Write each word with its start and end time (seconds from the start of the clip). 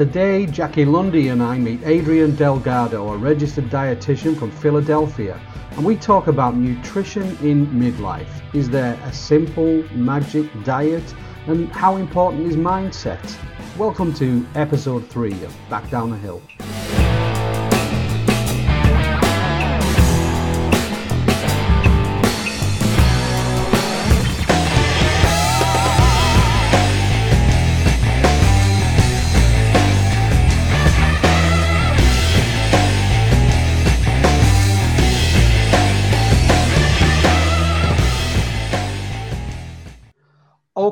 Today, 0.00 0.46
Jackie 0.46 0.86
Lundy 0.86 1.28
and 1.28 1.42
I 1.42 1.58
meet 1.58 1.82
Adrian 1.84 2.34
Delgado, 2.34 3.12
a 3.12 3.18
registered 3.18 3.68
dietitian 3.68 4.34
from 4.34 4.50
Philadelphia, 4.50 5.38
and 5.72 5.84
we 5.84 5.94
talk 5.94 6.26
about 6.26 6.56
nutrition 6.56 7.36
in 7.46 7.66
midlife. 7.66 8.30
Is 8.54 8.70
there 8.70 8.98
a 9.04 9.12
simple 9.12 9.82
magic 9.92 10.48
diet? 10.64 11.14
And 11.48 11.70
how 11.72 11.98
important 11.98 12.46
is 12.46 12.56
mindset? 12.56 13.20
Welcome 13.76 14.14
to 14.14 14.46
episode 14.54 15.06
three 15.06 15.34
of 15.44 15.54
Back 15.68 15.90
Down 15.90 16.08
the 16.08 16.16
Hill. 16.16 16.40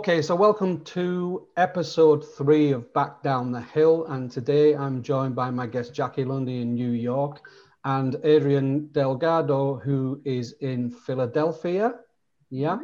Okay, 0.08 0.22
so 0.22 0.34
welcome 0.34 0.82
to 0.84 1.46
episode 1.58 2.26
three 2.34 2.72
of 2.72 2.90
Back 2.94 3.22
Down 3.22 3.52
the 3.52 3.60
Hill. 3.60 4.06
And 4.06 4.30
today 4.30 4.74
I'm 4.74 5.02
joined 5.02 5.34
by 5.34 5.50
my 5.50 5.66
guest 5.66 5.92
Jackie 5.92 6.24
Lundy 6.24 6.62
in 6.62 6.72
New 6.72 6.92
York 6.92 7.42
and 7.84 8.16
Adrian 8.24 8.88
Delgado, 8.92 9.74
who 9.76 10.22
is 10.24 10.52
in 10.62 10.90
Philadelphia, 10.90 11.96
yeah, 12.48 12.78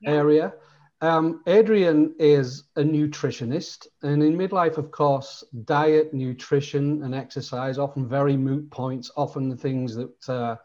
yeah. 0.00 0.10
area. 0.10 0.54
Um, 1.02 1.42
Adrian 1.46 2.14
is 2.18 2.64
a 2.76 2.80
nutritionist, 2.80 3.86
and 4.02 4.22
in 4.22 4.38
midlife, 4.38 4.78
of 4.78 4.90
course, 4.90 5.44
diet, 5.66 6.14
nutrition, 6.14 7.02
and 7.02 7.14
exercise 7.14 7.76
often 7.76 8.08
very 8.08 8.38
moot 8.38 8.70
points, 8.70 9.10
often 9.14 9.50
the 9.50 9.56
things 9.56 9.94
that 9.94 10.28
uh, 10.30 10.56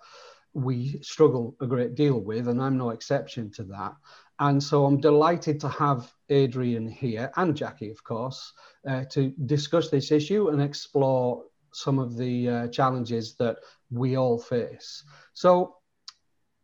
we 0.53 1.01
struggle 1.01 1.57
a 1.59 1.67
great 1.67 1.95
deal 1.95 2.21
with, 2.21 2.47
and 2.47 2.61
I'm 2.61 2.77
no 2.77 2.91
exception 2.91 3.51
to 3.51 3.63
that. 3.65 3.93
And 4.39 4.61
so 4.61 4.85
I'm 4.85 4.99
delighted 4.99 5.59
to 5.61 5.69
have 5.69 6.11
Adrian 6.29 6.87
here 6.87 7.31
and 7.37 7.55
Jackie, 7.55 7.91
of 7.91 8.03
course, 8.03 8.53
uh, 8.87 9.03
to 9.11 9.33
discuss 9.45 9.89
this 9.89 10.11
issue 10.11 10.49
and 10.49 10.61
explore 10.61 11.43
some 11.73 11.99
of 11.99 12.17
the 12.17 12.49
uh, 12.49 12.67
challenges 12.67 13.35
that 13.35 13.57
we 13.91 14.15
all 14.15 14.37
face. 14.37 15.03
So, 15.33 15.77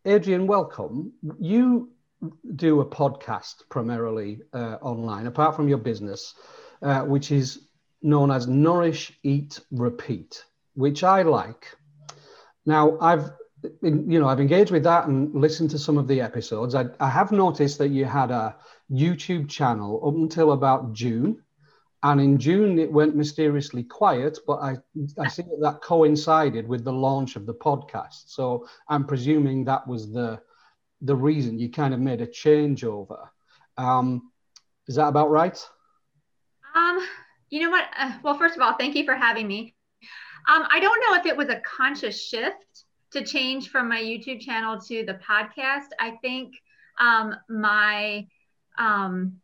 Adrian, 0.06 0.48
welcome. 0.48 1.14
You 1.40 1.92
do 2.56 2.82
a 2.82 2.86
podcast 2.86 3.56
primarily 3.70 4.42
uh, 4.54 4.78
online, 4.82 5.28
apart 5.28 5.56
from 5.56 5.68
your 5.68 5.78
business, 5.78 6.36
uh, 6.82 7.02
which 7.02 7.32
is 7.32 7.68
known 8.02 8.32
as 8.32 8.48
Nourish, 8.48 9.18
Eat, 9.24 9.60
Repeat, 9.72 10.44
which 10.76 11.04
I 11.04 11.24
like. 11.24 11.66
Now, 12.66 12.98
I've 13.00 13.32
you 13.82 14.20
know, 14.20 14.28
I've 14.28 14.40
engaged 14.40 14.72
with 14.72 14.84
that 14.84 15.08
and 15.08 15.34
listened 15.34 15.70
to 15.72 15.80
some 15.80 15.98
of 15.98 16.08
the 16.08 16.22
episodes. 16.22 16.76
I, 16.76 16.86
I 17.00 17.10
have 17.10 17.32
noticed 17.32 17.78
that 17.78 17.90
you 17.90 18.06
had 18.06 18.32
a 18.32 18.56
YouTube 18.92 19.50
channel 19.50 20.02
up 20.06 20.16
until 20.16 20.52
about 20.52 20.94
June. 20.94 21.42
And 22.04 22.20
in 22.20 22.38
June, 22.38 22.80
it 22.80 22.92
went 22.92 23.16
mysteriously 23.16 23.84
quiet, 23.84 24.40
but 24.46 24.56
I, 24.56 24.76
I 25.18 25.30
see 25.30 25.44
that, 25.44 25.60
that 25.62 25.82
coincided 25.82 26.68
with 26.68 26.84
the 26.84 26.92
launch 26.92 27.38
of 27.38 27.46
the 27.46 27.54
podcast. 27.54 28.26
So 28.28 28.68
I'm 28.90 29.06
presuming 29.06 29.64
that 29.66 29.88
was 29.88 30.12
the, 30.12 30.42
the 31.02 31.16
reason 31.16 31.60
you 31.60 31.70
kind 31.70 31.94
of 31.94 32.02
made 32.02 32.20
a 32.20 32.28
changeover. 32.28 33.30
Um, 33.78 34.32
is 34.88 34.96
that 34.96 35.08
about 35.08 35.32
right? 35.32 35.58
Um, 36.76 37.00
you 37.50 37.62
know 37.62 37.70
what? 37.70 37.86
Uh, 37.98 38.12
well, 38.22 38.38
first 38.38 38.58
of 38.58 38.62
all, 38.62 38.74
thank 38.78 38.96
you 38.96 39.06
for 39.06 39.16
having 39.16 39.48
me. 39.48 39.74
Um, 40.50 40.68
I 40.70 40.82
don't 40.82 41.00
know 41.08 41.16
if 41.18 41.26
it 41.26 41.38
was 41.38 41.48
a 41.48 41.62
conscious 41.62 42.22
shift 42.22 42.84
to 43.14 43.24
change 43.24 43.70
from 43.70 43.90
my 43.90 44.02
YouTube 44.02 44.42
channel 44.42 44.80
to 44.82 45.06
the 45.06 45.20
podcast. 45.28 45.88
I 46.00 46.18
think 46.22 46.54
um, 47.00 47.36
my 47.50 48.28
um, 48.78 49.40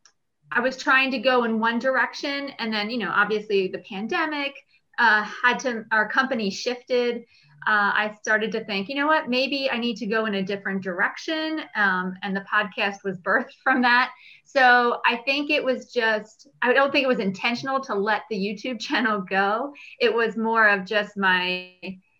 I 0.51 0.61
was 0.61 0.77
trying 0.77 1.11
to 1.11 1.19
go 1.19 1.43
in 1.43 1.59
one 1.59 1.79
direction, 1.79 2.49
and 2.59 2.73
then 2.73 2.89
you 2.89 2.97
know, 2.97 3.11
obviously 3.13 3.67
the 3.67 3.79
pandemic 3.79 4.53
uh, 4.97 5.23
had 5.23 5.59
to 5.59 5.85
our 5.91 6.09
company 6.09 6.49
shifted. 6.49 7.23
Uh, 7.67 7.91
I 7.93 8.15
started 8.21 8.53
to 8.53 8.63
think, 8.63 8.87
you 8.87 8.95
know 8.95 9.07
what, 9.07 9.27
maybe 9.27 9.69
I 9.69 9.77
need 9.77 9.97
to 9.97 10.05
go 10.05 10.25
in 10.25 10.35
a 10.35 10.43
different 10.43 10.81
direction. 10.81 11.61
Um, 11.75 12.13
and 12.23 12.33
the 12.33 12.45
podcast 12.51 13.03
was 13.03 13.17
birthed 13.17 13.51
from 13.63 13.81
that. 13.81 14.11
So 14.45 15.01
I 15.05 15.17
think 15.17 15.49
it 15.51 15.63
was 15.63 15.91
just, 15.91 16.47
I 16.61 16.73
don't 16.73 16.91
think 16.91 17.03
it 17.03 17.07
was 17.07 17.19
intentional 17.19 17.81
to 17.81 17.95
let 17.95 18.23
the 18.29 18.37
YouTube 18.37 18.79
channel 18.79 19.21
go. 19.21 19.73
It 19.99 20.13
was 20.13 20.37
more 20.37 20.69
of 20.69 20.85
just 20.85 21.17
my 21.17 21.73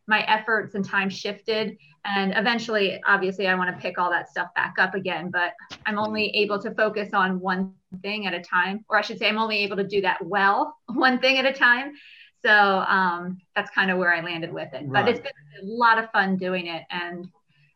my 0.09 0.21
efforts 0.23 0.75
and 0.75 0.83
time 0.83 1.09
shifted. 1.09 1.77
And 2.05 2.33
eventually 2.35 2.99
obviously 3.05 3.47
i 3.47 3.55
want 3.55 3.75
to 3.75 3.81
pick 3.81 3.97
all 3.99 4.09
that 4.09 4.29
stuff 4.29 4.47
back 4.55 4.75
up 4.79 4.95
again 4.95 5.29
but 5.29 5.53
i'm 5.85 5.99
only 5.99 6.29
able 6.29 6.57
to 6.59 6.73
focus 6.73 7.09
on 7.13 7.41
one 7.41 7.73
thing 8.01 8.25
at 8.25 8.33
a 8.33 8.39
time 8.39 8.85
or 8.87 8.97
i 8.97 9.01
should 9.01 9.19
say 9.19 9.27
i'm 9.27 9.37
only 9.37 9.59
able 9.59 9.75
to 9.75 9.83
do 9.83 9.99
that 9.99 10.17
well 10.25 10.77
one 10.93 11.19
thing 11.19 11.37
at 11.37 11.45
a 11.45 11.53
time. 11.53 11.93
So 12.41 12.49
um, 12.49 13.37
that's 13.53 13.69
kind 13.71 13.91
of 13.91 13.97
where 13.97 14.13
i 14.13 14.21
landed 14.21 14.53
with 14.53 14.73
it. 14.73 14.83
Right. 14.85 15.05
but 15.05 15.09
it's 15.09 15.19
been 15.19 15.31
a 15.61 15.65
lot 15.65 16.01
of 16.01 16.09
fun 16.11 16.37
doing 16.37 16.67
it 16.67 16.83
and 16.89 17.25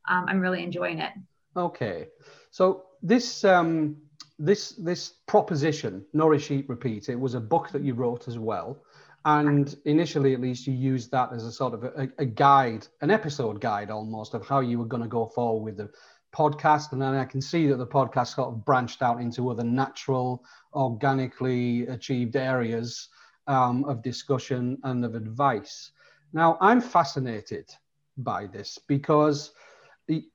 um, 0.10 0.26
i'm 0.30 0.40
really 0.40 0.64
enjoying 0.64 1.00
it. 1.00 1.12
Okay. 1.56 2.08
So 2.50 2.86
this 3.02 3.44
um, 3.44 3.98
this 4.40 4.72
this 4.72 5.14
proposition 5.28 6.06
nourish 6.14 6.52
eat 6.52 6.68
repeat 6.68 7.10
it 7.10 7.20
was 7.20 7.36
a 7.36 7.40
book 7.40 7.70
that 7.70 7.84
you 7.84 7.94
wrote 7.94 8.28
as 8.28 8.40
well 8.40 8.84
and 9.26 9.78
initially, 9.86 10.34
at 10.34 10.42
least, 10.42 10.68
you 10.68 10.74
used 10.74 11.12
that 11.12 11.32
as 11.32 11.46
a 11.46 11.52
sort 11.52 11.74
of 11.74 11.84
a, 11.86 12.10
a 12.18 12.26
guide, 12.26 12.88
an 13.02 13.10
episode 13.10 13.62
guide 13.62 13.90
almost 13.90 14.34
of 14.34 14.46
how 14.46 14.60
you 14.60 14.80
were 14.80 14.86
going 14.86 15.04
to 15.04 15.08
go 15.08 15.26
forward 15.26 15.64
with 15.64 15.78
the 15.78 15.90
podcast. 16.36 16.92
And 16.92 17.02
then 17.02 17.16
I 17.16 17.24
can 17.24 17.42
see 17.42 17.68
that 17.68 17.78
the 17.78 17.88
podcast 17.88 18.36
sort 18.36 18.50
of 18.50 18.66
branched 18.66 19.02
out 19.02 19.22
into 19.22 19.50
other 19.50 19.64
natural, 19.64 20.44
organically 20.74 21.88
achieved 21.88 22.36
areas 22.36 23.08
um, 23.48 23.86
of 23.86 24.04
discussion 24.04 24.78
and 24.84 25.06
of 25.06 25.16
advice. 25.16 25.92
Now, 26.34 26.58
I'm 26.60 26.82
fascinated 26.82 27.74
by 28.18 28.48
this 28.48 28.78
because 28.88 29.54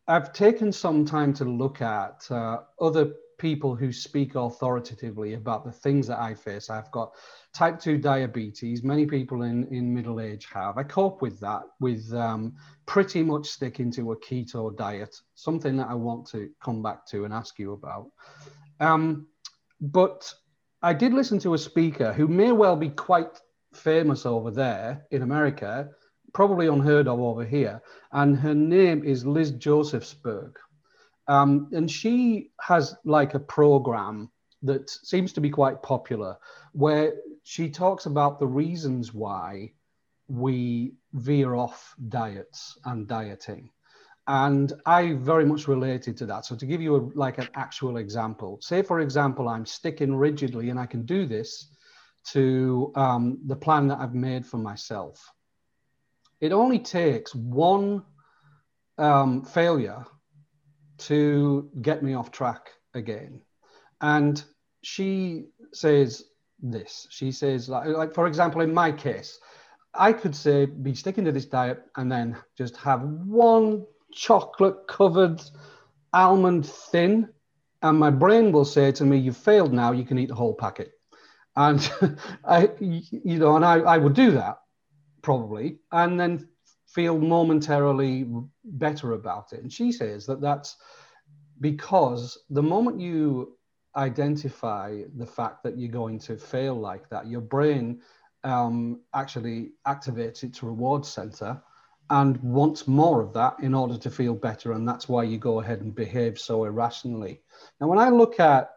I've 0.06 0.32
taken 0.32 0.72
some 0.72 1.04
time 1.04 1.34
to 1.34 1.44
look 1.44 1.82
at 1.82 2.26
uh, 2.30 2.60
other 2.80 3.12
people 3.38 3.74
who 3.74 3.92
speak 3.92 4.34
authoritatively 4.34 5.34
about 5.34 5.64
the 5.64 5.72
things 5.72 6.06
that 6.08 6.18
I 6.18 6.34
face. 6.34 6.70
I've 6.70 6.90
got 6.90 7.14
type 7.54 7.78
2 7.78 7.98
diabetes. 7.98 8.82
Many 8.82 9.06
people 9.06 9.42
in, 9.42 9.66
in 9.68 9.94
middle 9.94 10.20
age 10.20 10.46
have. 10.52 10.76
I 10.76 10.82
cope 10.82 11.22
with 11.22 11.40
that 11.40 11.62
with 11.80 12.12
um, 12.12 12.54
pretty 12.86 13.22
much 13.22 13.46
sticking 13.46 13.90
to 13.92 14.12
a 14.12 14.16
keto 14.16 14.76
diet, 14.76 15.16
something 15.34 15.76
that 15.76 15.88
I 15.88 15.94
want 15.94 16.26
to 16.30 16.50
come 16.62 16.82
back 16.82 17.06
to 17.06 17.24
and 17.24 17.32
ask 17.32 17.58
you 17.58 17.72
about. 17.72 18.10
Um, 18.80 19.26
but 19.80 20.32
I 20.82 20.92
did 20.92 21.12
listen 21.12 21.38
to 21.40 21.54
a 21.54 21.58
speaker 21.58 22.12
who 22.12 22.28
may 22.28 22.52
well 22.52 22.76
be 22.76 22.90
quite 22.90 23.40
famous 23.72 24.26
over 24.26 24.50
there 24.50 25.06
in 25.10 25.22
America, 25.22 25.90
probably 26.32 26.66
unheard 26.66 27.08
of 27.08 27.20
over 27.20 27.44
here, 27.44 27.80
and 28.12 28.36
her 28.36 28.54
name 28.54 29.04
is 29.04 29.24
Liz 29.24 29.52
Josefsberg. 29.52 30.54
Um, 31.28 31.68
and 31.72 31.90
she 31.90 32.50
has 32.60 32.96
like 33.04 33.34
a 33.34 33.40
program 33.40 34.30
that 34.62 34.90
seems 34.90 35.32
to 35.34 35.40
be 35.40 35.50
quite 35.50 35.82
popular 35.82 36.36
where 36.72 37.14
she 37.44 37.68
talks 37.68 38.06
about 38.06 38.40
the 38.40 38.46
reasons 38.46 39.14
why 39.14 39.72
we 40.26 40.94
veer 41.12 41.54
off 41.54 41.94
diets 42.08 42.78
and 42.84 43.06
dieting. 43.06 43.70
And 44.26 44.72
I 44.84 45.14
very 45.14 45.46
much 45.46 45.68
related 45.68 46.16
to 46.18 46.26
that. 46.26 46.44
So 46.44 46.54
to 46.56 46.66
give 46.66 46.82
you 46.82 46.96
a, 46.96 47.18
like 47.18 47.38
an 47.38 47.48
actual 47.54 47.96
example, 47.96 48.58
say 48.60 48.82
for 48.82 49.00
example, 49.00 49.48
I'm 49.48 49.64
sticking 49.64 50.14
rigidly, 50.14 50.68
and 50.68 50.78
I 50.78 50.84
can 50.84 51.06
do 51.06 51.24
this 51.24 51.70
to 52.32 52.92
um, 52.94 53.38
the 53.46 53.56
plan 53.56 53.88
that 53.88 54.00
I've 54.00 54.14
made 54.14 54.44
for 54.44 54.58
myself. 54.58 55.32
It 56.40 56.52
only 56.52 56.78
takes 56.78 57.34
one 57.34 58.04
um, 58.98 59.44
failure 59.44 60.04
to 60.98 61.70
get 61.82 62.02
me 62.02 62.14
off 62.14 62.30
track 62.30 62.70
again. 62.94 63.40
And 64.00 64.42
she 64.82 65.46
says 65.72 66.24
this. 66.60 67.06
She 67.10 67.32
says, 67.32 67.68
like, 67.68 67.88
like 67.88 68.14
for 68.14 68.26
example, 68.26 68.60
in 68.60 68.72
my 68.72 68.92
case, 68.92 69.38
I 69.94 70.12
could 70.12 70.34
say 70.34 70.66
be 70.66 70.94
sticking 70.94 71.24
to 71.24 71.32
this 71.32 71.46
diet 71.46 71.82
and 71.96 72.10
then 72.10 72.36
just 72.56 72.76
have 72.76 73.02
one 73.02 73.84
chocolate 74.12 74.86
covered 74.86 75.42
almond 76.12 76.66
thin, 76.66 77.28
and 77.82 77.98
my 77.98 78.10
brain 78.10 78.52
will 78.52 78.64
say 78.64 78.92
to 78.92 79.04
me, 79.04 79.18
"You've 79.18 79.36
failed 79.36 79.72
now. 79.72 79.92
You 79.92 80.04
can 80.04 80.18
eat 80.18 80.28
the 80.28 80.34
whole 80.34 80.54
packet." 80.54 80.92
And 81.56 81.90
I, 82.44 82.70
you 82.80 83.38
know, 83.38 83.56
and 83.56 83.64
I, 83.64 83.80
I 83.80 83.98
would 83.98 84.14
do 84.14 84.32
that 84.32 84.58
probably, 85.22 85.78
and 85.92 86.18
then 86.18 86.48
feel 86.88 87.18
momentarily 87.18 88.26
better 88.64 89.12
about 89.12 89.52
it. 89.52 89.62
And 89.62 89.72
she 89.72 89.92
says 89.92 90.26
that 90.26 90.40
that's 90.40 90.76
because 91.60 92.38
the 92.50 92.62
moment 92.62 93.00
you 93.00 93.56
identify 93.96 95.02
the 95.16 95.26
fact 95.26 95.62
that 95.64 95.76
you're 95.76 95.90
going 95.90 96.18
to 96.20 96.36
fail 96.36 96.74
like 96.74 97.08
that, 97.10 97.26
your 97.26 97.40
brain 97.40 98.00
um, 98.44 99.00
actually 99.14 99.72
activates 99.86 100.42
its 100.42 100.62
reward 100.62 101.04
center 101.04 101.60
and 102.10 102.38
wants 102.42 102.88
more 102.88 103.20
of 103.20 103.34
that 103.34 103.56
in 103.60 103.74
order 103.74 103.98
to 103.98 104.10
feel 104.10 104.34
better. 104.34 104.72
And 104.72 104.88
that's 104.88 105.08
why 105.08 105.24
you 105.24 105.36
go 105.36 105.60
ahead 105.60 105.82
and 105.82 105.94
behave 105.94 106.38
so 106.38 106.64
irrationally. 106.64 107.42
Now, 107.80 107.88
when 107.88 107.98
I 107.98 108.08
look 108.08 108.40
at 108.40 108.70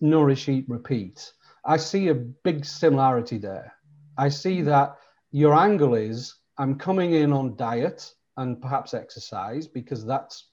nourish, 0.00 0.48
eat, 0.48 0.66
repeat, 0.68 1.32
I 1.64 1.76
see 1.76 2.08
a 2.08 2.14
big 2.14 2.64
similarity 2.64 3.38
there. 3.38 3.72
I 4.16 4.28
see 4.28 4.62
that 4.62 4.96
your 5.32 5.54
angle 5.54 5.94
is 5.94 6.34
I'm 6.62 6.76
coming 6.76 7.14
in 7.14 7.32
on 7.32 7.56
diet 7.56 8.14
and 8.36 8.62
perhaps 8.62 8.94
exercise 8.94 9.66
because 9.66 10.06
that's 10.06 10.46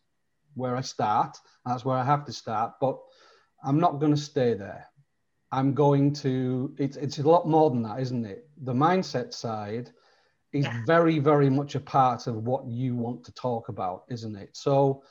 where 0.55 0.75
I 0.75 0.81
start. 0.81 1.37
That's 1.67 1.85
where 1.85 1.97
I 1.97 2.03
have 2.03 2.25
to 2.25 2.33
start. 2.33 2.73
But 2.81 2.97
I'm 3.63 3.79
not 3.79 3.99
going 3.99 4.15
to 4.15 4.19
stay 4.19 4.55
there. 4.55 4.87
I'm 5.51 5.75
going 5.75 6.11
to, 6.13 6.73
it's, 6.79 6.97
it's 6.97 7.19
a 7.19 7.29
lot 7.29 7.47
more 7.47 7.69
than 7.69 7.83
that, 7.83 7.99
isn't 7.99 8.25
it? 8.25 8.49
The 8.63 8.73
mindset 8.73 9.35
side 9.35 9.91
is 10.51 10.65
yeah. 10.65 10.81
very, 10.87 11.19
very 11.19 11.47
much 11.47 11.75
a 11.75 11.79
part 11.79 12.25
of 12.25 12.37
what 12.37 12.65
you 12.65 12.95
want 12.95 13.23
to 13.25 13.31
talk 13.33 13.69
about, 13.69 14.05
isn't 14.09 14.35
it? 14.35 14.57
So, 14.57 15.03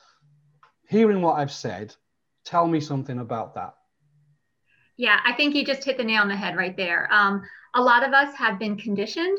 hearing 0.89 1.21
what 1.21 1.39
I've 1.39 1.51
said, 1.51 1.95
tell 2.43 2.67
me 2.67 2.81
something 2.81 3.19
about 3.19 3.55
that. 3.55 3.73
Yeah, 4.97 5.21
I 5.25 5.31
think 5.31 5.55
you 5.55 5.65
just 5.65 5.85
hit 5.85 5.97
the 5.97 6.03
nail 6.03 6.23
on 6.23 6.27
the 6.27 6.35
head 6.35 6.57
right 6.57 6.75
there. 6.75 7.07
Um, 7.09 7.41
a 7.73 7.81
lot 7.81 8.05
of 8.05 8.11
us 8.11 8.35
have 8.35 8.59
been 8.59 8.75
conditioned 8.75 9.37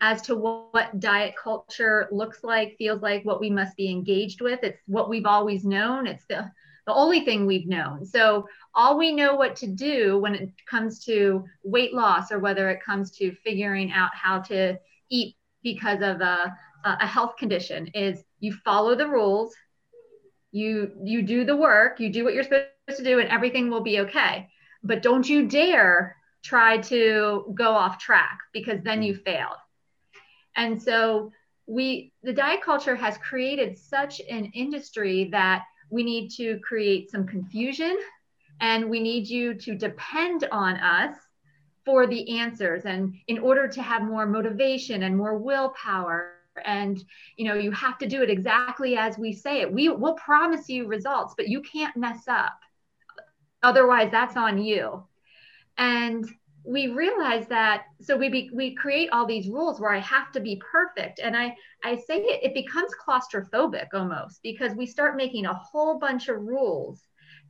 as 0.00 0.22
to 0.22 0.34
what, 0.34 0.72
what, 0.72 1.00
diet 1.00 1.34
culture 1.42 2.08
looks 2.10 2.44
like, 2.44 2.76
feels 2.78 3.02
like, 3.02 3.24
what 3.24 3.40
we 3.40 3.50
must 3.50 3.76
be 3.76 3.90
engaged 3.90 4.40
with. 4.40 4.60
It's 4.62 4.80
what 4.86 5.08
we've 5.08 5.26
always 5.26 5.64
known. 5.64 6.06
It's 6.06 6.24
the 6.26 6.50
the 6.86 6.94
only 6.94 7.24
thing 7.24 7.46
we've 7.46 7.66
known. 7.66 8.06
So 8.06 8.48
all 8.72 8.96
we 8.96 9.12
know 9.12 9.34
what 9.34 9.56
to 9.56 9.66
do 9.66 10.18
when 10.18 10.34
it 10.36 10.52
comes 10.70 11.04
to 11.06 11.44
weight 11.64 11.92
loss 11.92 12.30
or 12.30 12.38
whether 12.38 12.70
it 12.70 12.82
comes 12.84 13.10
to 13.12 13.34
figuring 13.44 13.90
out 13.90 14.10
how 14.14 14.38
to 14.42 14.78
eat 15.10 15.34
because 15.64 16.00
of 16.00 16.20
a, 16.20 16.56
a 16.84 17.06
health 17.06 17.36
condition 17.36 17.88
is 17.88 18.22
you 18.38 18.52
follow 18.64 18.94
the 18.94 19.08
rules, 19.08 19.52
you 20.52 20.92
you 21.02 21.22
do 21.22 21.44
the 21.44 21.56
work, 21.56 21.98
you 21.98 22.08
do 22.08 22.24
what 22.24 22.34
you're 22.34 22.44
supposed 22.44 22.68
to 22.96 23.02
do 23.02 23.18
and 23.18 23.28
everything 23.30 23.68
will 23.68 23.82
be 23.82 24.00
okay. 24.00 24.48
But 24.84 25.02
don't 25.02 25.28
you 25.28 25.48
dare 25.48 26.16
try 26.44 26.78
to 26.78 27.52
go 27.54 27.72
off 27.72 27.98
track 27.98 28.38
because 28.52 28.80
then 28.84 29.02
you 29.02 29.14
mm-hmm. 29.14 29.24
failed. 29.24 29.56
And 30.56 30.80
so 30.82 31.32
we 31.66 32.12
the 32.22 32.32
diet 32.32 32.62
culture 32.62 32.96
has 32.96 33.18
created 33.18 33.76
such 33.76 34.20
an 34.30 34.46
industry 34.54 35.28
that 35.32 35.64
we 35.90 36.02
need 36.02 36.30
to 36.30 36.58
create 36.60 37.10
some 37.10 37.26
confusion 37.26 37.96
and 38.60 38.88
we 38.88 39.00
need 39.00 39.28
you 39.28 39.54
to 39.54 39.74
depend 39.74 40.48
on 40.50 40.76
us 40.76 41.14
for 41.84 42.06
the 42.06 42.38
answers. 42.38 42.84
And 42.84 43.14
in 43.28 43.38
order 43.38 43.68
to 43.68 43.82
have 43.82 44.02
more 44.02 44.26
motivation 44.26 45.04
and 45.04 45.16
more 45.16 45.36
willpower 45.36 46.32
and 46.64 47.04
you 47.36 47.46
know 47.46 47.54
you 47.54 47.70
have 47.70 47.98
to 47.98 48.06
do 48.06 48.22
it 48.22 48.30
exactly 48.30 48.96
as 48.96 49.18
we 49.18 49.32
say 49.32 49.60
it. 49.60 49.70
We 49.70 49.88
will 49.90 50.14
promise 50.14 50.68
you 50.68 50.86
results 50.86 51.34
but 51.36 51.48
you 51.48 51.60
can't 51.60 51.96
mess 51.96 52.28
up. 52.28 52.58
Otherwise 53.62 54.10
that's 54.10 54.36
on 54.36 54.58
you. 54.58 55.04
And 55.78 56.26
we 56.66 56.88
realize 56.88 57.46
that 57.48 57.84
so 58.00 58.16
we 58.16 58.28
be, 58.28 58.50
we 58.52 58.74
create 58.74 59.10
all 59.10 59.26
these 59.26 59.48
rules 59.48 59.80
where 59.80 59.92
i 59.92 59.98
have 59.98 60.32
to 60.32 60.40
be 60.40 60.60
perfect. 60.70 61.20
And 61.22 61.36
i 61.36 61.54
i 61.84 61.96
say 61.96 62.18
it, 62.18 62.44
it 62.44 62.54
becomes 62.54 62.92
claustrophobic 63.06 63.88
almost 63.94 64.42
because 64.42 64.74
we 64.74 64.86
start 64.86 65.16
making 65.16 65.46
a 65.46 65.54
whole 65.54 65.98
bunch 65.98 66.28
of 66.28 66.42
rules. 66.42 67.02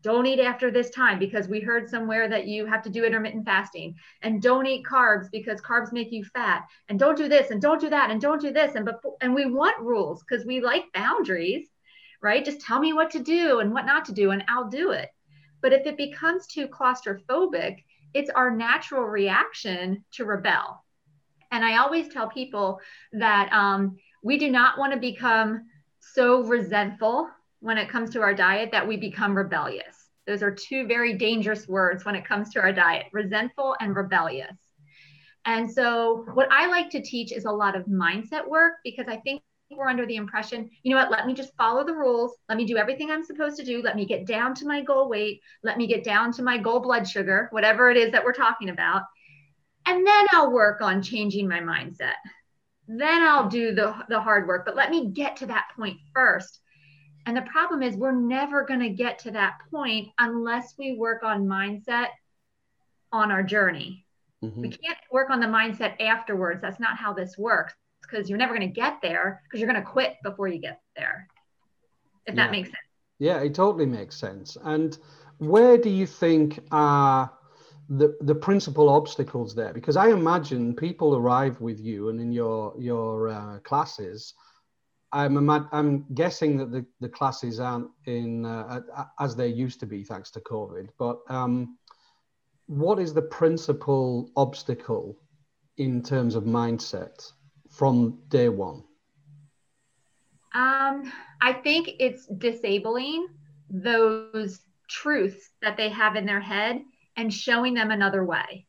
Don't 0.03 0.27
eat 0.27 0.39
after 0.39 0.71
this 0.71 0.91
time 0.91 1.19
because 1.19 1.49
we 1.49 1.61
heard 1.61 1.89
somewhere 1.89 2.29
that 2.29 2.47
you 2.47 2.67
have 2.67 2.83
to 2.83 2.91
do 2.91 3.05
intermittent 3.05 3.45
fasting. 3.45 3.97
And 4.23 4.41
don't 4.41 4.67
eat 4.67 4.85
carbs 4.85 5.29
because 5.33 5.61
carbs 5.63 5.93
make 5.93 6.13
you 6.13 6.23
fat. 6.23 6.65
And 6.89 6.99
don't 6.99 7.17
do 7.17 7.29
this 7.29 7.51
and 7.51 7.61
don't 7.61 7.81
do 7.81 7.91
that 7.91 8.11
and 8.11 8.21
don't 8.21 8.41
do 8.41 8.53
this. 8.53 8.77
And 8.77 8.85
before 8.85 9.17
and 9.21 9.35
we 9.35 9.47
want 9.47 9.81
rules 9.81 10.23
because 10.23 10.47
we 10.47 10.61
like 10.61 10.93
boundaries 10.93 11.67
right? 12.23 12.45
Just 12.45 12.61
tell 12.61 12.81
me 12.81 12.93
what 12.93 13.11
to 13.13 13.21
do 13.21 13.61
and 13.61 13.73
what 13.73 13.87
not 13.87 14.05
to 14.07 14.13
do 14.13 14.31
and 14.31 14.43
i'll 14.49 14.69
do 14.69 14.91
it. 14.91 15.11
But 15.63 15.73
if 15.73 15.87
it 15.87 15.97
becomes 15.97 16.47
too 16.47 16.69
claustrophobic 16.69 17.85
it's 18.15 18.31
our 18.31 18.51
natural 18.51 19.05
reaction 19.05 20.05
to 20.13 20.25
rebel. 20.25 20.83
And 21.53 21.65
I 21.65 21.79
always 21.79 22.09
tell 22.09 22.29
people 22.29 22.81
that 23.13 23.53
um, 23.53 23.97
we 24.23 24.39
do 24.39 24.51
not 24.51 24.79
want 24.79 24.93
to 24.93 24.99
become 24.99 25.67
so 26.01 26.43
resentful 26.43 27.29
when 27.61 27.79
it 27.79 27.89
comes 27.89 28.11
to 28.11 28.21
our 28.21 28.35
diet 28.35 28.71
that 28.73 28.87
we 28.87 28.97
become 28.97 29.37
rebellious. 29.37 30.11
Those 30.27 30.43
are 30.43 30.51
two 30.51 30.87
very 30.87 31.17
dangerous 31.17 31.69
words 31.69 32.05
when 32.05 32.17
it 32.17 32.25
comes 32.25 32.51
to 32.51 32.61
our 32.61 32.73
diet 32.73 33.07
resentful 33.13 33.77
and 33.81 33.95
rebellious. 33.95 34.57
And 35.45 35.71
so, 35.71 36.25
what 36.35 36.49
I 36.51 36.67
like 36.67 36.91
to 36.91 37.01
teach 37.01 37.33
is 37.33 37.45
a 37.45 37.53
lot 37.53 37.77
of 37.77 37.87
mindset 37.87 38.47
work 38.47 38.75
because 38.83 39.07
I 39.09 39.19
think 39.19 39.43
we're 39.71 39.89
under 39.89 40.07
the 40.07 40.17
impression, 40.17 40.71
you 40.83 40.95
know 40.95 41.01
what, 41.01 41.11
let 41.11 41.27
me 41.27 41.35
just 41.35 41.55
follow 41.57 41.85
the 41.85 41.95
rules. 41.95 42.37
Let 42.49 42.59
me 42.59 42.67
do 42.67 42.77
everything 42.77 43.11
I'm 43.11 43.25
supposed 43.25 43.57
to 43.57 43.65
do. 43.65 43.83
Let 43.83 43.97
me 43.97 44.07
get 44.07 44.27
down 44.27 44.55
to 44.57 44.67
my 44.67 44.83
goal 44.83 45.09
weight. 45.09 45.41
Let 45.63 45.77
me 45.77 45.87
get 45.87 46.05
down 46.05 46.33
to 46.35 46.43
my 46.43 46.59
goal 46.59 46.81
blood 46.81 47.09
sugar, 47.09 47.49
whatever 47.51 47.91
it 47.91 47.97
is 47.97 48.13
that 48.13 48.25
we're 48.25 48.33
talking 48.33 48.69
about. 48.69 49.03
And 49.87 50.07
then 50.07 50.27
I'll 50.33 50.53
work 50.53 50.81
on 50.81 51.03
changing 51.03 51.49
my 51.49 51.61
mindset. 51.61 52.15
Then 52.89 53.23
I'll 53.23 53.49
do 53.49 53.75
the, 53.75 53.95
the 54.09 54.21
hard 54.21 54.47
work. 54.47 54.65
But 54.65 54.77
let 54.77 54.91
me 54.91 55.11
get 55.11 55.37
to 55.39 55.47
that 55.47 55.69
point 55.77 55.99
first. 56.15 56.61
And 57.25 57.37
the 57.37 57.43
problem 57.43 57.83
is, 57.83 57.97
we're 57.97 58.13
never 58.13 58.65
going 58.65 58.81
to 58.81 58.91
get 58.91 59.19
to 59.21 59.33
that 59.33 59.59
point 59.73 60.09
unless 60.19 60.75
we 60.79 60.97
work 60.97 61.25
on 61.25 61.47
mindset 61.47 62.09
on 63.11 63.33
our 63.33 63.43
journey. 63.43 64.07
Mm-hmm. 64.45 64.61
We 64.61 64.69
can't 64.69 64.99
work 65.11 65.31
on 65.31 65.41
the 65.41 65.47
mindset 65.47 66.01
afterwards. 66.01 66.63
That's 66.63 66.79
not 66.79 66.97
how 66.97 67.13
this 67.13 67.37
works 67.37 67.75
because 68.09 68.29
you're 68.29 68.39
never 68.39 68.55
going 68.55 68.69
to 68.69 68.81
get 68.81 69.01
there 69.03 69.43
because 69.45 69.61
you're 69.61 69.71
going 69.71 69.83
to 69.83 69.89
quit 69.89 70.17
before 70.23 70.49
you 70.49 70.59
get 70.59 70.81
there. 70.97 71.29
If 72.27 72.35
yeah. 72.35 72.45
that 72.45 72.51
makes 72.51 72.69
sense. 72.69 72.79
Yeah, 73.19 73.39
it 73.39 73.55
totally 73.55 73.87
makes 73.87 74.17
sense. 74.17 74.57
And 74.63 74.97
where 75.39 75.79
do 75.79 75.91
you 75.91 76.07
think 76.07 76.61
are 76.71 77.33
the 77.89 78.17
the 78.21 78.35
principal 78.35 78.89
obstacles 78.89 79.55
there? 79.55 79.73
Because 79.73 79.97
I 79.97 80.09
imagine 80.09 80.75
people 80.75 81.17
arrive 81.17 81.61
with 81.61 81.81
you 81.81 82.09
and 82.09 82.21
in 82.21 82.33
your 82.33 82.75
your 82.79 83.29
uh, 83.29 83.59
classes. 83.61 84.35
I'm 85.13 85.49
I'm 85.49 86.05
guessing 86.15 86.59
that 86.59 86.73
the, 86.73 86.85
the 87.01 87.09
classes 87.09 87.61
aren't 87.61 87.91
in 88.07 88.45
uh, 88.45 88.81
as 89.21 89.37
they 89.37 89.49
used 89.49 89.81
to 89.81 89.87
be 89.87 90.03
thanks 90.03 90.31
to 90.33 90.41
COVID. 90.41 90.89
But 90.99 91.21
um, 91.29 91.79
what 92.67 92.99
is 92.99 93.15
the 93.15 93.23
principal 93.23 94.31
obstacle 94.37 95.17
in 95.79 96.03
terms 96.03 96.35
of 96.35 96.45
mindset? 96.45 97.33
From 97.77 98.19
day 98.29 98.49
one? 98.49 98.83
Um, 100.55 101.13
I 101.43 101.53
think 101.53 101.91
it's 101.99 102.27
disabling 102.27 103.29
those 103.69 104.61
truths 104.89 105.51
that 105.61 105.77
they 105.77 105.91
have 105.91 106.17
in 106.17 106.25
their 106.25 106.41
head 106.41 106.81
and 107.17 107.33
showing 107.33 107.75
them 107.75 107.91
another 107.91 108.25
way. 108.25 108.67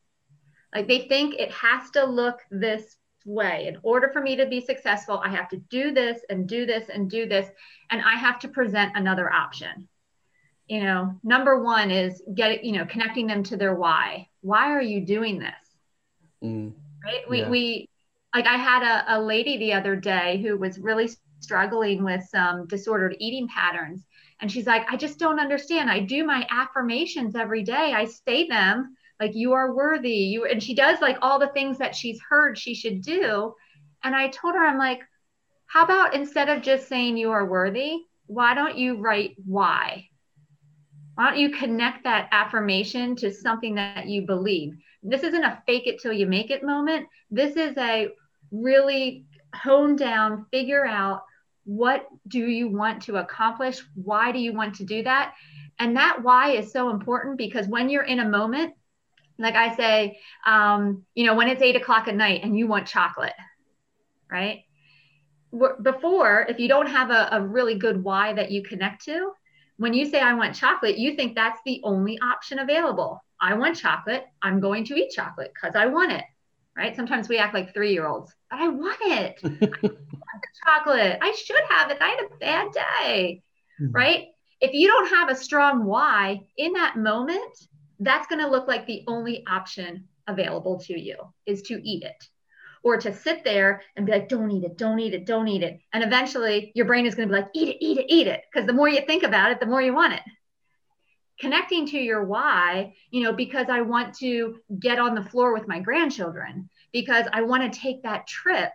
Like 0.74 0.88
they 0.88 1.08
think 1.08 1.34
it 1.34 1.50
has 1.52 1.90
to 1.92 2.04
look 2.04 2.40
this 2.50 2.96
way. 3.24 3.66
In 3.68 3.78
order 3.82 4.10
for 4.12 4.20
me 4.20 4.36
to 4.36 4.46
be 4.46 4.60
successful, 4.60 5.22
I 5.24 5.30
have 5.30 5.48
to 5.50 5.56
do 5.70 5.92
this 5.92 6.20
and 6.28 6.46
do 6.46 6.66
this 6.66 6.90
and 6.90 7.10
do 7.10 7.26
this, 7.26 7.48
and 7.90 8.02
I 8.02 8.16
have 8.16 8.38
to 8.40 8.48
present 8.48 8.92
another 8.94 9.32
option. 9.32 9.88
You 10.66 10.82
know, 10.82 11.14
number 11.22 11.62
one 11.62 11.90
is 11.90 12.22
get 12.34 12.62
you 12.62 12.72
know 12.72 12.84
connecting 12.84 13.26
them 13.26 13.42
to 13.44 13.56
their 13.56 13.74
why. 13.74 14.28
Why 14.42 14.74
are 14.74 14.82
you 14.82 15.06
doing 15.06 15.38
this? 15.38 15.54
Mm, 16.44 16.74
right? 17.02 17.30
We 17.30 17.38
yeah. 17.40 17.48
we 17.48 17.88
like 18.34 18.46
I 18.46 18.56
had 18.56 18.82
a, 18.82 19.16
a 19.16 19.20
lady 19.20 19.56
the 19.56 19.72
other 19.72 19.96
day 19.96 20.40
who 20.42 20.58
was 20.58 20.78
really 20.78 21.08
struggling 21.40 22.04
with 22.04 22.22
some 22.24 22.66
disordered 22.66 23.16
eating 23.18 23.48
patterns. 23.48 24.04
And 24.40 24.50
she's 24.50 24.66
like, 24.66 24.86
I 24.90 24.96
just 24.96 25.18
don't 25.18 25.40
understand. 25.40 25.90
I 25.90 26.00
do 26.00 26.24
my 26.24 26.46
affirmations 26.50 27.34
every 27.34 27.62
day. 27.62 27.92
I 27.94 28.04
say 28.04 28.46
them 28.46 28.96
like 29.20 29.34
you 29.34 29.52
are 29.52 29.74
worthy. 29.74 30.10
You 30.10 30.46
and 30.46 30.62
she 30.62 30.74
does 30.74 31.00
like 31.00 31.18
all 31.22 31.38
the 31.38 31.48
things 31.48 31.78
that 31.78 31.94
she's 31.94 32.20
heard 32.28 32.56
she 32.56 32.74
should 32.74 33.02
do. 33.02 33.54
And 34.04 34.14
I 34.14 34.28
told 34.28 34.54
her, 34.54 34.64
I'm 34.64 34.78
like, 34.78 35.00
how 35.66 35.84
about 35.84 36.14
instead 36.14 36.48
of 36.48 36.62
just 36.62 36.88
saying 36.88 37.16
you 37.16 37.32
are 37.32 37.44
worthy, 37.44 37.98
why 38.26 38.54
don't 38.54 38.78
you 38.78 38.98
write 38.98 39.34
why? 39.44 40.08
Why 41.18 41.30
don't 41.30 41.40
you 41.40 41.50
connect 41.50 42.04
that 42.04 42.28
affirmation 42.30 43.16
to 43.16 43.32
something 43.32 43.74
that 43.74 44.06
you 44.06 44.24
believe? 44.24 44.76
This 45.02 45.24
isn't 45.24 45.42
a 45.42 45.60
fake 45.66 45.88
it 45.88 46.00
till 46.00 46.12
you 46.12 46.26
make 46.28 46.52
it 46.52 46.62
moment. 46.62 47.08
This 47.28 47.56
is 47.56 47.76
a 47.76 48.10
really 48.52 49.26
hone 49.52 49.96
down, 49.96 50.46
figure 50.52 50.86
out 50.86 51.24
what 51.64 52.06
do 52.28 52.46
you 52.46 52.68
want 52.68 53.02
to 53.02 53.16
accomplish? 53.16 53.82
Why 53.96 54.30
do 54.30 54.38
you 54.38 54.52
want 54.52 54.76
to 54.76 54.84
do 54.84 55.02
that? 55.02 55.34
And 55.80 55.96
that 55.96 56.22
why 56.22 56.52
is 56.52 56.70
so 56.70 56.90
important 56.90 57.36
because 57.36 57.66
when 57.66 57.90
you're 57.90 58.04
in 58.04 58.20
a 58.20 58.28
moment, 58.28 58.74
like 59.40 59.56
I 59.56 59.74
say, 59.74 60.20
um, 60.46 61.04
you 61.16 61.26
know, 61.26 61.34
when 61.34 61.48
it's 61.48 61.62
eight 61.62 61.74
o'clock 61.74 62.06
at 62.06 62.14
night 62.14 62.44
and 62.44 62.56
you 62.56 62.68
want 62.68 62.86
chocolate, 62.86 63.34
right? 64.30 64.60
Before, 65.82 66.46
if 66.48 66.60
you 66.60 66.68
don't 66.68 66.86
have 66.86 67.10
a, 67.10 67.30
a 67.32 67.42
really 67.42 67.74
good 67.74 68.04
why 68.04 68.34
that 68.34 68.52
you 68.52 68.62
connect 68.62 69.06
to, 69.06 69.32
when 69.78 69.94
you 69.94 70.06
say 70.06 70.20
I 70.20 70.34
want 70.34 70.54
chocolate, 70.54 70.98
you 70.98 71.14
think 71.16 71.34
that's 71.34 71.60
the 71.64 71.80
only 71.82 72.18
option 72.20 72.58
available. 72.58 73.24
I 73.40 73.54
want 73.54 73.76
chocolate. 73.76 74.24
I'm 74.42 74.60
going 74.60 74.84
to 74.84 74.94
eat 74.94 75.10
chocolate 75.10 75.52
because 75.54 75.74
I 75.74 75.86
want 75.86 76.12
it 76.12 76.24
right? 76.78 76.94
Sometimes 76.94 77.28
we 77.28 77.38
act 77.38 77.54
like 77.54 77.74
three 77.74 77.92
year 77.92 78.06
olds, 78.06 78.32
but 78.48 78.60
I 78.60 78.68
want 78.68 78.98
it. 79.02 79.40
I 79.44 79.48
want 79.48 79.60
the 79.60 80.48
chocolate. 80.64 81.18
I 81.20 81.32
should 81.32 81.60
have 81.68 81.90
it. 81.90 81.98
I 82.00 82.08
had 82.08 82.20
a 82.24 82.36
bad 82.38 82.72
day, 82.72 83.42
mm-hmm. 83.80 83.92
right? 83.92 84.28
If 84.60 84.72
you 84.72 84.86
don't 84.86 85.10
have 85.10 85.28
a 85.28 85.34
strong 85.34 85.84
why 85.84 86.40
in 86.56 86.72
that 86.74 86.96
moment, 86.96 87.68
that's 87.98 88.28
going 88.28 88.40
to 88.40 88.48
look 88.48 88.68
like 88.68 88.86
the 88.86 89.02
only 89.08 89.44
option 89.46 90.04
available 90.28 90.78
to 90.78 90.98
you 90.98 91.16
is 91.46 91.62
to 91.62 91.74
eat 91.82 92.04
it 92.04 92.28
or 92.82 92.96
to 92.96 93.12
sit 93.12 93.44
there 93.44 93.82
and 93.96 94.06
be 94.06 94.12
like, 94.12 94.28
don't 94.28 94.50
eat 94.50 94.64
it, 94.64 94.76
don't 94.76 94.98
eat 94.98 95.14
it, 95.14 95.26
don't 95.26 95.48
eat 95.48 95.62
it. 95.62 95.80
And 95.92 96.02
eventually 96.02 96.72
your 96.74 96.86
brain 96.86 97.06
is 97.06 97.14
going 97.14 97.28
to 97.28 97.34
be 97.34 97.40
like, 97.40 97.50
eat 97.54 97.68
it, 97.68 97.84
eat 97.84 97.98
it, 97.98 98.06
eat 98.08 98.26
it. 98.26 98.42
Because 98.52 98.66
the 98.66 98.72
more 98.72 98.88
you 98.88 99.00
think 99.06 99.22
about 99.22 99.50
it, 99.50 99.60
the 99.60 99.66
more 99.66 99.82
you 99.82 99.94
want 99.94 100.14
it. 100.14 100.22
Connecting 101.40 101.86
to 101.86 101.98
your 101.98 102.24
why, 102.24 102.94
you 103.10 103.22
know, 103.22 103.32
because 103.32 103.66
I 103.68 103.82
want 103.82 104.14
to 104.18 104.58
get 104.78 104.98
on 104.98 105.14
the 105.14 105.24
floor 105.24 105.52
with 105.52 105.68
my 105.68 105.78
grandchildren, 105.80 106.68
because 106.92 107.26
I 107.32 107.42
want 107.42 107.72
to 107.72 107.78
take 107.78 108.02
that 108.02 108.26
trip 108.26 108.72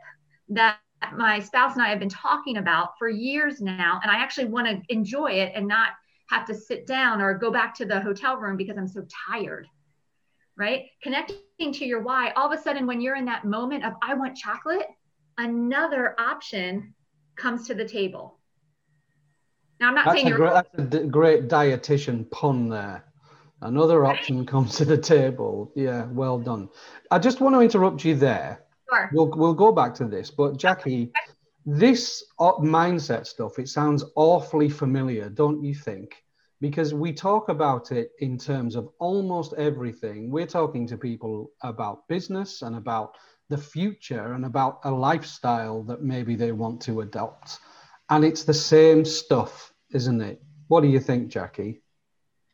that 0.49 0.77
my 1.13 1.39
spouse 1.39 1.73
and 1.73 1.81
I 1.81 1.89
have 1.89 1.99
been 1.99 2.07
talking 2.07 2.57
about 2.57 2.97
for 2.97 3.09
years 3.09 3.59
now. 3.59 3.99
And 4.01 4.09
I 4.09 4.15
actually 4.15 4.47
want 4.47 4.67
to 4.67 4.81
enjoy 4.93 5.31
it 5.31 5.51
and 5.55 5.67
not 5.67 5.89
have 6.29 6.45
to 6.45 6.55
sit 6.55 6.87
down 6.87 7.21
or 7.21 7.37
go 7.37 7.51
back 7.51 7.75
to 7.75 7.85
the 7.85 7.99
hotel 7.99 8.37
room 8.37 8.55
because 8.55 8.77
I'm 8.77 8.87
so 8.87 9.05
tired 9.27 9.67
right? 10.57 10.85
Connecting 11.01 11.73
to 11.73 11.85
your 11.85 12.01
why, 12.01 12.31
all 12.31 12.51
of 12.51 12.57
a 12.57 12.61
sudden, 12.61 12.85
when 12.85 13.01
you're 13.01 13.15
in 13.15 13.25
that 13.25 13.45
moment 13.45 13.83
of, 13.85 13.93
I 14.01 14.13
want 14.13 14.35
chocolate, 14.37 14.87
another 15.37 16.15
option 16.19 16.93
comes 17.35 17.67
to 17.67 17.73
the 17.73 17.85
table. 17.85 18.39
Now, 19.79 19.89
I'm 19.89 19.95
not 19.95 20.05
that's 20.05 20.17
saying 20.17 20.27
you're. 20.27 20.37
Great, 20.37 20.53
that's 20.53 20.95
a 20.95 21.05
great 21.05 21.47
dietitian 21.47 22.29
pun 22.29 22.69
there. 22.69 23.05
Another 23.61 24.05
option 24.05 24.45
comes 24.45 24.75
to 24.77 24.85
the 24.85 24.97
table. 24.97 25.71
Yeah, 25.75 26.05
well 26.11 26.37
done. 26.37 26.69
I 27.11 27.19
just 27.19 27.39
want 27.39 27.55
to 27.55 27.61
interrupt 27.61 28.03
you 28.03 28.15
there. 28.15 28.63
Sure. 28.89 29.09
We'll, 29.13 29.29
we'll 29.29 29.53
go 29.53 29.71
back 29.71 29.95
to 29.95 30.05
this, 30.05 30.29
but 30.29 30.57
Jackie, 30.57 31.11
this 31.65 32.25
mindset 32.39 33.25
stuff, 33.25 33.57
it 33.59 33.69
sounds 33.69 34.03
awfully 34.15 34.69
familiar, 34.69 35.29
don't 35.29 35.63
you 35.63 35.73
think? 35.73 36.23
Because 36.61 36.93
we 36.93 37.11
talk 37.11 37.49
about 37.49 37.91
it 37.91 38.11
in 38.19 38.37
terms 38.37 38.75
of 38.75 38.89
almost 38.99 39.53
everything. 39.53 40.31
We're 40.31 40.47
talking 40.47 40.87
to 40.87 40.97
people 40.97 41.51
about 41.61 42.07
business 42.07 42.61
and 42.61 42.75
about 42.75 43.17
the 43.49 43.57
future 43.57 44.33
and 44.33 44.45
about 44.45 44.79
a 44.83 44.91
lifestyle 44.91 45.83
that 45.83 46.01
maybe 46.01 46.35
they 46.35 46.51
want 46.51 46.81
to 46.81 47.01
adopt. 47.01 47.59
And 48.09 48.23
it's 48.23 48.43
the 48.43 48.53
same 48.53 49.03
stuff, 49.03 49.73
isn't 49.91 50.21
it? 50.21 50.41
What 50.67 50.81
do 50.81 50.87
you 50.87 50.99
think, 50.99 51.29
Jackie? 51.29 51.81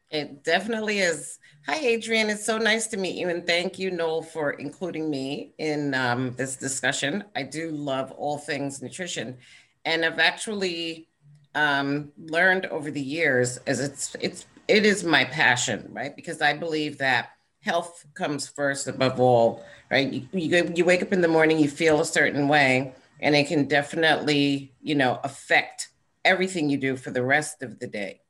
It 0.09 0.43
definitely 0.43 0.99
is. 0.99 1.37
Hi, 1.67 1.77
Adrian. 1.77 2.31
It's 2.31 2.45
so 2.45 2.57
nice 2.57 2.87
to 2.87 2.97
meet 2.97 3.15
you. 3.15 3.29
And 3.29 3.45
thank 3.45 3.77
you, 3.77 3.91
Noel, 3.91 4.23
for 4.23 4.51
including 4.51 5.07
me 5.07 5.53
in 5.59 5.93
um, 5.93 6.33
this 6.33 6.55
discussion. 6.55 7.25
I 7.35 7.43
do 7.43 7.69
love 7.69 8.11
all 8.13 8.39
things 8.39 8.81
nutrition. 8.81 9.37
And 9.85 10.03
I've 10.03 10.17
actually 10.17 11.08
um, 11.55 12.11
learned 12.17 12.65
over 12.67 12.91
the 12.91 13.01
years 13.01 13.57
as 13.65 13.79
it's 13.79 14.15
it's 14.19 14.45
it 14.67 14.85
is 14.85 15.03
my 15.03 15.25
passion, 15.25 15.89
right? 15.91 16.15
Because 16.15 16.41
I 16.41 16.53
believe 16.53 16.99
that 16.99 17.29
health 17.61 18.05
comes 18.13 18.47
first 18.47 18.87
above 18.87 19.19
all, 19.19 19.63
right? 19.89 20.13
You, 20.13 20.27
you, 20.31 20.71
you 20.75 20.85
wake 20.85 21.01
up 21.01 21.11
in 21.11 21.21
the 21.21 21.27
morning, 21.27 21.59
you 21.59 21.67
feel 21.67 21.99
a 21.99 22.05
certain 22.05 22.47
way, 22.47 22.93
and 23.19 23.35
it 23.35 23.47
can 23.47 23.67
definitely, 23.67 24.73
you 24.81 24.95
know, 24.95 25.19
affect 25.23 25.89
everything 26.23 26.69
you 26.69 26.77
do 26.77 26.95
for 26.95 27.11
the 27.11 27.23
rest 27.23 27.63
of 27.63 27.79
the 27.79 27.87
day, 27.87 28.21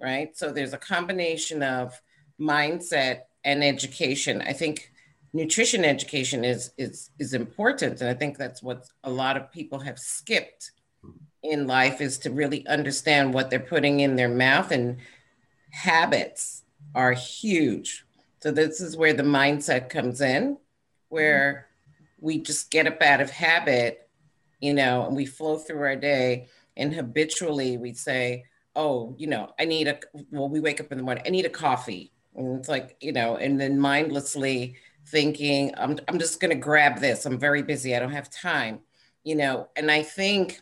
right? 0.00 0.36
So 0.36 0.52
there's 0.52 0.72
a 0.72 0.78
combination 0.78 1.62
of 1.62 2.00
mindset 2.40 3.22
and 3.44 3.64
education. 3.64 4.42
I 4.42 4.52
think 4.52 4.92
nutrition 5.32 5.84
education 5.84 6.44
is 6.44 6.72
is 6.78 7.10
is 7.18 7.34
important, 7.34 8.00
and 8.00 8.08
I 8.08 8.14
think 8.14 8.38
that's 8.38 8.62
what 8.62 8.86
a 9.04 9.10
lot 9.10 9.36
of 9.36 9.50
people 9.52 9.80
have 9.80 9.98
skipped 9.98 10.70
in 11.42 11.66
life 11.66 12.00
is 12.00 12.18
to 12.18 12.30
really 12.30 12.66
understand 12.66 13.32
what 13.32 13.50
they're 13.50 13.60
putting 13.60 14.00
in 14.00 14.16
their 14.16 14.28
mouth 14.28 14.70
and 14.70 14.98
habits 15.70 16.64
are 16.94 17.12
huge. 17.12 18.04
So 18.40 18.50
this 18.50 18.80
is 18.80 18.96
where 18.96 19.12
the 19.12 19.22
mindset 19.22 19.88
comes 19.88 20.20
in, 20.20 20.58
where 21.08 21.68
we 22.20 22.40
just 22.40 22.70
get 22.70 22.86
up 22.86 23.00
out 23.02 23.20
of 23.20 23.30
habit, 23.30 24.08
you 24.60 24.74
know, 24.74 25.06
and 25.06 25.14
we 25.14 25.26
flow 25.26 25.58
through 25.58 25.82
our 25.82 25.96
day 25.96 26.48
and 26.76 26.94
habitually 26.94 27.76
we 27.76 27.92
say, 27.94 28.44
oh, 28.76 29.14
you 29.18 29.26
know, 29.26 29.52
I 29.58 29.64
need 29.64 29.88
a, 29.88 29.98
well, 30.30 30.48
we 30.48 30.60
wake 30.60 30.80
up 30.80 30.92
in 30.92 30.98
the 30.98 31.04
morning, 31.04 31.24
I 31.26 31.30
need 31.30 31.46
a 31.46 31.50
coffee. 31.50 32.12
And 32.36 32.58
it's 32.58 32.68
like, 32.68 32.96
you 33.00 33.12
know, 33.12 33.36
and 33.36 33.60
then 33.60 33.80
mindlessly 33.80 34.76
thinking, 35.06 35.72
I'm, 35.76 35.98
I'm 36.06 36.18
just 36.18 36.38
going 36.38 36.50
to 36.50 36.56
grab 36.56 37.00
this. 37.00 37.26
I'm 37.26 37.38
very 37.38 37.62
busy. 37.62 37.96
I 37.96 37.98
don't 37.98 38.12
have 38.12 38.30
time, 38.30 38.80
you 39.24 39.34
know, 39.34 39.68
and 39.74 39.90
I 39.90 40.02
think 40.02 40.60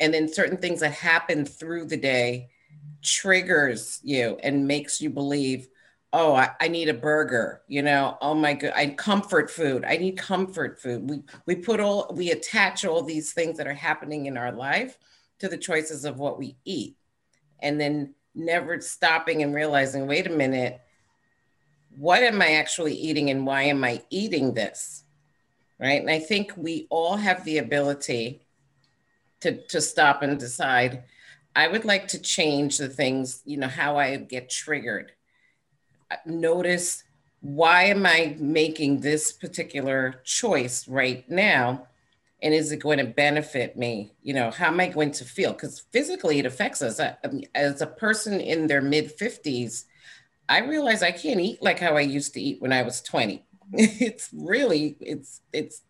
and 0.00 0.12
then 0.12 0.32
certain 0.32 0.56
things 0.56 0.80
that 0.80 0.92
happen 0.92 1.44
through 1.44 1.86
the 1.86 1.96
day 1.96 2.48
triggers 3.02 4.00
you 4.02 4.38
and 4.42 4.66
makes 4.66 5.00
you 5.00 5.10
believe 5.10 5.68
oh 6.12 6.34
I, 6.34 6.50
I, 6.60 6.68
need 6.68 6.88
a 6.88 6.94
burger 6.94 7.62
you 7.68 7.82
know? 7.82 8.16
Oh 8.20 8.34
my 8.34 8.54
god 8.54 8.72
i 8.74 8.88
comfort 8.88 9.50
food. 9.50 9.84
I 9.86 9.96
need 9.96 10.16
comfort 10.16 10.80
food. 10.80 11.08
We 11.08 11.22
we 11.46 11.56
put 11.56 11.80
all 11.80 12.10
we 12.14 12.30
attach 12.30 12.84
all 12.84 13.02
these 13.02 13.32
things 13.32 13.58
that 13.58 13.66
are 13.66 13.74
happening 13.74 14.26
in 14.26 14.36
our 14.36 14.52
life 14.52 14.98
to 15.38 15.48
the 15.48 15.58
choices 15.58 16.04
of 16.04 16.18
what 16.18 16.38
we 16.38 16.56
eat. 16.64 16.96
And 17.60 17.80
then 17.80 18.14
never 18.34 18.80
stopping 18.80 19.42
and 19.42 19.54
realizing 19.54 20.06
wait 20.06 20.26
a 20.26 20.30
minute. 20.30 20.80
What 21.98 22.22
am 22.22 22.42
i 22.42 22.54
actually 22.54 22.94
eating 22.94 23.30
and 23.30 23.46
why 23.46 23.62
am 23.62 23.84
i 23.84 24.02
eating 24.10 24.54
this? 24.54 25.04
Right? 25.78 26.00
And 26.00 26.10
i 26.10 26.18
think 26.18 26.52
we 26.56 26.86
all 26.90 27.16
have 27.16 27.44
the 27.44 27.58
ability 27.58 28.45
to, 29.40 29.66
to 29.68 29.80
stop 29.80 30.22
and 30.22 30.38
decide, 30.38 31.04
I 31.54 31.68
would 31.68 31.84
like 31.84 32.08
to 32.08 32.18
change 32.18 32.78
the 32.78 32.88
things, 32.88 33.42
you 33.44 33.56
know, 33.56 33.68
how 33.68 33.96
I 33.96 34.16
get 34.16 34.50
triggered. 34.50 35.12
Notice 36.24 37.02
why 37.40 37.84
am 37.84 38.06
I 38.06 38.36
making 38.38 39.00
this 39.00 39.32
particular 39.32 40.20
choice 40.24 40.88
right 40.88 41.28
now? 41.30 41.86
And 42.42 42.52
is 42.52 42.72
it 42.72 42.78
going 42.78 42.98
to 42.98 43.04
benefit 43.04 43.76
me? 43.76 44.12
You 44.22 44.34
know, 44.34 44.50
how 44.50 44.66
am 44.66 44.80
I 44.80 44.88
going 44.88 45.12
to 45.12 45.24
feel? 45.24 45.52
Because 45.52 45.80
physically 45.92 46.38
it 46.38 46.46
affects 46.46 46.82
us. 46.82 47.00
As 47.54 47.80
a 47.80 47.86
person 47.86 48.40
in 48.40 48.66
their 48.66 48.82
mid 48.82 49.16
50s, 49.16 49.84
I 50.48 50.60
realize 50.60 51.02
I 51.02 51.12
can't 51.12 51.40
eat 51.40 51.62
like 51.62 51.78
how 51.78 51.96
I 51.96 52.02
used 52.02 52.34
to 52.34 52.40
eat 52.40 52.60
when 52.60 52.72
I 52.72 52.82
was 52.82 53.00
20. 53.00 53.44
it's 53.72 54.28
really, 54.32 54.96
it's, 55.00 55.40
it's 55.52 55.82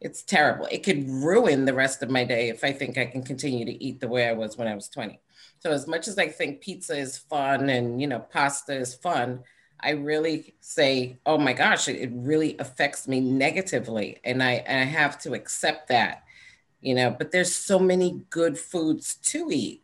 it's 0.00 0.22
terrible. 0.22 0.66
It 0.70 0.82
could 0.82 1.08
ruin 1.08 1.64
the 1.66 1.74
rest 1.74 2.02
of 2.02 2.10
my 2.10 2.24
day 2.24 2.48
if 2.48 2.64
I 2.64 2.72
think 2.72 2.96
I 2.96 3.04
can 3.06 3.22
continue 3.22 3.66
to 3.66 3.84
eat 3.84 4.00
the 4.00 4.08
way 4.08 4.26
I 4.26 4.32
was 4.32 4.56
when 4.56 4.66
I 4.66 4.74
was 4.74 4.88
20. 4.88 5.20
So 5.58 5.70
as 5.70 5.86
much 5.86 6.08
as 6.08 6.18
I 6.18 6.28
think 6.28 6.62
pizza 6.62 6.96
is 6.96 7.18
fun 7.18 7.68
and 7.68 8.00
you 8.00 8.06
know 8.06 8.20
pasta 8.20 8.74
is 8.74 8.94
fun, 8.94 9.44
I 9.80 9.90
really 9.90 10.54
say, 10.60 11.18
oh 11.26 11.38
my 11.38 11.52
gosh, 11.52 11.88
it, 11.88 11.96
it 11.96 12.10
really 12.14 12.56
affects 12.58 13.06
me 13.08 13.20
negatively, 13.20 14.18
and 14.24 14.42
I 14.42 14.52
and 14.66 14.80
I 14.80 14.84
have 14.84 15.18
to 15.20 15.34
accept 15.34 15.88
that, 15.88 16.24
you 16.80 16.94
know. 16.94 17.10
But 17.10 17.30
there's 17.30 17.54
so 17.54 17.78
many 17.78 18.22
good 18.30 18.58
foods 18.58 19.16
to 19.32 19.48
eat, 19.50 19.82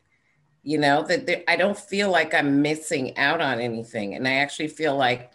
you 0.62 0.78
know, 0.78 1.02
that 1.02 1.50
I 1.50 1.56
don't 1.56 1.78
feel 1.78 2.10
like 2.10 2.34
I'm 2.34 2.62
missing 2.62 3.16
out 3.18 3.42
on 3.42 3.60
anything, 3.60 4.14
and 4.14 4.26
I 4.26 4.34
actually 4.36 4.68
feel 4.68 4.96
like 4.96 5.30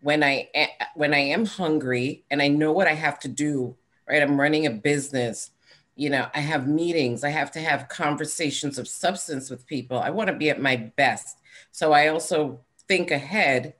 when 0.00 0.24
I 0.24 0.48
eh, 0.54 0.68
when 0.94 1.14
I 1.14 1.20
am 1.20 1.46
hungry 1.46 2.24
and 2.30 2.42
I 2.42 2.48
know 2.48 2.72
what 2.72 2.88
I 2.88 2.94
have 2.94 3.20
to 3.20 3.28
do 3.28 3.76
right? 4.08 4.22
I'm 4.22 4.40
running 4.40 4.66
a 4.66 4.70
business. 4.70 5.50
You 5.96 6.10
know, 6.10 6.26
I 6.34 6.40
have 6.40 6.66
meetings. 6.66 7.24
I 7.24 7.30
have 7.30 7.50
to 7.52 7.60
have 7.60 7.88
conversations 7.88 8.78
of 8.78 8.88
substance 8.88 9.50
with 9.50 9.66
people. 9.66 9.98
I 9.98 10.10
want 10.10 10.28
to 10.28 10.36
be 10.36 10.50
at 10.50 10.60
my 10.60 10.76
best. 10.76 11.38
So 11.70 11.92
I 11.92 12.08
also 12.08 12.60
think 12.88 13.10
ahead 13.10 13.74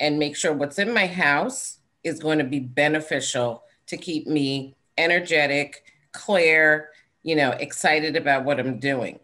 and 0.00 0.18
make 0.18 0.36
sure 0.36 0.52
what's 0.52 0.78
in 0.78 0.92
my 0.92 1.06
house 1.06 1.78
is 2.04 2.18
going 2.18 2.38
to 2.38 2.44
be 2.44 2.60
beneficial 2.60 3.62
to 3.86 3.96
keep 3.96 4.26
me 4.26 4.74
energetic, 4.98 5.84
clear, 6.12 6.90
you 7.22 7.36
know, 7.36 7.50
excited 7.50 8.16
about 8.16 8.44
what 8.44 8.58
I'm 8.58 8.78
doing. 8.78 9.18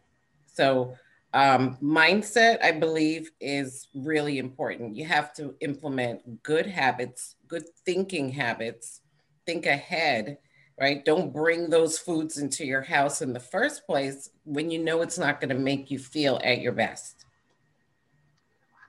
So, 0.47 0.95
um, 1.35 1.77
mindset, 1.83 2.63
I 2.63 2.73
believe, 2.73 3.31
is 3.41 3.89
really 3.95 4.39
important. 4.39 4.97
You 4.97 5.05
have 5.05 5.35
to 5.35 5.55
implement 5.61 6.43
good 6.43 6.67
habits, 6.67 7.37
good 7.47 7.65
thinking 7.85 8.31
habits, 8.31 9.03
think 9.49 9.65
ahead, 9.65 10.37
right? 10.79 11.03
Don't 11.07 11.33
bring 11.33 11.71
those 11.71 11.99
foods 11.99 12.37
into 12.37 12.67
your 12.67 12.83
house 12.83 13.23
in 13.23 13.33
the 13.33 13.41
first 13.41 13.87
place 13.87 14.29
when 14.45 14.71
you 14.71 14.79
know 14.79 15.01
it's 15.01 15.17
not 15.17 15.41
going 15.41 15.49
to 15.49 15.55
make 15.55 15.91
you 15.91 15.99
feel 15.99 16.39
at 16.45 16.61
your 16.61 16.73
best. 16.73 17.25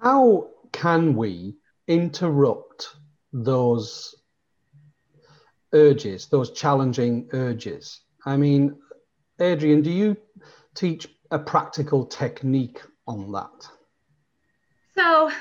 How 0.02 0.50
can 0.74 1.16
we 1.16 1.56
interrupt 1.88 2.90
those 3.32 4.16
urges, 5.72 6.28
those 6.28 6.52
challenging 6.52 7.30
urges? 7.32 8.02
I 8.26 8.36
mean, 8.36 8.76
Adrian, 9.40 9.82
do 9.82 9.92
you 9.92 10.18
teach 10.76 11.08
a 11.32 11.40
practical 11.40 12.06
technique 12.06 12.82
on 13.08 13.32
that? 13.32 13.70
So 14.94 15.32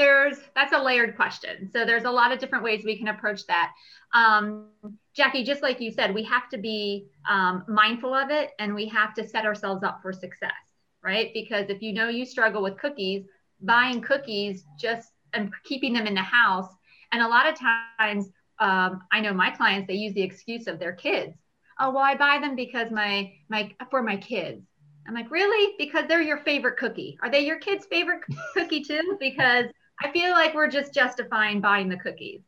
there's 0.00 0.38
that's 0.56 0.72
a 0.72 0.78
layered 0.78 1.14
question. 1.14 1.68
So 1.70 1.84
there's 1.84 2.04
a 2.04 2.10
lot 2.10 2.32
of 2.32 2.38
different 2.38 2.64
ways 2.64 2.84
we 2.86 2.96
can 2.96 3.08
approach 3.08 3.46
that. 3.48 3.72
Um, 4.14 4.68
Jackie, 5.14 5.44
just 5.44 5.62
like 5.62 5.78
you 5.78 5.92
said, 5.92 6.14
we 6.14 6.24
have 6.24 6.48
to 6.48 6.56
be 6.56 7.08
um, 7.28 7.64
mindful 7.68 8.14
of 8.14 8.30
it 8.30 8.52
and 8.58 8.74
we 8.74 8.88
have 8.88 9.12
to 9.14 9.28
set 9.28 9.44
ourselves 9.44 9.84
up 9.84 10.00
for 10.00 10.10
success, 10.10 10.64
right? 11.04 11.30
Because 11.34 11.68
if 11.68 11.82
you 11.82 11.92
know 11.92 12.08
you 12.08 12.24
struggle 12.24 12.62
with 12.62 12.78
cookies, 12.78 13.26
buying 13.60 14.00
cookies 14.00 14.64
just 14.78 15.10
and 15.34 15.52
keeping 15.64 15.92
them 15.92 16.06
in 16.06 16.14
the 16.14 16.22
house, 16.22 16.72
and 17.12 17.20
a 17.20 17.28
lot 17.28 17.46
of 17.46 17.58
times 17.58 18.30
um, 18.58 19.02
I 19.12 19.20
know 19.20 19.34
my 19.34 19.50
clients 19.50 19.86
they 19.86 19.94
use 19.94 20.14
the 20.14 20.22
excuse 20.22 20.66
of 20.66 20.78
their 20.78 20.92
kids. 20.94 21.36
Oh 21.78 21.90
well, 21.90 22.04
I 22.04 22.14
buy 22.14 22.38
them 22.40 22.56
because 22.56 22.90
my 22.90 23.34
my 23.50 23.70
for 23.90 24.02
my 24.02 24.16
kids. 24.16 24.64
I'm 25.06 25.14
like, 25.14 25.30
really? 25.30 25.74
Because 25.76 26.04
they're 26.08 26.22
your 26.22 26.38
favorite 26.38 26.78
cookie. 26.78 27.18
Are 27.22 27.30
they 27.30 27.40
your 27.40 27.58
kid's 27.58 27.84
favorite 27.86 28.20
cookie 28.54 28.82
too? 28.82 29.16
Because 29.20 29.66
I 30.02 30.10
feel 30.12 30.30
like 30.30 30.54
we're 30.54 30.70
just 30.70 30.94
justifying 30.94 31.60
buying 31.60 31.88
the 31.88 31.96
cookies. 31.96 32.40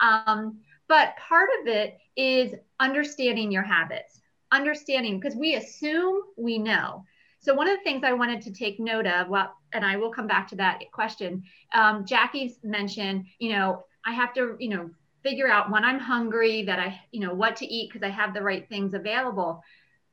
Um, 0.00 0.58
but 0.88 1.16
part 1.16 1.50
of 1.60 1.66
it 1.66 1.98
is 2.16 2.54
understanding 2.80 3.52
your 3.52 3.62
habits, 3.62 4.20
understanding 4.52 5.20
because 5.20 5.36
we 5.36 5.54
assume 5.54 6.22
we 6.36 6.58
know. 6.58 7.04
So 7.40 7.54
one 7.54 7.68
of 7.68 7.78
the 7.78 7.84
things 7.84 8.02
I 8.04 8.12
wanted 8.12 8.42
to 8.42 8.52
take 8.52 8.80
note 8.80 9.06
of, 9.06 9.28
well, 9.28 9.54
and 9.72 9.84
I 9.84 9.96
will 9.96 10.10
come 10.10 10.26
back 10.26 10.48
to 10.48 10.56
that 10.56 10.80
question. 10.92 11.44
Um, 11.72 12.04
Jackie's 12.04 12.58
mentioned, 12.64 13.26
you 13.38 13.52
know, 13.52 13.84
I 14.04 14.12
have 14.12 14.34
to, 14.34 14.56
you 14.58 14.70
know, 14.70 14.90
figure 15.22 15.48
out 15.48 15.70
when 15.70 15.84
I'm 15.84 15.98
hungry 15.98 16.62
that 16.64 16.78
I, 16.78 17.00
you 17.12 17.20
know, 17.20 17.34
what 17.34 17.56
to 17.56 17.66
eat 17.66 17.90
because 17.92 18.04
I 18.04 18.10
have 18.10 18.34
the 18.34 18.42
right 18.42 18.68
things 18.68 18.94
available. 18.94 19.62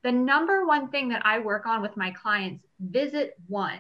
The 0.04 0.12
number 0.12 0.66
one 0.68 0.90
thing 0.90 1.10
that 1.10 1.26
I 1.26 1.40
work 1.40 1.66
on 1.66 1.82
with 1.82 1.98
my 1.98 2.12
clients, 2.12 2.64
visit 2.80 3.34
one. 3.48 3.80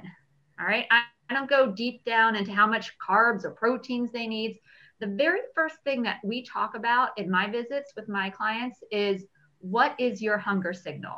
All 0.59 0.65
right. 0.65 0.85
I, 0.89 1.03
I 1.29 1.34
don't 1.34 1.50
go 1.50 1.72
deep 1.72 2.03
down 2.05 2.36
into 2.36 2.51
how 2.51 2.67
much 2.67 2.98
carbs 2.98 3.46
or 3.46 3.51
proteins 3.51 4.12
they 4.12 4.27
need. 4.27 4.60
The 5.00 5.08
very 5.08 5.39
first 5.53 5.75
thing 5.84 6.03
that 6.03 6.20
we 6.24 6.44
talk 6.44 6.75
about 6.75 7.17
in 7.17 7.29
my 7.29 7.50
visits 7.50 7.94
with 7.96 8.08
my 8.08 8.29
clients 8.29 8.84
is 8.91 9.25
what 9.60 9.96
is 10.00 10.22
your 10.22 10.38
hunger 10.38 10.74
signal? 10.74 11.17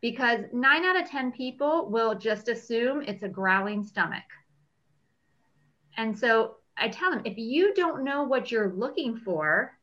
Because 0.00 0.40
nine 0.52 0.84
out 0.84 1.00
of 1.00 1.08
10 1.08 1.32
people 1.32 1.90
will 1.90 2.14
just 2.14 2.48
assume 2.48 3.02
it's 3.02 3.22
a 3.24 3.28
growling 3.28 3.84
stomach. 3.84 4.24
And 5.96 6.16
so 6.18 6.56
I 6.76 6.88
tell 6.88 7.10
them 7.10 7.22
if 7.24 7.36
you 7.36 7.74
don't 7.74 8.04
know 8.04 8.22
what 8.22 8.50
you're 8.50 8.72
looking 8.72 9.16
for, 9.16 9.76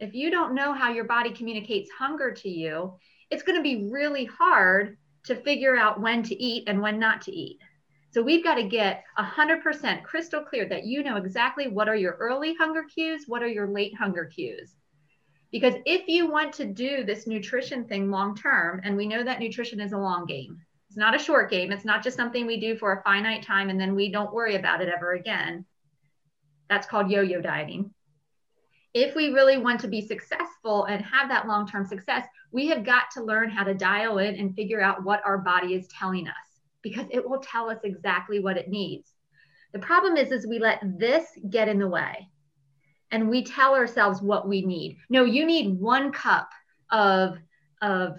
if 0.00 0.14
you 0.14 0.30
don't 0.30 0.54
know 0.54 0.72
how 0.72 0.90
your 0.90 1.04
body 1.04 1.30
communicates 1.30 1.90
hunger 1.90 2.32
to 2.32 2.48
you, 2.48 2.94
it's 3.30 3.42
going 3.42 3.58
to 3.58 3.62
be 3.62 3.90
really 3.90 4.24
hard 4.24 4.96
to 5.24 5.36
figure 5.36 5.76
out 5.76 6.00
when 6.00 6.22
to 6.24 6.42
eat 6.42 6.64
and 6.66 6.80
when 6.80 6.98
not 6.98 7.20
to 7.22 7.32
eat. 7.32 7.58
So 8.12 8.22
we've 8.22 8.42
got 8.42 8.56
to 8.56 8.64
get 8.64 9.04
100% 9.18 10.02
crystal 10.02 10.42
clear 10.42 10.68
that 10.68 10.84
you 10.84 11.04
know 11.04 11.16
exactly 11.16 11.68
what 11.68 11.88
are 11.88 11.94
your 11.94 12.16
early 12.18 12.54
hunger 12.54 12.82
cues, 12.82 13.24
what 13.28 13.42
are 13.42 13.48
your 13.48 13.68
late 13.68 13.94
hunger 13.96 14.24
cues. 14.24 14.74
Because 15.52 15.74
if 15.86 16.08
you 16.08 16.28
want 16.28 16.52
to 16.54 16.64
do 16.64 17.04
this 17.04 17.28
nutrition 17.28 17.84
thing 17.84 18.10
long 18.10 18.36
term, 18.36 18.80
and 18.82 18.96
we 18.96 19.06
know 19.06 19.22
that 19.22 19.38
nutrition 19.38 19.80
is 19.80 19.92
a 19.92 19.98
long 19.98 20.26
game, 20.26 20.60
it's 20.88 20.96
not 20.96 21.14
a 21.14 21.20
short 21.20 21.50
game, 21.50 21.70
it's 21.70 21.84
not 21.84 22.02
just 22.02 22.16
something 22.16 22.46
we 22.46 22.58
do 22.58 22.76
for 22.76 22.92
a 22.92 23.02
finite 23.02 23.44
time 23.44 23.70
and 23.70 23.80
then 23.80 23.94
we 23.94 24.10
don't 24.10 24.34
worry 24.34 24.56
about 24.56 24.80
it 24.80 24.88
ever 24.88 25.12
again. 25.12 25.64
That's 26.68 26.88
called 26.88 27.10
yo 27.10 27.20
yo 27.20 27.40
dieting. 27.40 27.92
If 28.92 29.14
we 29.14 29.28
really 29.28 29.56
want 29.56 29.80
to 29.82 29.88
be 29.88 30.00
successful 30.00 30.86
and 30.86 31.04
have 31.04 31.28
that 31.28 31.46
long 31.46 31.68
term 31.68 31.84
success, 31.84 32.26
we 32.50 32.66
have 32.68 32.84
got 32.84 33.12
to 33.12 33.22
learn 33.22 33.50
how 33.50 33.62
to 33.62 33.74
dial 33.74 34.18
in 34.18 34.34
and 34.34 34.54
figure 34.56 34.80
out 34.80 35.04
what 35.04 35.22
our 35.24 35.38
body 35.38 35.74
is 35.74 35.86
telling 35.86 36.26
us 36.26 36.49
because 36.82 37.06
it 37.10 37.28
will 37.28 37.40
tell 37.40 37.70
us 37.70 37.78
exactly 37.84 38.40
what 38.40 38.56
it 38.56 38.68
needs. 38.68 39.12
The 39.72 39.78
problem 39.78 40.16
is, 40.16 40.32
is 40.32 40.46
we 40.46 40.58
let 40.58 40.80
this 40.98 41.24
get 41.48 41.68
in 41.68 41.78
the 41.78 41.88
way 41.88 42.28
and 43.10 43.28
we 43.28 43.44
tell 43.44 43.74
ourselves 43.74 44.20
what 44.22 44.48
we 44.48 44.62
need. 44.64 44.98
No, 45.08 45.24
you 45.24 45.44
need 45.44 45.78
one 45.78 46.12
cup 46.12 46.50
of, 46.90 47.38
of 47.82 48.16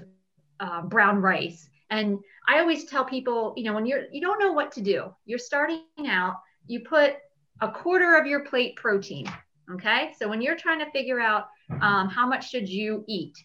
uh, 0.60 0.84
brown 0.84 1.18
rice. 1.18 1.70
And 1.90 2.20
I 2.48 2.60
always 2.60 2.86
tell 2.86 3.04
people, 3.04 3.54
you 3.58 3.66
know, 3.66 3.74
when 3.74 3.86
you're, 3.86 4.06
you 4.12 4.22
don't 4.22 4.40
know 4.40 4.54
what 4.54 4.72
to 4.74 4.82
do, 4.82 5.14
you're 5.26 5.40
starting 5.40 5.84
out, 6.08 6.36
you 6.68 6.82
put 6.82 7.16
a 7.60 7.70
quarter 7.70 8.16
of 8.16 8.26
your 8.26 8.46
plate 8.46 8.76
protein. 8.76 9.32
Okay. 9.74 10.14
So 10.18 10.28
when 10.28 10.42
you're 10.42 10.56
trying 10.56 10.80
to 10.80 10.92
figure 10.92 11.20
out 11.20 11.48
um, 11.82 12.10
how 12.10 12.28
much 12.28 12.50
should 12.50 12.68
you 12.68 13.04
eat, 13.08 13.38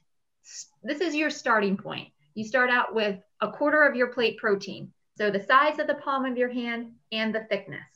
this 0.82 1.00
is 1.00 1.14
your 1.14 1.30
starting 1.30 1.76
point. 1.76 2.08
You 2.34 2.44
start 2.44 2.70
out 2.70 2.94
with 2.94 3.18
a 3.40 3.50
quarter 3.50 3.82
of 3.82 3.96
your 3.96 4.08
plate 4.08 4.38
protein. 4.38 4.92
So 5.16 5.30
the 5.30 5.40
size 5.40 5.78
of 5.78 5.86
the 5.86 5.94
palm 5.94 6.26
of 6.26 6.36
your 6.36 6.50
hand 6.50 6.92
and 7.10 7.34
the 7.34 7.46
thickness. 7.48 7.86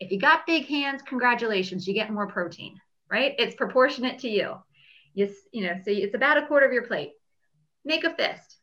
If 0.00 0.10
you 0.10 0.18
got 0.18 0.46
big 0.46 0.66
hands, 0.66 1.02
congratulations, 1.02 1.86
you 1.86 1.92
get 1.92 2.10
more 2.10 2.26
protein, 2.26 2.80
right? 3.10 3.34
It's 3.38 3.54
proportionate 3.54 4.18
to 4.20 4.28
you. 4.28 4.56
You, 5.12 5.28
you 5.52 5.62
know, 5.62 5.74
so 5.84 5.90
it's 5.90 6.14
about 6.14 6.38
a 6.38 6.46
quarter 6.46 6.66
of 6.66 6.72
your 6.72 6.86
plate. 6.86 7.12
Make 7.84 8.04
a 8.04 8.14
fist. 8.14 8.56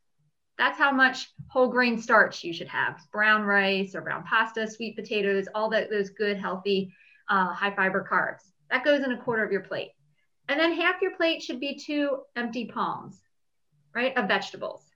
That's 0.58 0.80
how 0.80 0.92
much 0.92 1.30
whole 1.48 1.68
grain 1.70 2.02
starch 2.02 2.44
you 2.44 2.54
should 2.54 2.68
have. 2.68 3.00
Brown 3.12 3.44
rice 3.44 3.94
or 3.94 4.02
brown 4.02 4.24
pasta, 4.24 4.70
sweet 4.70 4.96
potatoes, 4.96 5.48
all 5.54 5.70
that 5.70 5.90
those 5.90 6.10
good, 6.10 6.38
healthy, 6.38 6.94
uh, 7.30 7.54
high 7.54 7.74
fiber 7.76 8.06
carbs. 8.10 8.52
That 8.72 8.84
goes 8.84 9.04
in 9.04 9.12
a 9.12 9.22
quarter 9.22 9.44
of 9.44 9.52
your 9.52 9.62
plate. 9.62 9.92
And 10.50 10.60
then 10.60 10.74
half 10.74 11.02
your 11.02 11.16
plate 11.16 11.44
should 11.44 11.60
be 11.60 11.76
two 11.76 12.18
empty 12.36 12.66
palms, 12.66 13.22
right, 13.94 14.18
of 14.18 14.28
vegetables 14.28 14.91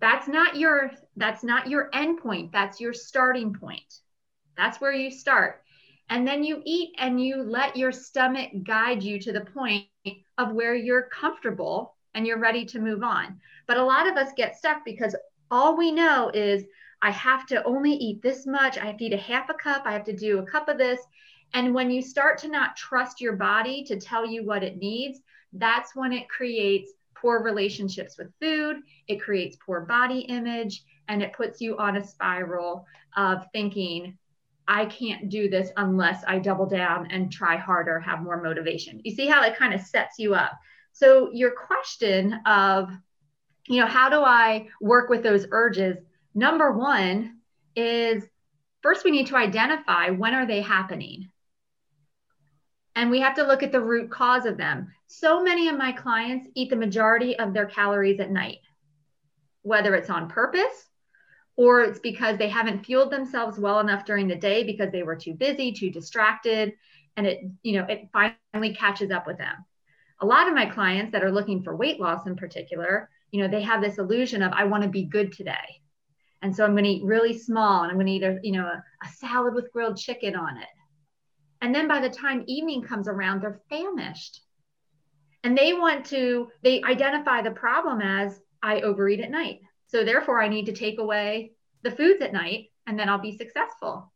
that's 0.00 0.28
not 0.28 0.56
your 0.56 0.90
that's 1.16 1.42
not 1.42 1.68
your 1.68 1.90
end 1.92 2.18
point. 2.20 2.52
That's 2.52 2.80
your 2.80 2.92
starting 2.92 3.52
point. 3.52 4.00
That's 4.56 4.80
where 4.80 4.92
you 4.92 5.10
start. 5.10 5.62
And 6.10 6.26
then 6.26 6.42
you 6.42 6.62
eat 6.64 6.94
and 6.98 7.22
you 7.22 7.42
let 7.42 7.76
your 7.76 7.92
stomach 7.92 8.50
guide 8.62 9.02
you 9.02 9.18
to 9.20 9.32
the 9.32 9.42
point 9.42 9.86
of 10.38 10.52
where 10.52 10.74
you're 10.74 11.08
comfortable 11.12 11.94
and 12.14 12.26
you're 12.26 12.38
ready 12.38 12.64
to 12.66 12.78
move 12.78 13.02
on. 13.02 13.38
But 13.66 13.76
a 13.76 13.84
lot 13.84 14.08
of 14.08 14.16
us 14.16 14.32
get 14.36 14.56
stuck 14.56 14.84
because 14.84 15.14
all 15.50 15.76
we 15.76 15.90
know 15.92 16.30
is 16.32 16.64
i 17.00 17.10
have 17.10 17.46
to 17.46 17.62
only 17.64 17.92
eat 17.92 18.22
this 18.22 18.46
much. 18.46 18.78
I 18.78 18.86
have 18.86 18.96
to 18.98 19.04
eat 19.04 19.12
a 19.12 19.18
half 19.18 19.50
a 19.50 19.54
cup. 19.54 19.82
I 19.84 19.92
have 19.92 20.04
to 20.04 20.16
do 20.16 20.38
a 20.38 20.46
cup 20.46 20.68
of 20.68 20.78
this. 20.78 21.00
And 21.54 21.74
when 21.74 21.90
you 21.90 22.02
start 22.02 22.38
to 22.38 22.48
not 22.48 22.76
trust 22.76 23.20
your 23.20 23.34
body 23.34 23.84
to 23.84 23.98
tell 23.98 24.26
you 24.26 24.44
what 24.44 24.62
it 24.62 24.78
needs 24.78 25.20
that's 25.54 25.96
when 25.96 26.12
it 26.12 26.28
creates 26.28 26.92
poor 27.20 27.42
relationships 27.42 28.16
with 28.18 28.32
food, 28.40 28.76
it 29.06 29.20
creates 29.20 29.56
poor 29.64 29.80
body 29.80 30.20
image, 30.20 30.82
and 31.08 31.22
it 31.22 31.32
puts 31.32 31.60
you 31.60 31.76
on 31.78 31.96
a 31.96 32.04
spiral 32.04 32.84
of 33.16 33.46
thinking, 33.52 34.16
I 34.66 34.84
can't 34.84 35.30
do 35.30 35.48
this 35.48 35.70
unless 35.76 36.22
I 36.26 36.38
double 36.38 36.66
down 36.66 37.10
and 37.10 37.32
try 37.32 37.56
harder, 37.56 37.98
have 38.00 38.22
more 38.22 38.42
motivation. 38.42 39.00
You 39.02 39.14
see 39.14 39.26
how 39.26 39.42
it 39.42 39.56
kind 39.56 39.72
of 39.72 39.80
sets 39.80 40.18
you 40.18 40.34
up. 40.34 40.52
So, 40.92 41.30
your 41.32 41.52
question 41.52 42.34
of, 42.44 42.90
you 43.66 43.80
know, 43.80 43.86
how 43.86 44.10
do 44.10 44.20
I 44.20 44.68
work 44.80 45.08
with 45.08 45.22
those 45.22 45.46
urges? 45.50 45.96
Number 46.34 46.72
one 46.72 47.38
is 47.74 48.24
first 48.82 49.04
we 49.04 49.10
need 49.10 49.28
to 49.28 49.36
identify 49.36 50.10
when 50.10 50.34
are 50.34 50.46
they 50.46 50.60
happening 50.60 51.30
and 52.98 53.12
we 53.12 53.20
have 53.20 53.36
to 53.36 53.44
look 53.44 53.62
at 53.62 53.70
the 53.70 53.80
root 53.80 54.10
cause 54.10 54.44
of 54.44 54.56
them. 54.56 54.92
So 55.06 55.40
many 55.40 55.68
of 55.68 55.78
my 55.78 55.92
clients 55.92 56.48
eat 56.56 56.68
the 56.68 56.74
majority 56.74 57.38
of 57.38 57.54
their 57.54 57.66
calories 57.66 58.18
at 58.18 58.32
night, 58.32 58.58
whether 59.62 59.94
it's 59.94 60.10
on 60.10 60.28
purpose 60.28 60.88
or 61.54 61.82
it's 61.82 62.00
because 62.00 62.38
they 62.38 62.48
haven't 62.48 62.84
fueled 62.84 63.12
themselves 63.12 63.56
well 63.56 63.78
enough 63.78 64.04
during 64.04 64.26
the 64.26 64.34
day 64.34 64.64
because 64.64 64.90
they 64.90 65.04
were 65.04 65.14
too 65.14 65.32
busy, 65.32 65.70
too 65.70 65.90
distracted, 65.90 66.72
and 67.16 67.24
it, 67.24 67.38
you 67.62 67.78
know, 67.78 67.86
it 67.88 68.08
finally 68.12 68.74
catches 68.74 69.12
up 69.12 69.28
with 69.28 69.38
them. 69.38 69.54
A 70.20 70.26
lot 70.26 70.48
of 70.48 70.54
my 70.54 70.66
clients 70.66 71.12
that 71.12 71.22
are 71.22 71.30
looking 71.30 71.62
for 71.62 71.76
weight 71.76 72.00
loss 72.00 72.26
in 72.26 72.34
particular, 72.34 73.08
you 73.30 73.40
know, 73.40 73.48
they 73.48 73.62
have 73.62 73.80
this 73.80 73.98
illusion 73.98 74.42
of 74.42 74.52
I 74.52 74.64
want 74.64 74.82
to 74.82 74.88
be 74.88 75.04
good 75.04 75.32
today. 75.32 75.82
And 76.42 76.54
so 76.54 76.64
I'm 76.64 76.72
going 76.72 76.82
to 76.82 76.90
eat 76.90 77.04
really 77.04 77.38
small 77.38 77.82
and 77.82 77.92
I'm 77.92 77.96
going 77.96 78.06
to 78.06 78.12
eat 78.12 78.24
a, 78.24 78.38
you 78.42 78.52
know, 78.52 78.66
a, 78.66 78.82
a 79.04 79.08
salad 79.18 79.54
with 79.54 79.72
grilled 79.72 79.96
chicken 79.98 80.34
on 80.34 80.56
it 80.56 80.68
and 81.60 81.74
then 81.74 81.88
by 81.88 82.00
the 82.00 82.10
time 82.10 82.44
evening 82.46 82.82
comes 82.82 83.08
around, 83.08 83.40
they're 83.40 83.60
famished. 83.68 84.40
And 85.44 85.56
they 85.56 85.72
want 85.72 86.06
to, 86.06 86.48
they 86.62 86.82
identify 86.82 87.42
the 87.42 87.50
problem 87.50 88.00
as 88.00 88.40
I 88.62 88.80
overeat 88.80 89.20
at 89.20 89.30
night. 89.30 89.60
So 89.86 90.04
therefore, 90.04 90.42
I 90.42 90.48
need 90.48 90.66
to 90.66 90.72
take 90.72 90.98
away 90.98 91.52
the 91.82 91.90
foods 91.90 92.20
at 92.22 92.32
night 92.32 92.70
and 92.86 92.98
then 92.98 93.08
I'll 93.08 93.20
be 93.20 93.36
successful. 93.36 94.12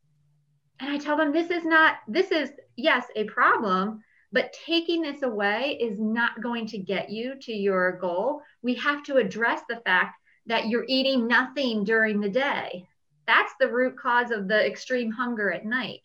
And 0.80 0.90
I 0.90 0.98
tell 0.98 1.16
them 1.16 1.32
this 1.32 1.50
is 1.50 1.64
not, 1.64 1.96
this 2.08 2.30
is, 2.32 2.50
yes, 2.76 3.06
a 3.14 3.24
problem, 3.24 4.02
but 4.32 4.52
taking 4.66 5.02
this 5.02 5.22
away 5.22 5.78
is 5.80 5.98
not 6.00 6.42
going 6.42 6.66
to 6.68 6.78
get 6.78 7.10
you 7.10 7.34
to 7.42 7.52
your 7.52 7.98
goal. 7.98 8.42
We 8.62 8.74
have 8.74 9.02
to 9.04 9.16
address 9.16 9.62
the 9.68 9.80
fact 9.84 10.16
that 10.46 10.68
you're 10.68 10.86
eating 10.88 11.28
nothing 11.28 11.84
during 11.84 12.20
the 12.20 12.28
day. 12.28 12.86
That's 13.26 13.52
the 13.60 13.68
root 13.68 13.96
cause 13.96 14.30
of 14.32 14.48
the 14.48 14.66
extreme 14.66 15.12
hunger 15.12 15.52
at 15.52 15.64
night. 15.64 16.00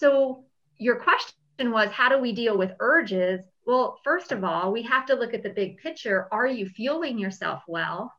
So 0.00 0.44
your 0.78 0.96
question 0.96 1.72
was, 1.72 1.90
how 1.90 2.08
do 2.08 2.18
we 2.18 2.32
deal 2.32 2.56
with 2.56 2.72
urges? 2.80 3.40
Well, 3.66 4.00
first 4.02 4.32
of 4.32 4.44
all, 4.44 4.72
we 4.72 4.82
have 4.84 5.04
to 5.06 5.14
look 5.14 5.34
at 5.34 5.42
the 5.42 5.50
big 5.50 5.76
picture. 5.76 6.26
Are 6.32 6.46
you 6.46 6.66
fueling 6.66 7.18
yourself 7.18 7.62
well? 7.68 8.10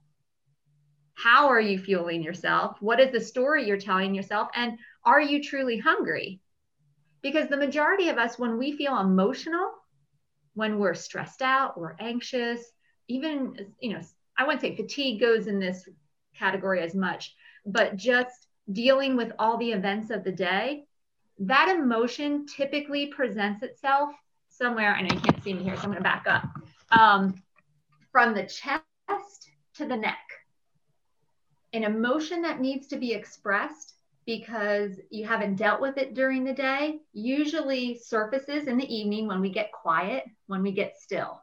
How 1.16 1.48
are 1.48 1.60
you 1.60 1.80
fueling 1.80 2.22
yourself? 2.22 2.78
What 2.82 3.00
is 3.00 3.12
the 3.12 3.20
story 3.20 3.66
you're 3.66 3.78
telling 3.78 4.14
yourself? 4.14 4.50
And 4.54 4.78
are 5.06 5.20
you 5.20 5.44
truly 5.44 5.80
hungry? 5.80 6.40
Because 7.24 7.50
the 7.50 7.58
majority 7.58 8.10
of 8.10 8.20
us, 8.20 8.38
when 8.38 8.60
we 8.60 8.74
feel 8.74 9.00
emotional, 9.00 9.72
when 10.54 10.78
we're 10.78 10.94
stressed 10.94 11.42
out, 11.42 11.80
we're 11.80 11.96
anxious, 12.00 12.62
even, 13.08 13.74
you 13.80 13.94
know, 13.94 14.02
I 14.38 14.44
wouldn't 14.44 14.62
say 14.62 14.76
fatigue 14.76 15.20
goes 15.20 15.48
in 15.48 15.60
this 15.60 15.90
category 16.38 16.82
as 16.84 16.94
much, 16.94 17.36
but 17.66 17.96
just 17.96 18.48
dealing 18.72 19.16
with 19.16 19.32
all 19.40 19.58
the 19.58 19.72
events 19.72 20.12
of 20.12 20.24
the 20.24 20.32
day, 20.32 20.86
that 21.42 21.76
emotion 21.76 22.46
typically 22.46 23.08
presents 23.08 23.64
itself 23.64 24.12
somewhere. 24.50 24.94
I 24.94 25.02
know 25.02 25.16
you 25.16 25.22
can't 25.22 25.44
see 25.44 25.54
me 25.54 25.64
here, 25.64 25.76
so 25.76 25.84
I'm 25.84 25.90
going 25.90 25.98
to 25.98 26.04
back 26.04 26.26
up 26.28 26.44
um, 26.92 27.42
from 28.12 28.34
the 28.34 28.44
chest 28.44 29.50
to 29.76 29.86
the 29.86 29.96
neck. 29.96 30.20
An 31.74 31.84
emotion 31.84 32.44
that 32.44 32.60
needs 32.60 32.88
to 32.88 32.98
be 32.98 33.14
expressed 33.14 33.96
because 34.26 35.00
you 35.10 35.26
haven't 35.26 35.56
dealt 35.56 35.82
with 35.82 35.98
it 35.98 36.14
during 36.14 36.44
the 36.44 36.54
day 36.54 37.00
usually 37.12 37.98
surfaces 37.98 38.68
in 38.68 38.78
the 38.78 38.94
evening 38.94 39.26
when 39.28 39.42
we 39.42 39.50
get 39.50 39.72
quiet, 39.72 40.26
when 40.46 40.62
we 40.62 40.72
get 40.72 40.96
still. 40.98 41.42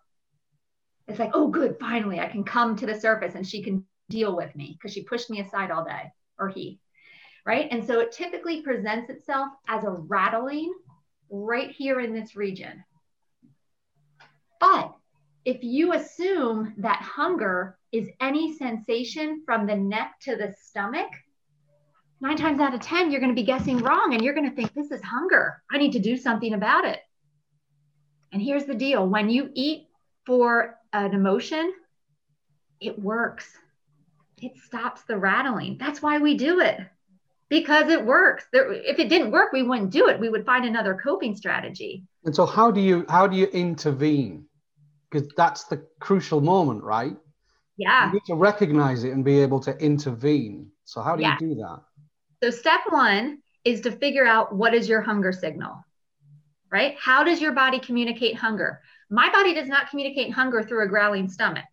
It's 1.08 1.18
like, 1.18 1.30
oh, 1.34 1.48
good, 1.48 1.76
finally, 1.80 2.20
I 2.20 2.28
can 2.28 2.44
come 2.44 2.76
to 2.76 2.86
the 2.86 3.00
surface 3.00 3.34
and 3.34 3.46
she 3.46 3.62
can 3.62 3.84
deal 4.10 4.36
with 4.36 4.54
me 4.54 4.76
because 4.78 4.92
she 4.92 5.02
pushed 5.02 5.28
me 5.28 5.40
aside 5.40 5.70
all 5.70 5.84
day, 5.84 6.12
or 6.38 6.48
he, 6.48 6.78
right? 7.48 7.68
And 7.70 7.82
so 7.82 8.00
it 8.00 8.12
typically 8.12 8.60
presents 8.60 9.08
itself 9.08 9.48
as 9.68 9.82
a 9.82 9.90
rattling 9.90 10.70
right 11.30 11.70
here 11.70 11.98
in 11.98 12.12
this 12.12 12.36
region. 12.36 12.84
But 14.60 14.94
if 15.46 15.62
you 15.62 15.94
assume 15.94 16.74
that 16.76 17.00
hunger 17.00 17.78
is 17.90 18.10
any 18.20 18.54
sensation 18.54 19.44
from 19.46 19.66
the 19.66 19.76
neck 19.76 20.16
to 20.24 20.36
the 20.36 20.54
stomach, 20.60 21.08
nine 22.20 22.36
times 22.36 22.60
out 22.60 22.74
of 22.74 22.82
10, 22.82 23.10
you're 23.10 23.20
going 23.20 23.34
to 23.34 23.40
be 23.40 23.46
guessing 23.46 23.78
wrong 23.78 24.12
and 24.12 24.22
you're 24.22 24.34
going 24.34 24.50
to 24.50 24.54
think, 24.54 24.74
this 24.74 24.90
is 24.90 25.02
hunger. 25.02 25.62
I 25.72 25.78
need 25.78 25.92
to 25.92 26.00
do 26.00 26.18
something 26.18 26.52
about 26.52 26.84
it. 26.84 27.00
And 28.30 28.42
here's 28.42 28.66
the 28.66 28.74
deal 28.74 29.08
when 29.08 29.30
you 29.30 29.50
eat 29.54 29.88
for 30.26 30.76
an 30.92 31.14
emotion, 31.14 31.72
it 32.78 32.98
works. 32.98 33.50
It 34.36 34.52
stops 34.58 35.04
the 35.04 35.16
rattling. 35.16 35.78
That's 35.80 36.02
why 36.02 36.18
we 36.18 36.36
do 36.36 36.60
it 36.60 36.78
because 37.48 37.88
it 37.88 38.04
works. 38.04 38.44
There, 38.52 38.72
if 38.72 38.98
it 38.98 39.08
didn't 39.08 39.30
work, 39.30 39.52
we 39.52 39.62
wouldn't 39.62 39.90
do 39.90 40.08
it. 40.08 40.20
We 40.20 40.28
would 40.28 40.44
find 40.44 40.64
another 40.64 40.98
coping 41.02 41.34
strategy. 41.34 42.04
And 42.24 42.34
so, 42.34 42.46
how 42.46 42.70
do 42.70 42.80
you 42.80 43.04
how 43.08 43.26
do 43.26 43.36
you 43.36 43.46
intervene? 43.46 44.44
Because 45.10 45.28
that's 45.36 45.64
the 45.64 45.86
crucial 46.00 46.40
moment, 46.40 46.82
right? 46.82 47.16
Yeah. 47.78 48.08
You 48.08 48.14
need 48.14 48.24
to 48.26 48.34
recognize 48.34 49.04
it 49.04 49.12
and 49.12 49.24
be 49.24 49.40
able 49.40 49.60
to 49.60 49.76
intervene. 49.78 50.70
So, 50.84 51.00
how 51.00 51.16
do 51.16 51.22
yeah. 51.22 51.36
you 51.40 51.48
do 51.48 51.54
that? 51.56 51.80
So, 52.42 52.50
step 52.50 52.80
one 52.90 53.38
is 53.64 53.80
to 53.82 53.92
figure 53.92 54.26
out 54.26 54.54
what 54.54 54.74
is 54.74 54.88
your 54.88 55.00
hunger 55.00 55.32
signal, 55.32 55.82
right? 56.70 56.96
How 57.00 57.24
does 57.24 57.40
your 57.40 57.52
body 57.52 57.78
communicate 57.78 58.36
hunger? 58.36 58.80
My 59.10 59.30
body 59.30 59.54
does 59.54 59.68
not 59.68 59.88
communicate 59.88 60.32
hunger 60.32 60.62
through 60.62 60.84
a 60.84 60.88
growling 60.88 61.28
stomach. 61.28 61.64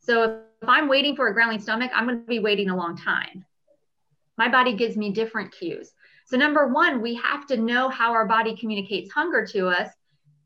So, 0.00 0.40
if 0.62 0.68
I'm 0.68 0.88
waiting 0.88 1.16
for 1.16 1.28
a 1.28 1.34
growling 1.34 1.60
stomach, 1.60 1.90
I'm 1.94 2.06
going 2.06 2.20
to 2.20 2.26
be 2.26 2.38
waiting 2.38 2.68
a 2.68 2.76
long 2.76 2.96
time. 2.96 3.44
My 4.36 4.48
body 4.48 4.74
gives 4.74 4.96
me 4.96 5.12
different 5.12 5.52
cues. 5.52 5.92
So, 6.26 6.36
number 6.36 6.68
one, 6.68 7.00
we 7.00 7.14
have 7.14 7.46
to 7.46 7.56
know 7.56 7.88
how 7.88 8.12
our 8.12 8.26
body 8.26 8.56
communicates 8.56 9.12
hunger 9.12 9.46
to 9.46 9.68
us 9.68 9.90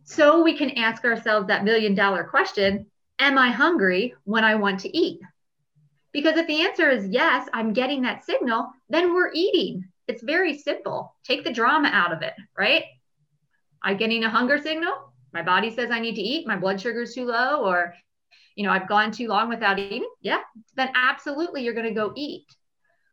so 0.05 0.43
we 0.43 0.57
can 0.57 0.71
ask 0.79 1.05
ourselves 1.05 1.47
that 1.49 1.65
million 1.65 1.95
dollar 1.95 2.25
question 2.25 2.87
Am 3.19 3.37
I 3.37 3.51
hungry 3.51 4.15
when 4.25 4.45
I 4.45 4.55
want 4.55 4.81
to 4.81 4.97
eat? 4.97 5.21
Because 6.13 6.37
if 6.37 6.47
the 6.47 6.63
answer 6.63 6.89
is 6.89 7.07
yes, 7.07 7.49
I'm 7.53 7.73
getting 7.73 8.03
that 8.03 8.25
signal, 8.25 8.71
then 8.89 9.15
we're 9.15 9.31
eating. 9.33 9.85
It's 10.09 10.23
very 10.23 10.57
simple. 10.57 11.15
Take 11.23 11.45
the 11.45 11.53
drama 11.53 11.89
out 11.93 12.13
of 12.13 12.23
it, 12.23 12.33
right? 12.59 12.85
I'm 13.83 13.97
getting 13.97 14.25
a 14.25 14.31
hunger 14.31 14.59
signal. 14.59 15.13
My 15.33 15.43
body 15.43 15.71
says 15.71 15.91
I 15.91 16.01
need 16.01 16.17
to 16.17 16.23
eat. 16.23 16.47
My 16.47 16.57
blood 16.57 16.81
sugar 16.81 17.03
is 17.03 17.15
too 17.15 17.27
low, 17.27 17.65
or, 17.65 17.95
you 18.57 18.65
know, 18.65 18.73
I've 18.73 18.89
gone 18.89 19.13
too 19.13 19.29
long 19.29 19.49
without 19.49 19.79
eating. 19.79 20.09
Yeah, 20.21 20.41
then 20.75 20.91
absolutely 20.95 21.63
you're 21.63 21.75
going 21.75 21.87
to 21.87 21.95
go 21.95 22.13
eat. 22.17 22.47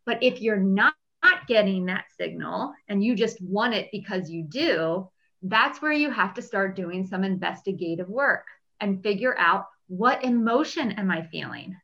But 0.07 0.23
if 0.23 0.41
you're 0.41 0.57
not 0.57 1.03
getting 1.47 1.85
that 1.87 2.05
signal 2.17 2.73
and 2.89 3.03
you 3.03 3.15
just 3.15 3.41
want 3.41 3.75
it 3.75 3.89
because 3.91 4.31
you 4.31 4.43
do, 4.43 5.09
that's 5.43 5.81
where 5.81 5.91
you 5.93 6.11
have 6.11 6.33
to 6.35 6.41
start 6.41 6.75
doing 6.75 7.05
some 7.05 7.23
investigative 7.23 8.09
work 8.09 8.45
and 8.81 9.03
figure 9.03 9.37
out 9.37 9.65
what 9.87 10.23
emotion 10.23 10.93
am 10.93 11.11
I 11.11 11.23
feeling? 11.23 11.75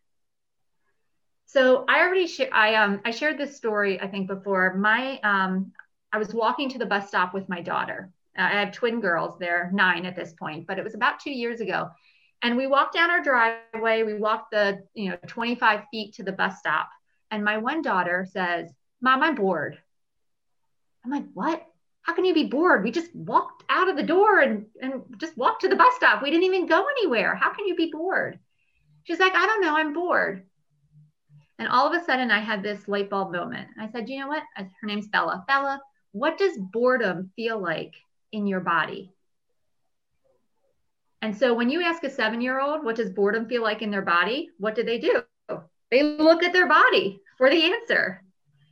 So 1.46 1.86
I 1.88 2.02
already 2.02 2.28
sh- 2.28 2.52
I 2.52 2.76
um 2.76 3.02
I 3.06 3.12
shared 3.12 3.38
this 3.38 3.56
story 3.58 4.00
I 4.02 4.08
think 4.08 4.28
before. 4.28 4.76
My 4.76 5.20
um 5.24 5.72
I 6.12 6.18
was 6.18 6.34
walking 6.34 6.70
to 6.70 6.80
the 6.80 6.86
bus 6.86 7.08
stop 7.08 7.34
with 7.34 7.50
my 7.50 7.62
daughter. 7.62 8.12
I 8.38 8.60
have 8.60 8.72
twin 8.74 9.02
girls. 9.02 9.38
They're 9.40 9.70
nine 9.74 10.06
at 10.06 10.16
this 10.16 10.34
point, 10.34 10.68
but 10.68 10.80
it 10.80 10.84
was 10.84 10.96
about 10.96 11.20
two 11.20 11.32
years 11.32 11.62
ago. 11.62 11.90
And 12.42 12.58
we 12.58 12.68
walked 12.68 12.94
down 12.96 13.12
our 13.12 13.22
driveway. 13.24 14.04
We 14.04 14.16
walked 14.16 14.52
the 14.52 14.84
you 14.96 15.12
know 15.12 15.18
25 15.28 15.86
feet 15.92 16.16
to 16.16 16.24
the 16.24 16.34
bus 16.34 16.60
stop. 16.60 16.90
And 17.34 17.43
my 17.43 17.58
one 17.58 17.82
daughter 17.82 18.28
says, 18.30 18.72
"Mom, 19.02 19.24
I'm 19.24 19.34
bored." 19.34 19.80
I'm 21.04 21.10
like, 21.10 21.26
"What? 21.34 21.65
How 22.04 22.13
can 22.13 22.26
you 22.26 22.34
be 22.36 22.46
bored? 22.46 22.84
We 22.84 22.91
just 22.91 23.13
walked 23.15 23.63
out 23.69 23.89
of 23.89 23.96
the 23.96 24.04
door 24.04 24.39
and 24.39 24.67
and 24.80 25.02
just 25.17 25.36
walked 25.36 25.62
to 25.62 25.67
the 25.67 25.76
bus 25.76 25.96
stop. 25.96 26.22
We 26.22 26.30
didn't 26.30 26.46
even 26.46 26.67
go 26.67 26.86
anywhere. 26.86 27.34
How 27.34 27.52
can 27.52 27.65
you 27.65 27.76
be 27.76 27.89
bored?" 27.91 28.38
She's 29.06 29.19
like, 29.19 29.34
"I 29.34 29.48
don't 29.48 29.62
know. 29.62 29.76
I'm 29.76 29.93
bored." 29.93 30.46
And 31.58 31.67
all 31.67 31.88
of 31.88 32.00
a 32.00 32.06
sudden, 32.06 32.30
I 32.30 32.39
had 32.39 32.62
this 32.62 32.88
light 32.88 33.10
bulb 33.10 33.32
moment. 33.32 33.67
I 33.80 33.89
said, 33.89 34.10
you 34.10 34.19
know 34.19 34.28
what? 34.28 34.43
Her 34.56 34.67
name's 34.84 35.08
Bella. 35.08 35.43
Bella, 35.48 35.82
what 36.12 36.38
does 36.38 36.58
boredom 36.58 37.32
feel 37.36 37.58
like 37.60 37.93
in 38.32 38.48
your 38.48 38.60
body? 38.60 39.12
And 41.22 41.36
so 41.36 41.54
when 41.54 41.69
you 41.69 41.82
ask 41.82 42.04
a 42.04 42.10
seven 42.10 42.41
year 42.41 42.60
old, 42.60 42.84
what 42.84 42.96
does 42.96 43.12
boredom 43.12 43.48
feel 43.48 43.63
like 43.63 43.82
in 43.82 43.91
their 43.91 44.02
body? 44.02 44.50
What 44.58 44.76
do 44.76 44.84
they 44.84 45.00
do? 45.00 45.24
They 45.89 46.04
look 46.04 46.43
at 46.43 46.54
their 46.54 46.67
body 46.67 47.22
for 47.38 47.50
the 47.50 47.63
answer. 47.63 48.22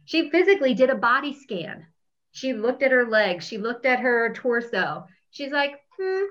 She 0.06 0.30
physically 0.30 0.74
did 0.74 0.90
a 0.90 0.96
body 0.96 1.34
scan. 1.34 1.86
She 2.32 2.54
looked 2.54 2.84
at 2.84 2.92
her 2.92 3.06
legs, 3.06 3.48
she 3.48 3.58
looked 3.58 3.86
at 3.86 4.00
her 4.00 4.34
torso. 4.34 5.06
She's 5.32 5.52
like, 5.52 5.80
hmm, 6.00 6.26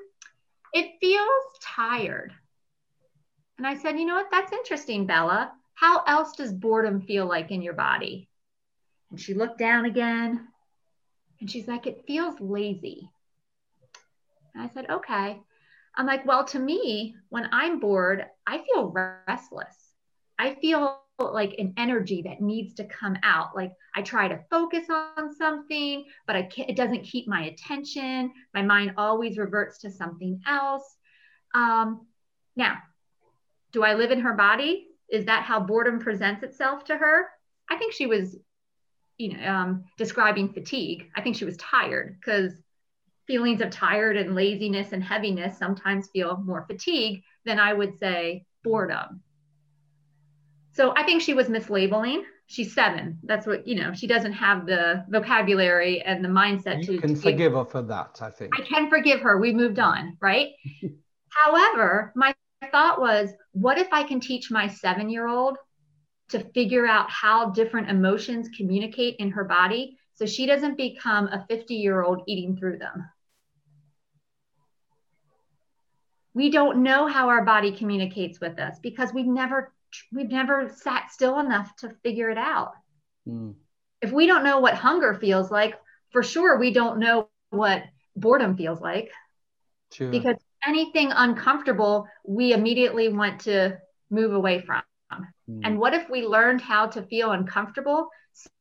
it 0.72 0.92
feels 1.00 1.44
tired. 1.62 2.32
And 3.58 3.66
I 3.66 3.74
said, 3.74 3.98
you 3.98 4.06
know 4.06 4.14
what? 4.14 4.30
That's 4.30 4.52
interesting, 4.52 5.06
Bella. 5.06 5.52
How 5.74 6.02
else 6.06 6.32
does 6.36 6.52
boredom 6.52 7.00
feel 7.02 7.26
like 7.26 7.50
in 7.50 7.62
your 7.62 7.74
body? 7.74 8.28
And 9.10 9.20
she 9.20 9.34
looked 9.34 9.58
down 9.58 9.84
again 9.84 10.46
and 11.40 11.50
she's 11.50 11.68
like, 11.68 11.86
It 11.86 12.04
feels 12.06 12.40
lazy. 12.40 13.10
And 14.54 14.62
I 14.62 14.68
said, 14.68 14.88
Okay. 14.90 15.40
I'm 15.96 16.06
like, 16.06 16.26
Well, 16.26 16.44
to 16.46 16.58
me, 16.58 17.16
when 17.30 17.48
I'm 17.52 17.80
bored, 17.80 18.26
I 18.46 18.58
feel 18.58 18.88
restless. 19.26 19.92
I 20.38 20.54
feel 20.54 21.00
like 21.20 21.54
an 21.58 21.74
energy 21.76 22.22
that 22.22 22.40
needs 22.40 22.74
to 22.74 22.84
come 22.84 23.16
out. 23.22 23.54
Like 23.54 23.72
I 23.94 24.02
try 24.02 24.28
to 24.28 24.40
focus 24.50 24.86
on 24.90 25.34
something, 25.34 26.04
but 26.26 26.36
I 26.36 26.42
can't, 26.42 26.70
it 26.70 26.76
doesn't 26.76 27.04
keep 27.04 27.28
my 27.28 27.44
attention. 27.44 28.32
My 28.54 28.62
mind 28.62 28.94
always 28.96 29.38
reverts 29.38 29.78
to 29.78 29.90
something 29.90 30.40
else. 30.46 30.96
Um, 31.54 32.06
now, 32.56 32.78
do 33.72 33.84
I 33.84 33.94
live 33.94 34.10
in 34.10 34.20
her 34.20 34.34
body? 34.34 34.86
is 35.10 35.24
that 35.26 35.42
how 35.42 35.60
boredom 35.60 35.98
presents 35.98 36.42
itself 36.42 36.84
to 36.84 36.96
her? 36.96 37.26
I 37.68 37.76
think 37.76 37.92
she 37.92 38.06
was, 38.06 38.36
you 39.18 39.36
know, 39.36 39.46
um, 39.46 39.84
describing 39.98 40.52
fatigue. 40.52 41.10
I 41.14 41.20
think 41.20 41.36
she 41.36 41.44
was 41.44 41.56
tired 41.56 42.16
because 42.18 42.52
feelings 43.26 43.60
of 43.60 43.70
tired 43.70 44.16
and 44.16 44.34
laziness 44.34 44.92
and 44.92 45.02
heaviness 45.02 45.58
sometimes 45.58 46.08
feel 46.12 46.36
more 46.38 46.64
fatigue 46.66 47.22
than 47.44 47.58
I 47.58 47.72
would 47.72 47.98
say 47.98 48.46
boredom. 48.64 49.22
So 50.72 50.92
I 50.96 51.02
think 51.02 51.22
she 51.22 51.34
was 51.34 51.48
mislabeling. 51.48 52.22
She's 52.46 52.74
seven. 52.74 53.18
That's 53.22 53.46
what 53.46 53.66
you 53.66 53.74
know. 53.76 53.92
She 53.92 54.06
doesn't 54.06 54.32
have 54.32 54.66
the 54.66 55.04
vocabulary 55.08 56.02
and 56.02 56.24
the 56.24 56.28
mindset 56.28 56.86
you 56.86 56.96
to. 56.96 56.98
can 57.00 57.16
forgive 57.16 57.52
her 57.52 57.64
for 57.64 57.82
that. 57.82 58.18
I 58.20 58.30
think 58.30 58.52
I 58.58 58.62
can 58.62 58.88
forgive 58.88 59.20
her. 59.20 59.38
We 59.38 59.52
moved 59.52 59.78
on, 59.78 60.16
right? 60.20 60.48
However, 61.28 62.12
my 62.16 62.34
thought 62.70 63.00
was, 63.00 63.30
what 63.52 63.78
if 63.78 63.88
I 63.92 64.02
can 64.04 64.20
teach 64.20 64.50
my 64.50 64.68
seven 64.68 65.08
year 65.08 65.26
old 65.26 65.56
to 66.30 66.40
figure 66.54 66.86
out 66.86 67.10
how 67.10 67.50
different 67.50 67.90
emotions 67.90 68.48
communicate 68.56 69.16
in 69.18 69.30
her 69.30 69.44
body 69.44 69.98
so 70.14 70.26
she 70.26 70.46
doesn't 70.46 70.76
become 70.76 71.26
a 71.28 71.46
50 71.48 71.74
year 71.74 72.02
old 72.02 72.22
eating 72.26 72.56
through 72.56 72.78
them? 72.78 73.08
We 76.32 76.50
don't 76.50 76.82
know 76.82 77.08
how 77.08 77.28
our 77.28 77.44
body 77.44 77.72
communicates 77.72 78.40
with 78.40 78.58
us 78.60 78.78
because 78.80 79.12
we've 79.12 79.26
never 79.26 79.72
we've 80.12 80.30
never 80.30 80.70
sat 80.74 81.10
still 81.10 81.38
enough 81.38 81.74
to 81.76 81.90
figure 82.02 82.30
it 82.30 82.38
out. 82.38 82.72
Mm. 83.28 83.54
If 84.02 84.12
we 84.12 84.26
don't 84.26 84.44
know 84.44 84.60
what 84.60 84.74
hunger 84.74 85.14
feels 85.14 85.50
like, 85.50 85.74
for 86.10 86.22
sure 86.22 86.58
we 86.58 86.72
don't 86.72 86.98
know 86.98 87.28
what 87.50 87.84
boredom 88.16 88.56
feels 88.56 88.80
like. 88.80 89.10
Sure. 89.92 90.10
Because 90.10 90.36
anything 90.66 91.10
uncomfortable, 91.12 92.06
we 92.24 92.52
immediately 92.52 93.08
want 93.08 93.40
to 93.42 93.78
move 94.10 94.32
away 94.32 94.60
from. 94.60 94.82
Mm. 95.12 95.60
And 95.64 95.78
what 95.78 95.94
if 95.94 96.08
we 96.08 96.22
learned 96.22 96.60
how 96.60 96.86
to 96.86 97.02
feel 97.02 97.32
uncomfortable 97.32 98.08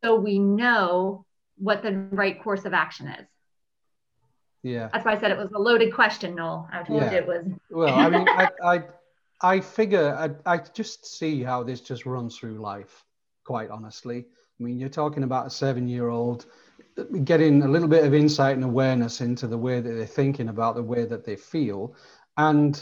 so 0.03 0.15
we 0.15 0.39
know 0.39 1.25
what 1.57 1.83
the 1.83 1.91
right 2.11 2.41
course 2.41 2.65
of 2.65 2.73
action 2.73 3.07
is. 3.07 3.27
Yeah. 4.63 4.89
That's 4.91 5.05
why 5.05 5.13
I 5.13 5.19
said 5.19 5.31
it 5.31 5.37
was 5.37 5.51
a 5.51 5.59
loaded 5.59 5.93
question, 5.93 6.35
Noel. 6.35 6.67
I 6.71 6.83
told 6.83 7.01
yeah. 7.01 7.11
you 7.11 7.17
it 7.17 7.27
was. 7.27 7.45
well, 7.69 7.93
I 7.93 8.09
mean, 8.09 8.27
I, 8.27 8.49
I, 8.63 8.83
I 9.41 9.61
figure 9.61 10.37
I, 10.45 10.53
I 10.53 10.57
just 10.73 11.05
see 11.05 11.43
how 11.43 11.63
this 11.63 11.81
just 11.81 12.05
runs 12.05 12.37
through 12.37 12.61
life, 12.61 13.03
quite 13.45 13.69
honestly. 13.69 14.25
I 14.59 14.63
mean, 14.63 14.79
you're 14.79 14.89
talking 14.89 15.23
about 15.23 15.47
a 15.47 15.49
seven 15.49 15.87
year 15.87 16.09
old 16.09 16.45
getting 17.23 17.63
a 17.63 17.67
little 17.67 17.87
bit 17.87 18.03
of 18.03 18.13
insight 18.13 18.55
and 18.55 18.63
awareness 18.63 19.21
into 19.21 19.47
the 19.47 19.57
way 19.57 19.79
that 19.79 19.89
they're 19.89 20.05
thinking 20.05 20.49
about 20.49 20.75
the 20.75 20.83
way 20.83 21.05
that 21.05 21.25
they 21.25 21.35
feel. 21.35 21.95
And 22.37 22.81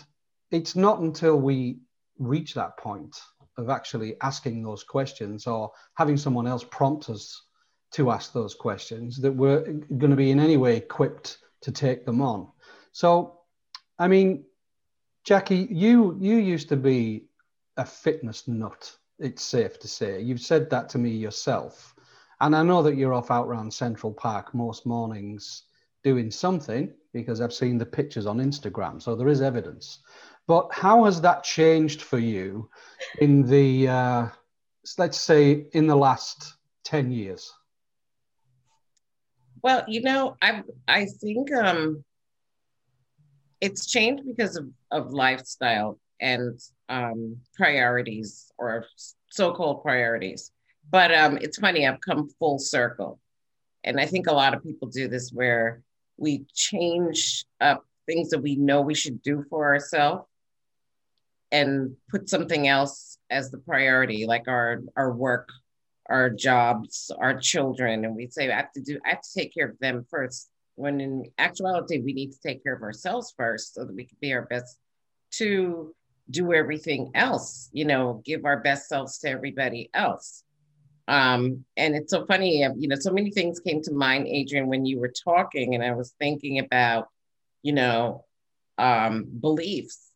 it's 0.52 0.76
not 0.76 1.00
until 1.00 1.39
we 1.39 1.80
reach 2.17 2.56
that 2.56 2.78
point 2.78 3.15
of 3.58 3.70
actually 3.70 4.15
asking 4.22 4.63
those 4.63 4.84
questions 4.84 5.46
or 5.48 5.72
having 5.96 6.17
someone 6.17 6.48
else 6.48 6.63
prompt 6.63 7.10
us 7.10 7.43
to 7.91 8.12
ask 8.12 8.34
those 8.34 8.54
questions 8.54 9.17
that 9.17 9.32
we're 9.32 9.62
going 9.62 10.12
to 10.12 10.15
be 10.15 10.32
in 10.32 10.39
any 10.39 10.58
way 10.58 10.78
equipped 10.78 11.38
to 11.62 11.72
take 11.72 12.06
them 12.06 12.22
on. 12.22 12.48
So, 12.91 13.39
I 13.98 14.08
mean, 14.08 14.46
Jackie, 15.28 15.68
you 15.70 16.16
you 16.22 16.38
used 16.38 16.70
to 16.70 16.78
be 16.78 17.26
a 17.76 17.84
fitness 17.84 18.48
nut. 18.48 18.96
It's 19.20 19.44
safe 19.44 19.78
to 19.80 19.88
say. 19.88 20.22
You've 20.22 20.40
said 20.40 20.70
that 20.70 20.88
to 20.92 20.98
me 20.98 21.10
yourself, 21.10 21.94
and 22.40 22.56
I 22.56 22.63
know 22.63 22.82
that 22.84 22.96
you're 22.96 23.13
off 23.13 23.30
out 23.30 23.46
around 23.46 23.74
Central 23.74 24.13
Park 24.13 24.56
most 24.56 24.86
mornings 24.86 25.63
doing 26.02 26.32
something 26.32 26.94
because 27.12 27.42
I've 27.42 27.52
seen 27.52 27.78
the 27.78 27.86
pictures 27.86 28.26
on 28.26 28.38
Instagram, 28.38 29.02
so 29.02 29.18
there 29.18 29.28
is 29.28 29.42
evidence. 29.42 30.00
But 30.48 30.70
how 30.72 31.04
has 31.04 31.20
that 31.20 31.44
changed 31.44 32.04
for 32.04 32.20
you 32.20 32.70
in 33.20 33.46
the 33.46 33.90
uh, 33.90 34.28
let's 34.98 35.20
say 35.20 35.66
in 35.74 35.88
the 35.88 35.98
last 35.98 36.54
ten 36.86 37.12
years? 37.12 37.54
Well, 39.62 39.84
you 39.90 40.04
know, 40.04 40.38
I 40.42 40.63
I 40.88 41.06
think 41.20 41.54
um, 41.54 42.06
it's 43.62 43.86
changed 43.86 44.24
because 44.26 44.56
of, 44.56 44.70
of 44.91 45.12
lifestyle 45.12 46.00
and 46.20 46.60
um, 46.89 47.38
priorities 47.56 48.52
or 48.58 48.86
so-called 49.30 49.84
priorities. 49.84 50.52
But 50.89 51.13
um, 51.13 51.38
it's 51.38 51.60
funny, 51.60 51.86
I've 51.86 52.02
come 52.02 52.30
full 52.39 52.60
circle. 52.60 53.20
And 53.84 54.00
I 54.00 54.06
think 54.06 54.28
a 54.28 54.34
lot 54.34 54.54
of 54.54 54.63
people 54.63 54.88
do 54.88 55.08
this 55.08 55.32
where 55.32 55.82
we 56.17 56.46
change 56.54 57.46
up 57.62 57.86
things 58.06 58.30
that 58.30 58.41
we 58.41 58.56
know 58.56 58.82
we 58.82 58.96
should 58.96 59.22
do 59.22 59.46
for 59.50 59.65
ourselves 59.65 60.26
and 61.52 61.96
put 62.10 62.30
something 62.30 62.67
else 62.67 63.17
as 63.30 63.52
the 63.52 63.58
priority, 63.58 64.26
like 64.26 64.48
our, 64.48 64.82
our 64.96 65.12
work, 65.13 65.50
our 66.10 66.30
jobs, 66.30 67.12
our 67.20 67.39
children. 67.39 68.06
And 68.06 68.15
we 68.15 68.28
say, 68.28 68.52
I 68.52 68.56
have 68.56 68.72
to 68.74 68.82
do, 68.82 69.00
I 69.06 69.10
have 69.10 69.22
to 69.22 69.34
take 69.34 69.54
care 69.54 69.70
of 69.70 69.80
them 69.80 70.06
first 70.10 70.50
when 70.78 71.02
in 71.02 71.26
actuality 71.40 72.00
we 72.00 72.13
need 72.13 72.32
to 72.32 72.40
take 72.40 72.63
care 72.63 72.76
of 72.76 72.84
ourselves 72.84 73.34
first 73.36 73.74
so 73.74 73.84
that 73.84 73.96
we 73.96 74.06
can 74.06 74.18
be 74.22 74.32
our 74.32 74.44
best 74.44 74.78
to 75.32 75.94
do 76.30 76.54
everything 76.54 77.12
else 77.16 77.70
you 77.74 77.84
know 77.84 78.22
give 78.26 78.46
our 78.46 78.58
best 78.58 78.88
selves 78.88 79.18
to 79.20 79.30
everybody 79.30 79.90
else. 79.94 80.44
Um, 81.10 81.63
and 81.78 81.96
it's 81.96 82.12
so 82.12 82.26
funny 82.26 82.63
um, 82.66 82.74
you 82.78 82.88
know 82.88 82.98
so 83.00 83.12
many 83.12 83.32
things 83.32 83.60
came 83.60 83.82
to 83.84 83.94
mind 83.94 84.28
adrian 84.28 84.68
when 84.68 84.86
you 84.86 85.00
were 85.00 85.13
talking 85.24 85.74
and 85.74 85.84
i 85.84 85.94
was 85.94 86.13
thinking 86.20 86.60
about 86.60 87.08
you 87.63 87.72
know 87.72 88.26
um, 88.78 89.26
beliefs 89.40 90.08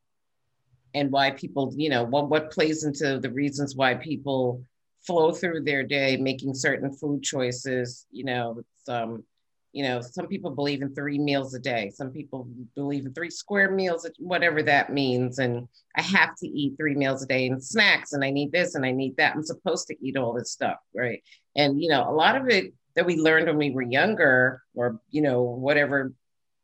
and 0.94 1.12
why 1.12 1.32
people 1.32 1.74
you 1.78 1.90
know 1.90 2.04
what 2.04 2.30
what 2.30 2.52
plays 2.52 2.84
into 2.84 3.20
the 3.20 3.32
reasons 3.32 3.76
why 3.76 3.96
people 3.96 4.64
flow 5.06 5.32
through 5.32 5.64
their 5.64 5.84
day 5.84 6.18
making 6.18 6.54
certain 6.54 6.92
food 6.92 7.24
choices 7.24 8.06
you 8.12 8.24
know 8.24 8.62
um 8.88 9.24
you 9.74 9.84
know 9.84 10.02
some 10.02 10.28
people 10.28 10.52
believe 10.52 10.82
in 10.82 10.94
three 10.94 11.18
meals 11.18 11.54
a 11.54 11.60
day 11.60 11.90
some 11.90 12.12
people 12.12 12.48
believe 12.76 13.06
in 13.06 13.14
three 13.14 13.30
square 13.30 13.72
meals 13.72 14.10
whatever 14.20 14.62
that 14.62 14.92
means 14.92 15.40
and 15.40 15.68
i 15.96 16.02
have 16.02 16.36
to 16.36 16.48
eat 16.48 16.76
three 16.78 16.96
meals 16.96 17.24
a 17.24 17.28
day 17.28 17.48
and 17.48 17.64
snacks 17.64 18.14
and 18.14 18.24
i 18.24 18.30
need 18.30 18.52
this 18.52 18.76
and 18.76 18.86
i 18.86 18.92
need 18.92 19.16
that 19.18 19.36
i'm 19.36 19.44
supposed 19.44 19.88
to 19.88 19.96
eat 20.06 20.18
all 20.18 20.34
this 20.34 20.52
stuff 20.52 20.78
right? 20.96 21.24
And 21.56 21.82
you 21.82 21.90
know 21.90 22.10
a 22.10 22.12
lot 22.12 22.36
of 22.36 22.50
it 22.50 22.74
that 22.96 23.06
we 23.06 23.16
learned 23.18 23.48
when 23.48 23.58
we 23.58 23.72
were 23.72 23.82
younger 23.82 24.62
or 24.76 25.00
you 25.10 25.22
know 25.22 25.42
whatever 25.42 26.14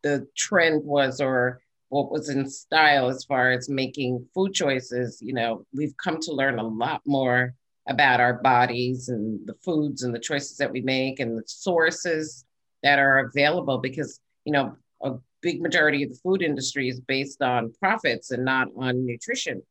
the 0.04 0.28
trend 0.36 0.84
was 0.84 1.22
or 1.22 1.62
what 1.90 2.12
was 2.12 2.30
in 2.30 2.50
style 2.50 3.08
as 3.08 3.24
far 3.24 3.52
as 3.52 3.70
making 3.70 4.26
food 4.34 4.54
choices 4.54 5.20
you 5.22 5.34
know 5.34 5.66
we've 5.74 5.96
come 5.98 6.20
to 6.20 6.34
learn 6.34 6.60
a 6.60 6.68
lot 6.68 7.02
more 7.06 7.54
about 7.88 8.20
our 8.20 8.34
bodies 8.34 9.08
and 9.08 9.40
the 9.48 9.56
foods 9.64 10.04
and 10.04 10.14
the 10.14 10.20
choices 10.20 10.58
that 10.58 10.72
we 10.72 10.82
make 10.82 11.22
and 11.22 11.38
the 11.38 11.44
sources 11.46 12.46
that 12.88 13.00
are 13.00 13.20
available 13.20 13.78
because 13.78 14.20
you 14.46 14.54
know 14.54 14.76
a 15.02 15.12
big 15.42 15.62
majority 15.62 16.04
of 16.04 16.10
the 16.10 16.20
food 16.26 16.42
industry 16.42 16.90
is 16.90 17.00
based 17.02 17.42
on 17.42 17.74
profits 17.80 18.32
and 18.32 18.44
not 18.46 18.68
on 18.78 19.06
nutrition 19.06 19.62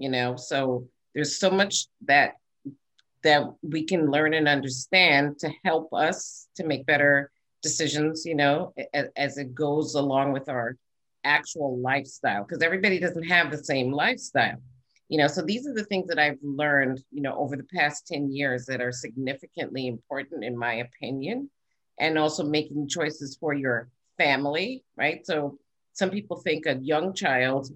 you 0.00 0.08
know? 0.08 0.34
So 0.34 0.88
there's 1.14 1.38
so 1.38 1.50
much 1.50 1.86
that 2.06 2.34
that 3.22 3.42
we 3.62 3.84
can 3.84 4.10
learn 4.10 4.32
and 4.32 4.48
understand 4.48 5.38
to 5.40 5.50
help 5.62 5.92
us 5.92 6.48
to 6.56 6.64
make 6.64 6.86
better 6.86 7.30
decisions 7.62 8.24
you 8.24 8.34
know 8.34 8.72
as, 8.94 9.06
as 9.14 9.36
it 9.36 9.54
goes 9.54 9.94
along 9.94 10.32
with 10.32 10.48
our 10.48 10.76
actual 11.24 11.78
lifestyle 11.78 12.42
because 12.42 12.62
everybody 12.62 12.98
doesn't 12.98 13.24
have 13.24 13.50
the 13.50 13.62
same 13.62 13.92
lifestyle 13.92 14.56
you 15.10 15.18
know? 15.18 15.26
So 15.26 15.42
these 15.42 15.66
are 15.66 15.74
the 15.74 15.84
things 15.84 16.06
that 16.08 16.18
i've 16.18 16.38
learned 16.42 17.02
you 17.10 17.20
know 17.20 17.36
over 17.36 17.56
the 17.56 17.68
past 17.74 18.06
10 18.06 18.32
years 18.32 18.64
that 18.66 18.80
are 18.80 18.92
significantly 18.92 19.86
important 19.86 20.42
in 20.42 20.56
my 20.56 20.74
opinion 20.86 21.50
and 22.00 22.18
also 22.18 22.42
making 22.42 22.88
choices 22.88 23.36
for 23.38 23.54
your 23.54 23.88
family, 24.18 24.82
right? 24.96 25.24
So 25.24 25.58
some 25.92 26.10
people 26.10 26.38
think 26.38 26.66
a 26.66 26.76
young 26.76 27.14
child 27.14 27.70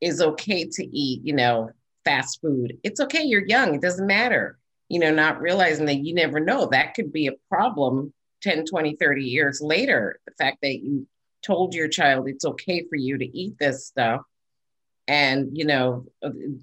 is 0.00 0.20
okay 0.20 0.68
to 0.68 0.84
eat, 0.84 1.24
you 1.24 1.32
know, 1.32 1.70
fast 2.04 2.40
food. 2.42 2.76
It's 2.82 3.00
okay, 3.00 3.22
you're 3.22 3.46
young, 3.46 3.76
it 3.76 3.80
doesn't 3.80 4.06
matter. 4.06 4.58
You 4.88 4.98
know, 4.98 5.14
not 5.14 5.40
realizing 5.40 5.86
that 5.86 6.04
you 6.04 6.12
never 6.12 6.40
know 6.40 6.66
that 6.66 6.94
could 6.94 7.12
be 7.12 7.28
a 7.28 7.32
problem 7.48 8.12
10, 8.42 8.66
20, 8.66 8.96
30 8.96 9.24
years 9.24 9.60
later. 9.62 10.18
The 10.26 10.32
fact 10.32 10.58
that 10.62 10.80
you 10.82 11.06
told 11.42 11.74
your 11.74 11.88
child 11.88 12.28
it's 12.28 12.44
okay 12.44 12.84
for 12.90 12.96
you 12.96 13.16
to 13.16 13.38
eat 13.38 13.58
this 13.58 13.86
stuff. 13.86 14.22
And, 15.08 15.56
you 15.56 15.64
know, 15.64 16.04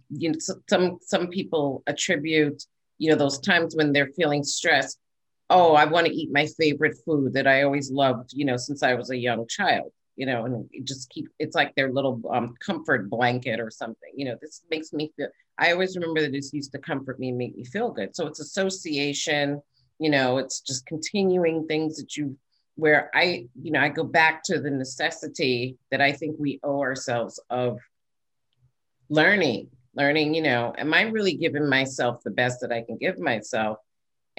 you 0.10 0.32
know 0.32 0.38
some 0.70 1.00
some 1.02 1.28
people 1.28 1.82
attribute, 1.88 2.64
you 2.98 3.10
know, 3.10 3.18
those 3.18 3.40
times 3.40 3.76
when 3.76 3.94
they're 3.94 4.12
feeling 4.16 4.44
stressed 4.44 5.00
oh, 5.50 5.74
I 5.74 5.86
want 5.86 6.08
to 6.08 6.14
eat 6.14 6.32
my 6.32 6.46
favorite 6.46 6.98
food 7.06 7.34
that 7.34 7.48
I 7.48 7.64
always 7.64 7.92
loved, 7.92 8.32
you 8.34 8.46
know, 8.46 8.58
since 8.58 8.84
I 8.84 8.94
was 8.94 9.10
a 9.10 9.18
young 9.18 9.48
child, 9.48 9.92
you 10.16 10.26
know, 10.26 10.46
and 10.46 10.70
just 10.84 11.10
keep, 11.10 11.28
it's 11.40 11.56
like 11.56 11.74
their 11.76 11.92
little 11.92 12.22
um, 12.32 12.56
comfort 12.60 13.10
blanket 13.10 13.60
or 13.60 13.72
something, 13.72 14.12
you 14.16 14.26
know, 14.26 14.38
this 14.42 14.62
makes 14.70 14.94
me 14.94 15.12
feel, 15.16 15.28
I 15.58 15.72
always 15.72 15.96
remember 15.96 16.22
that 16.22 16.32
this 16.32 16.54
used 16.54 16.72
to 16.74 16.80
comfort 16.80 17.20
me 17.20 17.30
and 17.30 17.38
make 17.38 17.56
me 17.56 17.66
feel 17.66 17.92
good. 17.92 18.16
So 18.16 18.28
it's 18.28 18.40
association, 18.40 19.62
you 19.98 20.10
know, 20.10 20.38
it's 20.38 20.62
just 20.62 20.86
continuing 20.86 21.68
things 21.68 21.98
that 21.98 22.16
you, 22.16 22.38
where 22.76 23.10
I, 23.14 23.48
you 23.62 23.72
know, 23.72 23.82
I 23.82 23.90
go 23.90 24.04
back 24.04 24.44
to 24.44 24.60
the 24.60 24.72
necessity 24.72 25.78
that 25.92 26.00
I 26.00 26.12
think 26.14 26.38
we 26.40 26.60
owe 26.64 26.80
ourselves 26.80 27.40
of 27.50 27.80
learning, 29.10 29.70
learning, 29.96 30.36
you 30.36 30.44
know, 30.44 30.74
am 30.78 30.94
I 30.94 31.02
really 31.02 31.34
giving 31.34 31.68
myself 31.68 32.24
the 32.24 32.32
best 32.32 32.62
that 32.62 32.72
I 32.72 32.84
can 32.84 32.98
give 32.98 33.20
myself? 33.20 33.80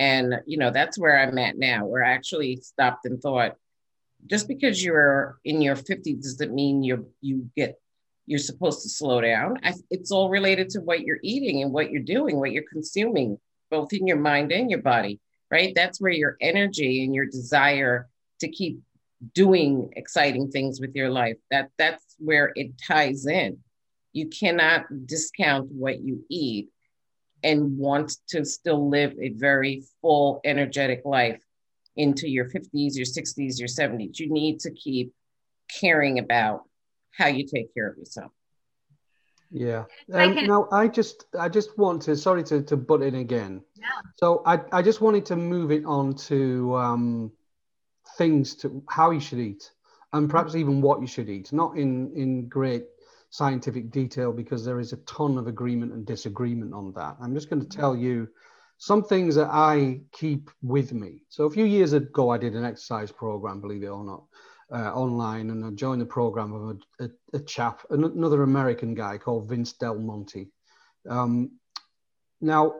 And, 0.00 0.40
you 0.46 0.56
know, 0.56 0.70
that's 0.70 0.98
where 0.98 1.20
I'm 1.20 1.36
at 1.36 1.58
now, 1.58 1.84
where 1.84 2.02
I 2.02 2.12
actually 2.12 2.56
stopped 2.56 3.04
and 3.04 3.20
thought, 3.20 3.56
just 4.26 4.48
because 4.48 4.82
you're 4.82 5.38
in 5.44 5.60
your 5.60 5.76
50s 5.76 6.22
doesn't 6.22 6.54
mean 6.54 6.82
you 6.82 7.10
you 7.20 7.50
get 7.54 7.78
you're 8.26 8.38
supposed 8.38 8.82
to 8.82 8.88
slow 8.88 9.20
down. 9.20 9.58
I, 9.62 9.74
it's 9.90 10.10
all 10.10 10.30
related 10.30 10.70
to 10.70 10.80
what 10.80 11.00
you're 11.00 11.20
eating 11.22 11.62
and 11.62 11.72
what 11.72 11.90
you're 11.90 12.02
doing, 12.02 12.36
what 12.36 12.52
you're 12.52 12.70
consuming, 12.70 13.38
both 13.70 13.92
in 13.92 14.06
your 14.06 14.18
mind 14.18 14.52
and 14.52 14.70
your 14.70 14.82
body, 14.82 15.20
right? 15.50 15.72
That's 15.74 16.00
where 16.00 16.12
your 16.12 16.36
energy 16.40 17.04
and 17.04 17.14
your 17.14 17.26
desire 17.26 18.08
to 18.40 18.48
keep 18.48 18.80
doing 19.34 19.92
exciting 19.96 20.50
things 20.50 20.80
with 20.80 20.94
your 20.94 21.10
life 21.10 21.36
that 21.50 21.68
that's 21.76 22.16
where 22.18 22.52
it 22.56 22.72
ties 22.78 23.26
in 23.26 23.58
you 24.12 24.28
cannot 24.28 24.84
discount 25.06 25.70
what 25.70 26.00
you 26.00 26.24
eat 26.28 26.70
and 27.42 27.78
want 27.78 28.16
to 28.28 28.44
still 28.44 28.88
live 28.88 29.14
a 29.20 29.30
very 29.30 29.84
full, 30.00 30.40
energetic 30.44 31.02
life 31.04 31.42
into 31.96 32.28
your 32.28 32.46
50s, 32.46 32.96
your 32.96 33.06
60s, 33.06 33.58
your 33.58 33.68
70s. 33.68 34.18
You 34.18 34.30
need 34.30 34.60
to 34.60 34.70
keep 34.70 35.12
caring 35.80 36.18
about 36.18 36.62
how 37.12 37.26
you 37.26 37.46
take 37.46 37.72
care 37.74 37.88
of 37.88 37.96
yourself. 37.96 38.32
Yeah. 39.50 39.84
Um, 40.12 40.34
can... 40.34 40.46
No, 40.46 40.68
I 40.70 40.86
just 40.86 41.24
I 41.38 41.48
just 41.48 41.76
want 41.76 42.02
to 42.02 42.16
sorry 42.16 42.44
to, 42.44 42.62
to 42.62 42.76
butt 42.76 43.02
in 43.02 43.16
again. 43.16 43.62
Yeah. 43.74 43.86
So 44.16 44.42
I, 44.46 44.60
I 44.70 44.82
just 44.82 45.00
wanted 45.00 45.26
to 45.26 45.36
move 45.36 45.72
it 45.72 45.84
on 45.84 46.14
to 46.28 46.76
um, 46.76 47.32
things 48.16 48.54
to 48.56 48.82
how 48.88 49.10
you 49.10 49.20
should 49.20 49.40
eat 49.40 49.70
and 50.12 50.30
perhaps 50.30 50.54
even 50.54 50.80
what 50.80 51.00
you 51.00 51.06
should 51.06 51.28
eat, 51.28 51.52
not 51.52 51.76
in 51.76 52.12
in 52.14 52.48
great 52.48 52.84
scientific 53.30 53.90
detail 53.90 54.32
because 54.32 54.64
there 54.64 54.80
is 54.80 54.92
a 54.92 54.98
ton 54.98 55.38
of 55.38 55.46
agreement 55.46 55.92
and 55.92 56.04
disagreement 56.04 56.74
on 56.74 56.92
that. 56.92 57.16
I'm 57.22 57.34
just 57.34 57.48
going 57.48 57.64
to 57.64 57.76
tell 57.76 57.96
you 57.96 58.28
some 58.78 59.02
things 59.04 59.34
that 59.36 59.48
I 59.50 60.00
keep 60.12 60.50
with 60.62 60.92
me. 60.92 61.22
So 61.28 61.44
a 61.44 61.50
few 61.50 61.64
years 61.64 61.92
ago, 61.92 62.30
I 62.30 62.38
did 62.38 62.54
an 62.54 62.64
exercise 62.64 63.12
program, 63.12 63.60
believe 63.60 63.82
it 63.82 63.88
or 63.88 64.04
not, 64.04 64.24
uh, 64.72 64.92
online, 64.94 65.50
and 65.50 65.64
I 65.64 65.70
joined 65.70 66.00
the 66.00 66.06
program 66.06 66.52
of 66.52 66.78
a, 66.98 67.04
a, 67.04 67.10
a, 67.34 67.40
chap, 67.40 67.82
another 67.90 68.42
American 68.42 68.94
guy 68.94 69.18
called 69.18 69.48
Vince 69.48 69.74
Del 69.74 69.98
Monte. 69.98 70.48
Um, 71.08 71.52
now, 72.40 72.74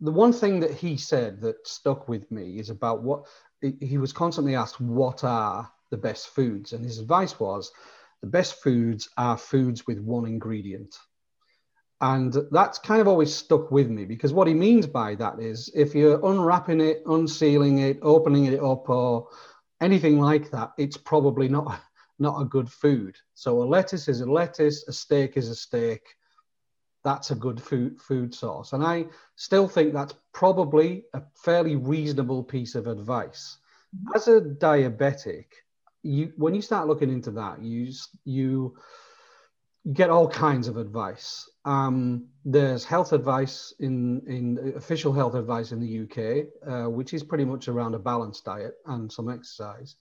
the 0.00 0.10
one 0.10 0.32
thing 0.32 0.60
that 0.60 0.72
he 0.72 0.96
said 0.96 1.40
that 1.42 1.66
stuck 1.66 2.08
with 2.08 2.30
me 2.30 2.58
is 2.58 2.68
about 2.68 3.02
what 3.02 3.26
he 3.80 3.96
was 3.96 4.12
constantly 4.12 4.54
asked, 4.54 4.80
what 4.80 5.24
are 5.24 5.70
the 5.90 5.96
best 5.96 6.28
foods? 6.28 6.72
And 6.72 6.84
his 6.84 6.98
advice 6.98 7.38
was, 7.38 7.72
the 8.24 8.30
best 8.30 8.62
foods 8.62 9.06
are 9.18 9.36
foods 9.36 9.86
with 9.86 9.98
one 9.98 10.24
ingredient. 10.24 10.96
And 12.00 12.34
that's 12.52 12.78
kind 12.78 13.02
of 13.02 13.06
always 13.06 13.34
stuck 13.34 13.70
with 13.70 13.90
me 13.90 14.06
because 14.06 14.32
what 14.32 14.48
he 14.48 14.54
means 14.54 14.86
by 14.86 15.14
that 15.16 15.38
is 15.40 15.70
if 15.74 15.94
you're 15.94 16.24
unwrapping 16.24 16.80
it, 16.80 17.02
unsealing 17.04 17.80
it, 17.80 17.98
opening 18.00 18.46
it 18.46 18.62
up, 18.62 18.88
or 18.88 19.28
anything 19.82 20.20
like 20.20 20.50
that, 20.52 20.72
it's 20.78 20.96
probably 20.96 21.48
not, 21.48 21.82
not 22.18 22.40
a 22.40 22.46
good 22.46 22.70
food. 22.70 23.14
So 23.34 23.62
a 23.62 23.64
lettuce 23.64 24.08
is 24.08 24.22
a 24.22 24.30
lettuce, 24.30 24.88
a 24.88 24.92
steak 24.94 25.36
is 25.36 25.50
a 25.50 25.54
steak. 25.54 26.00
That's 27.04 27.30
a 27.30 27.34
good 27.34 27.60
food, 27.60 28.00
food 28.00 28.34
source. 28.34 28.72
And 28.72 28.82
I 28.82 29.04
still 29.36 29.68
think 29.68 29.92
that's 29.92 30.14
probably 30.32 31.04
a 31.12 31.20
fairly 31.34 31.76
reasonable 31.76 32.42
piece 32.42 32.74
of 32.74 32.86
advice. 32.86 33.58
Mm-hmm. 33.94 34.16
As 34.16 34.28
a 34.28 34.40
diabetic, 34.40 35.44
you 36.04 36.32
when 36.36 36.54
you 36.54 36.62
start 36.62 36.86
looking 36.86 37.10
into 37.10 37.30
that, 37.32 37.62
you 37.62 37.92
you 38.24 38.76
get 39.92 40.10
all 40.10 40.28
kinds 40.28 40.68
of 40.68 40.76
advice. 40.76 41.48
Um, 41.64 42.28
there's 42.44 42.84
health 42.84 43.12
advice 43.12 43.74
in 43.80 44.22
in 44.26 44.74
official 44.76 45.12
health 45.12 45.34
advice 45.34 45.72
in 45.72 45.80
the 45.80 46.02
UK, 46.04 46.46
uh, 46.66 46.90
which 46.90 47.14
is 47.14 47.22
pretty 47.22 47.44
much 47.44 47.68
around 47.68 47.94
a 47.94 47.98
balanced 47.98 48.44
diet 48.44 48.74
and 48.86 49.10
some 49.10 49.28
exercise. 49.28 49.96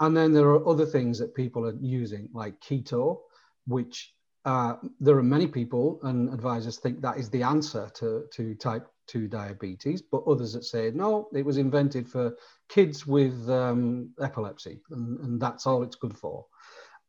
And 0.00 0.16
then 0.16 0.32
there 0.32 0.48
are 0.48 0.66
other 0.68 0.86
things 0.86 1.18
that 1.18 1.34
people 1.34 1.66
are 1.66 1.74
using, 1.80 2.28
like 2.32 2.60
keto, 2.60 3.18
which 3.66 4.14
uh, 4.44 4.76
there 5.00 5.18
are 5.18 5.22
many 5.22 5.46
people 5.46 5.98
and 6.04 6.32
advisors 6.32 6.78
think 6.78 7.00
that 7.02 7.18
is 7.18 7.28
the 7.30 7.42
answer 7.42 7.90
to, 7.94 8.24
to 8.32 8.54
type 8.54 8.86
2 9.08 9.28
diabetes, 9.28 10.02
but 10.02 10.22
others 10.26 10.52
that 10.52 10.64
say, 10.64 10.90
no, 10.94 11.28
it 11.34 11.44
was 11.44 11.58
invented 11.58 12.08
for 12.08 12.36
kids 12.68 13.06
with 13.06 13.48
um, 13.50 14.10
epilepsy, 14.20 14.80
and, 14.90 15.18
and 15.20 15.40
that's 15.40 15.66
all 15.66 15.82
it's 15.82 15.96
good 15.96 16.16
for. 16.16 16.46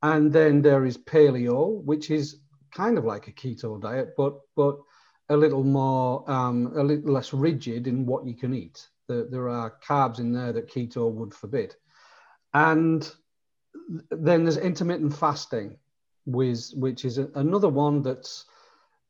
And 0.01 0.31
then 0.31 0.61
there 0.61 0.85
is 0.85 0.97
paleo, 0.97 1.83
which 1.83 2.09
is 2.09 2.37
kind 2.73 2.97
of 2.97 3.05
like 3.05 3.27
a 3.27 3.31
keto 3.31 3.81
diet, 3.81 4.13
but 4.15 4.39
but 4.55 4.77
a 5.29 5.37
little 5.37 5.63
more, 5.63 6.29
um, 6.29 6.71
a 6.75 6.83
little 6.83 7.13
less 7.13 7.33
rigid 7.33 7.87
in 7.87 8.05
what 8.05 8.25
you 8.25 8.33
can 8.33 8.53
eat. 8.53 8.87
There, 9.07 9.25
there 9.25 9.49
are 9.49 9.77
carbs 9.87 10.19
in 10.19 10.33
there 10.33 10.51
that 10.53 10.69
keto 10.69 11.11
would 11.11 11.33
forbid. 11.33 11.75
And 12.53 13.09
then 14.09 14.43
there's 14.43 14.57
intermittent 14.57 15.15
fasting, 15.15 15.77
which, 16.25 16.71
which 16.73 17.05
is 17.05 17.19
a, 17.19 17.29
another 17.35 17.69
one 17.69 18.01
that's 18.01 18.45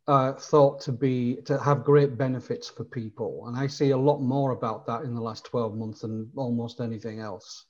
uh, 0.10 0.34
thought 0.34 0.82
to 0.82 0.92
be 0.92 1.36
to 1.46 1.60
have 1.60 1.84
great 1.84 2.18
benefits 2.18 2.68
for 2.68 2.84
people. 2.84 3.44
And 3.46 3.56
I 3.56 3.68
see 3.68 3.92
a 3.92 3.98
lot 3.98 4.22
more 4.22 4.52
about 4.52 4.88
that 4.88 5.04
in 5.04 5.14
the 5.14 5.22
last 5.22 5.46
12 5.46 5.76
months 5.76 6.02
than 6.02 6.32
almost 6.36 6.82
anything 6.82 7.20
else. 7.20 7.66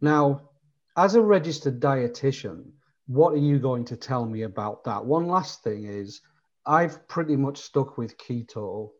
Now, 0.00 0.50
as 0.96 1.14
a 1.14 1.22
registered 1.22 1.78
dietitian, 1.78 2.72
what 3.06 3.32
are 3.32 3.44
you 3.50 3.60
going 3.60 3.84
to 3.84 3.96
tell 3.96 4.26
me 4.26 4.42
about 4.42 4.82
that? 4.84 5.04
One 5.04 5.28
last 5.28 5.62
thing 5.62 5.84
is 5.84 6.20
I've 6.66 7.06
pretty 7.06 7.36
much 7.36 7.58
stuck 7.58 7.96
with 7.96 8.18
keto 8.18 8.90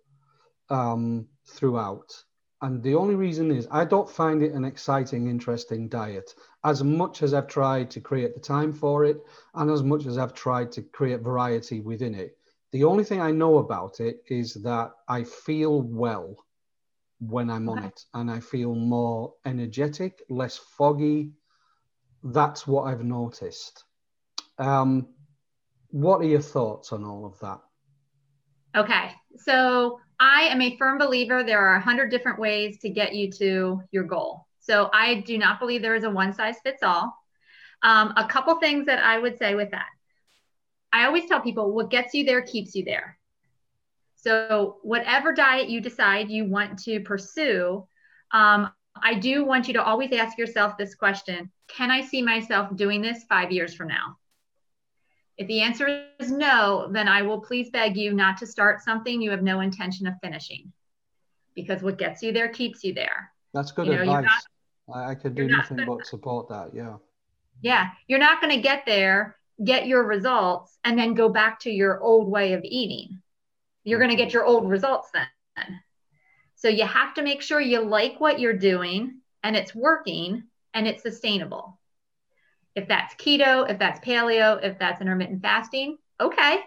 um, 0.71 1.27
throughout. 1.49 2.14
And 2.62 2.81
the 2.81 2.95
only 2.95 3.17
reason 3.17 3.51
is 3.51 3.67
I 3.73 3.87
don't 3.87 4.09
find 4.09 4.41
it 4.41 4.53
an 4.53 4.64
exciting, 4.64 5.29
interesting 5.29 5.88
diet. 5.88 6.33
As 6.62 6.85
much 6.85 7.25
as 7.25 7.35
I've 7.35 7.49
tried 7.49 7.91
to 7.91 8.01
create 8.01 8.35
the 8.35 8.41
time 8.41 8.73
for 8.73 9.05
it, 9.05 9.21
and 9.55 9.69
as 9.69 9.83
much 9.83 10.07
as 10.07 10.17
I've 10.17 10.35
tried 10.35 10.71
to 10.73 10.83
create 10.83 11.23
variety 11.23 11.81
within 11.81 12.14
it, 12.14 12.38
the 12.73 12.85
only 12.85 13.05
thing 13.05 13.21
I 13.21 13.31
know 13.31 13.59
about 13.59 14.01
it 14.01 14.23
is 14.29 14.55
that 14.55 14.93
I 15.09 15.25
feel 15.25 15.83
well 15.83 16.37
when 17.21 17.51
I'm 17.51 17.69
on 17.69 17.85
it 17.85 18.05
and 18.15 18.31
I 18.31 18.41
feel 18.41 18.75
more 18.75 19.35
energetic, 19.45 20.23
less 20.29 20.57
foggy. 20.57 21.33
That's 22.23 22.67
what 22.67 22.85
I've 22.85 23.05
noticed. 23.05 23.85
Um, 24.59 25.09
what 25.91 26.21
are 26.21 26.25
your 26.25 26.41
thoughts 26.41 26.93
on 26.93 27.05
all 27.05 27.25
of 27.25 27.39
that? 27.41 27.61
Okay. 28.77 29.13
So 29.37 30.01
I 30.21 30.43
am 30.43 30.61
a 30.61 30.77
firm 30.77 30.99
believer 30.99 31.43
there 31.43 31.61
are 31.61 31.77
a 31.77 31.81
hundred 31.81 32.11
different 32.11 32.39
ways 32.39 32.79
to 32.81 32.91
get 32.91 33.15
you 33.15 33.31
to 33.33 33.81
your 33.91 34.05
goal. 34.05 34.47
So 34.61 34.91
I 34.93 35.23
do 35.23 35.39
not 35.39 35.59
believe 35.61 35.81
there 35.81 35.95
is 35.95 36.05
a 36.05 36.11
one 36.11 36.35
size 36.35 36.57
fits 36.63 36.83
all. 36.83 37.15
Um, 37.83 38.13
a 38.17 38.27
couple 38.27 38.55
things 38.57 38.87
that 38.87 39.03
I 39.03 39.19
would 39.19 39.39
say 39.39 39.55
with 39.55 39.71
that. 39.71 39.87
I 40.92 41.05
always 41.05 41.27
tell 41.27 41.40
people 41.40 41.72
what 41.72 41.90
gets 41.90 42.14
you 42.14 42.24
there 42.24 42.42
keeps 42.42 42.74
you 42.74 42.85
there. 42.85 43.18
So, 44.16 44.79
whatever 44.83 45.33
diet 45.33 45.68
you 45.68 45.81
decide 45.81 46.29
you 46.29 46.44
want 46.44 46.79
to 46.81 47.01
pursue, 47.01 47.87
um, 48.33 48.70
I 49.01 49.14
do 49.14 49.44
want 49.44 49.68
you 49.68 49.74
to 49.74 49.83
always 49.83 50.12
ask 50.12 50.37
yourself 50.37 50.77
this 50.77 50.94
question 50.94 51.51
Can 51.68 51.90
I 51.90 52.01
see 52.01 52.22
myself 52.22 52.74
doing 52.74 53.01
this 53.01 53.24
five 53.29 53.53
years 53.53 53.74
from 53.74 53.88
now? 53.88 54.16
If 55.37 55.46
the 55.46 55.61
answer 55.61 56.09
is 56.18 56.33
no, 56.33 56.88
then 56.90 57.07
I 57.07 57.22
will 57.22 57.40
please 57.40 57.70
beg 57.70 57.96
you 57.96 58.12
not 58.12 58.38
to 58.38 58.46
start 58.46 58.83
something 58.83 59.22
you 59.22 59.31
have 59.31 59.42
no 59.42 59.61
intention 59.61 60.09
of 60.09 60.14
finishing 60.20 60.72
because 61.55 61.83
what 61.83 61.96
gets 61.96 62.22
you 62.22 62.33
there 62.33 62.48
keeps 62.48 62.83
you 62.83 62.92
there. 62.92 63.33
That's 63.55 63.70
good 63.70 63.87
you 63.87 63.94
know, 63.94 64.03
advice. 64.03 64.27
Not, 64.88 64.96
I 64.96 65.14
could 65.14 65.37
do 65.37 65.46
nothing 65.46 65.85
but 65.87 66.07
support 66.07 66.48
that. 66.48 66.70
Yeah. 66.74 66.96
Yeah. 67.62 67.88
You're 68.09 68.18
not 68.18 68.40
going 68.40 68.55
to 68.55 68.61
get 68.61 68.85
there 68.85 69.38
get 69.62 69.87
your 69.87 70.05
results 70.05 70.79
and 70.85 70.99
then 70.99 71.14
go 71.14 71.29
back 71.29 71.61
to 71.61 71.71
your 71.71 72.01
old 72.01 72.29
way 72.29 72.53
of 72.53 72.62
eating. 72.64 73.21
You're 73.85 73.99
going 73.99 74.11
to 74.11 74.16
get 74.16 74.33
your 74.33 74.44
old 74.44 74.68
results 74.68 75.11
then. 75.12 75.81
So 76.57 76.68
you 76.68 76.85
have 76.85 77.14
to 77.14 77.23
make 77.23 77.42
sure 77.42 77.61
you 77.61 77.81
like 77.81 78.21
what 78.21 78.40
you're 78.40 78.57
doing 78.57 79.21
and 79.42 79.57
it's 79.57 79.75
working 79.75 80.44
and 80.75 80.87
it's 80.87 81.03
sustainable. 81.03 81.79
If 82.75 82.88
that's 82.88 83.14
keto, 83.14 83.68
if 83.68 83.79
that's 83.79 84.01
paleo, 84.01 84.62
if 84.62 84.79
that's 84.79 85.01
intermittent 85.01 85.42
fasting, 85.42 85.99
okay. 86.21 86.61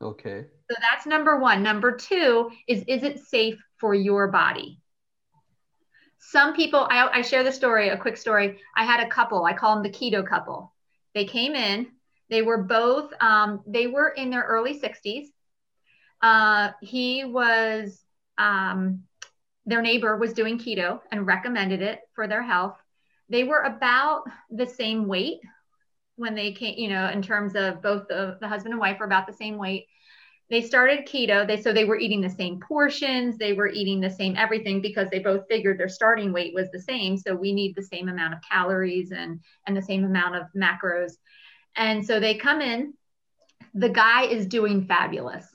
Okay. 0.00 0.46
So 0.70 0.76
that's 0.80 1.06
number 1.06 1.38
one. 1.38 1.62
Number 1.62 1.96
two 1.96 2.50
is 2.66 2.84
is 2.86 3.02
it 3.02 3.20
safe 3.20 3.58
for 3.78 3.94
your 3.94 4.28
body? 4.28 4.80
Some 6.18 6.54
people, 6.54 6.86
I, 6.90 7.08
I 7.12 7.22
share 7.22 7.42
the 7.42 7.52
story, 7.52 7.88
a 7.88 7.96
quick 7.96 8.16
story. 8.16 8.60
I 8.76 8.84
had 8.84 9.00
a 9.00 9.08
couple, 9.08 9.44
I 9.44 9.54
call 9.54 9.74
them 9.74 9.82
the 9.82 9.90
keto 9.90 10.26
couple 10.26 10.72
they 11.14 11.24
came 11.24 11.54
in. 11.54 11.88
They 12.28 12.42
were 12.42 12.62
both, 12.62 13.12
um, 13.20 13.62
they 13.66 13.86
were 13.86 14.08
in 14.08 14.30
their 14.30 14.42
early 14.42 14.78
60s. 14.78 15.26
Uh, 16.22 16.70
he 16.80 17.24
was, 17.24 18.04
um, 18.38 19.02
their 19.66 19.82
neighbor 19.82 20.16
was 20.16 20.32
doing 20.32 20.58
keto 20.58 21.00
and 21.10 21.26
recommended 21.26 21.82
it 21.82 22.00
for 22.14 22.26
their 22.26 22.42
health. 22.42 22.76
They 23.28 23.44
were 23.44 23.62
about 23.62 24.24
the 24.50 24.66
same 24.66 25.06
weight 25.06 25.40
when 26.16 26.34
they 26.34 26.52
came, 26.52 26.76
you 26.76 26.88
know, 26.88 27.08
in 27.08 27.22
terms 27.22 27.54
of 27.54 27.82
both 27.82 28.08
the, 28.08 28.36
the 28.40 28.48
husband 28.48 28.72
and 28.72 28.80
wife 28.80 28.98
were 28.98 29.06
about 29.06 29.26
the 29.26 29.32
same 29.32 29.56
weight. 29.56 29.86
They 30.50 30.62
started 30.62 31.06
keto. 31.06 31.46
They 31.46 31.62
so 31.62 31.72
they 31.72 31.84
were 31.84 31.98
eating 31.98 32.20
the 32.20 32.28
same 32.28 32.58
portions, 32.60 33.38
they 33.38 33.52
were 33.52 33.68
eating 33.68 34.00
the 34.00 34.10
same 34.10 34.36
everything 34.36 34.80
because 34.80 35.08
they 35.08 35.20
both 35.20 35.46
figured 35.48 35.78
their 35.78 35.88
starting 35.88 36.32
weight 36.32 36.54
was 36.54 36.70
the 36.72 36.80
same. 36.80 37.16
So 37.16 37.34
we 37.34 37.52
need 37.52 37.76
the 37.76 37.82
same 37.82 38.08
amount 38.08 38.34
of 38.34 38.40
calories 38.42 39.12
and 39.12 39.40
and 39.66 39.76
the 39.76 39.82
same 39.82 40.04
amount 40.04 40.36
of 40.36 40.46
macros. 40.56 41.12
And 41.76 42.04
so 42.04 42.18
they 42.18 42.34
come 42.34 42.60
in. 42.60 42.94
The 43.74 43.88
guy 43.88 44.24
is 44.24 44.46
doing 44.46 44.84
fabulous. 44.86 45.46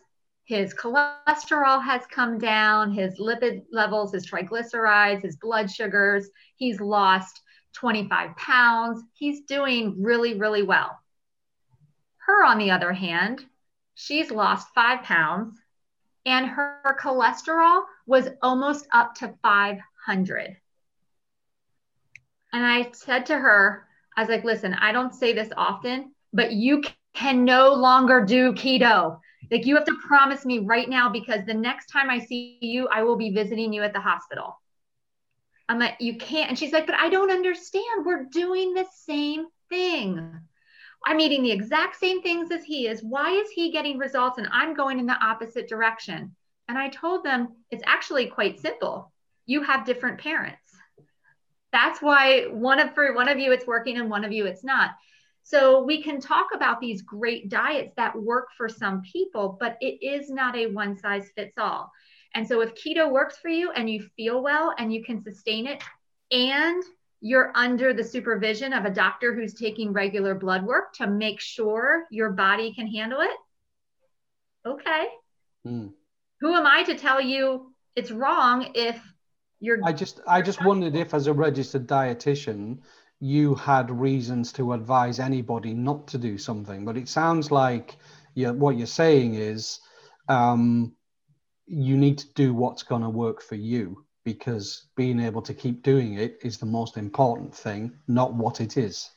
His 0.45 0.73
cholesterol 0.73 1.83
has 1.83 2.05
come 2.05 2.37
down, 2.37 2.91
his 2.91 3.19
lipid 3.19 3.63
levels, 3.71 4.13
his 4.13 4.29
triglycerides, 4.29 5.23
his 5.23 5.35
blood 5.37 5.69
sugars. 5.69 6.29
He's 6.55 6.79
lost 6.79 7.41
25 7.73 8.35
pounds. 8.37 9.03
He's 9.13 9.41
doing 9.41 9.95
really, 10.01 10.35
really 10.35 10.63
well. 10.63 10.97
Her, 12.19 12.45
on 12.45 12.59
the 12.59 12.71
other 12.71 12.93
hand, 12.93 13.43
she's 13.95 14.31
lost 14.31 14.67
five 14.75 15.03
pounds 15.03 15.59
and 16.25 16.47
her, 16.47 16.79
her 16.83 16.97
cholesterol 16.99 17.83
was 18.05 18.29
almost 18.41 18.87
up 18.91 19.15
to 19.15 19.33
500. 19.41 20.57
And 22.53 22.65
I 22.65 22.91
said 22.91 23.25
to 23.27 23.37
her, 23.37 23.87
I 24.15 24.21
was 24.21 24.29
like, 24.29 24.43
listen, 24.43 24.73
I 24.73 24.91
don't 24.91 25.13
say 25.13 25.33
this 25.33 25.49
often, 25.57 26.13
but 26.33 26.53
you 26.53 26.83
can 27.13 27.45
no 27.45 27.73
longer 27.73 28.23
do 28.23 28.53
keto. 28.53 29.19
Like, 29.51 29.65
you 29.65 29.75
have 29.75 29.85
to 29.85 29.97
promise 30.07 30.45
me 30.45 30.59
right 30.59 30.89
now 30.89 31.09
because 31.09 31.45
the 31.45 31.53
next 31.53 31.87
time 31.87 32.09
I 32.09 32.19
see 32.19 32.57
you, 32.61 32.87
I 32.87 33.03
will 33.03 33.17
be 33.17 33.29
visiting 33.29 33.73
you 33.73 33.83
at 33.83 33.93
the 33.93 33.99
hospital. 33.99 34.59
I'm 35.67 35.79
like, 35.79 35.95
you 35.99 36.17
can't. 36.17 36.49
And 36.49 36.57
she's 36.57 36.71
like, 36.71 36.85
but 36.85 36.95
I 36.95 37.09
don't 37.09 37.31
understand. 37.31 38.05
We're 38.05 38.25
doing 38.25 38.73
the 38.73 38.85
same 39.05 39.47
thing. 39.69 40.39
I'm 41.05 41.19
eating 41.19 41.43
the 41.43 41.51
exact 41.51 41.97
same 41.97 42.21
things 42.21 42.51
as 42.51 42.63
he 42.63 42.87
is. 42.87 43.03
Why 43.03 43.31
is 43.31 43.49
he 43.51 43.71
getting 43.71 43.99
results 43.99 44.39
and 44.39 44.47
I'm 44.51 44.73
going 44.73 44.99
in 44.99 45.05
the 45.05 45.23
opposite 45.23 45.69
direction? 45.69 46.35
And 46.67 46.77
I 46.77 46.89
told 46.89 47.23
them 47.23 47.49
it's 47.69 47.83
actually 47.85 48.25
quite 48.25 48.59
simple. 48.59 49.11
You 49.45 49.61
have 49.61 49.85
different 49.85 50.19
parents. 50.19 50.59
That's 51.71 52.01
why 52.01 52.45
one 52.45 52.79
of 52.79 52.95
for 52.95 53.13
one 53.13 53.29
of 53.29 53.37
you 53.37 53.51
it's 53.51 53.67
working 53.67 53.97
and 53.97 54.09
one 54.09 54.25
of 54.25 54.31
you 54.31 54.47
it's 54.47 54.63
not. 54.63 54.91
So 55.43 55.83
we 55.83 56.01
can 56.01 56.19
talk 56.19 56.47
about 56.55 56.81
these 56.81 57.03
great 57.03 57.49
diets 57.49 57.93
that 57.97 58.19
work 58.19 58.47
for 58.57 58.67
some 58.67 59.03
people, 59.03 59.57
but 59.59 59.77
it 59.79 60.03
is 60.03 60.31
not 60.31 60.55
a 60.55 60.67
one 60.67 60.97
size 60.97 61.29
fits 61.35 61.57
all. 61.59 61.91
And 62.33 62.47
so 62.47 62.61
if 62.61 62.73
keto 62.73 63.11
works 63.11 63.37
for 63.37 63.49
you 63.49 63.71
and 63.71 63.87
you 63.87 64.07
feel 64.17 64.41
well 64.41 64.73
and 64.79 64.91
you 64.91 65.03
can 65.03 65.21
sustain 65.21 65.67
it 65.67 65.83
and 66.31 66.81
you're 67.21 67.51
under 67.55 67.93
the 67.93 68.03
supervision 68.03 68.73
of 68.73 68.85
a 68.85 68.89
doctor 68.89 69.33
who's 69.33 69.53
taking 69.53 69.93
regular 69.93 70.35
blood 70.35 70.65
work 70.65 70.93
to 70.93 71.07
make 71.07 71.39
sure 71.39 72.05
your 72.11 72.31
body 72.31 72.73
can 72.73 72.87
handle 72.87 73.21
it, 73.21 74.67
okay. 74.67 75.07
Mm. 75.65 75.91
Who 76.41 76.53
am 76.53 76.65
I 76.65 76.83
to 76.83 76.95
tell 76.95 77.21
you 77.21 77.73
it's 77.95 78.11
wrong 78.11 78.71
if 78.75 79.01
you're 79.59 79.79
I 79.83 79.93
just 79.93 80.19
I 80.27 80.41
just 80.41 80.63
wondered 80.63 80.95
if 80.95 81.13
as 81.13 81.27
a 81.27 81.33
registered 81.33 81.87
dietitian 81.87 82.79
you 83.19 83.55
had 83.55 83.89
reasons 83.89 84.51
to 84.53 84.73
advise 84.73 85.19
anybody 85.19 85.73
not 85.73 86.07
to 86.09 86.17
do 86.17 86.37
something, 86.37 86.83
but 86.85 86.97
it 86.97 87.07
sounds 87.07 87.49
like 87.51 87.95
you 88.35 88.53
what 88.53 88.77
you're 88.77 88.87
saying 88.87 89.35
is 89.35 89.79
um, 90.27 90.93
you 91.65 91.97
need 91.97 92.17
to 92.19 92.33
do 92.33 92.53
what's 92.53 92.83
going 92.83 93.01
to 93.01 93.09
work 93.09 93.41
for 93.41 93.55
you 93.55 94.04
because 94.25 94.87
being 94.97 95.19
able 95.19 95.41
to 95.43 95.53
keep 95.53 95.83
doing 95.83 96.15
it 96.15 96.39
is 96.41 96.57
the 96.57 96.65
most 96.65 96.97
important 96.97 97.55
thing, 97.55 97.93
not 98.07 98.33
what 98.33 98.59
it 98.59 98.75
is. 98.75 99.09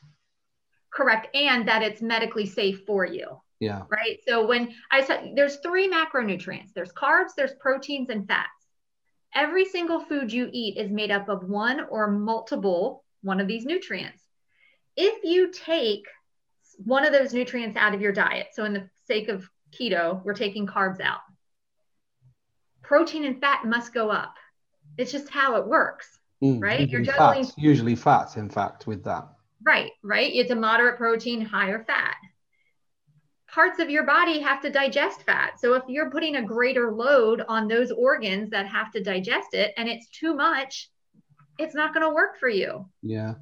Correct. 0.93 1.35
And 1.35 1.67
that 1.67 1.81
it's 1.81 2.01
medically 2.01 2.45
safe 2.45 2.83
for 2.85 3.05
you. 3.05 3.41
Yeah. 3.59 3.83
Right. 3.91 4.19
So 4.25 4.47
when 4.47 4.73
I 4.89 5.03
said 5.03 5.33
there's 5.35 5.57
three 5.57 5.91
macronutrients 5.91 6.71
there's 6.73 6.93
carbs, 6.93 7.31
there's 7.35 7.53
proteins, 7.59 8.09
and 8.09 8.25
fats. 8.25 8.47
Every 9.35 9.65
single 9.65 9.99
food 9.99 10.31
you 10.31 10.49
eat 10.53 10.77
is 10.77 10.89
made 10.89 11.11
up 11.11 11.27
of 11.27 11.43
one 11.43 11.81
or 11.89 12.09
multiple 12.09 13.03
one 13.21 13.41
of 13.41 13.47
these 13.47 13.65
nutrients. 13.65 14.23
If 14.95 15.23
you 15.23 15.51
take 15.51 16.05
one 16.77 17.05
of 17.05 17.11
those 17.11 17.33
nutrients 17.33 17.75
out 17.75 17.93
of 17.93 18.01
your 18.01 18.13
diet, 18.13 18.47
so 18.53 18.63
in 18.63 18.73
the 18.73 18.89
sake 19.05 19.27
of 19.27 19.47
keto, 19.77 20.23
we're 20.23 20.33
taking 20.33 20.65
carbs 20.65 21.01
out, 21.01 21.19
protein 22.81 23.25
and 23.25 23.41
fat 23.41 23.65
must 23.65 23.93
go 23.93 24.09
up. 24.09 24.35
It's 24.99 25.13
just 25.13 25.29
how 25.29 25.55
it 25.55 25.65
works, 25.65 26.19
mm, 26.43 26.61
right? 26.61 26.89
You're 26.89 27.01
juggling 27.01 27.47
usually 27.55 27.95
fat, 27.95 28.35
in 28.35 28.49
fact, 28.49 28.85
with 28.85 29.01
that. 29.05 29.29
Right, 29.63 29.91
right. 30.03 30.29
It's 30.29 30.51
a 30.51 30.55
moderate 30.55 30.97
protein, 30.97 31.39
higher 31.39 31.85
fat. 31.85 32.17
Parts 33.49 33.79
of 33.79 33.89
your 33.89 34.03
body 34.03 34.41
have 34.41 34.61
to 34.61 34.69
digest 34.69 35.23
fat. 35.23 35.57
So 35.57 35.73
if 35.75 35.83
you're 35.87 36.11
putting 36.11 36.35
a 36.35 36.41
greater 36.41 36.91
load 36.91 37.41
on 37.47 37.69
those 37.69 37.91
organs 37.91 38.49
that 38.49 38.67
have 38.67 38.91
to 38.91 39.01
digest 39.01 39.53
it 39.53 39.73
and 39.77 39.87
it's 39.87 40.09
too 40.09 40.35
much, 40.35 40.91
it's 41.57 41.73
not 41.73 41.93
going 41.93 42.05
to 42.05 42.13
work 42.13 42.37
for 42.37 42.49
you. 42.49 42.85
Yeah. 43.01 43.35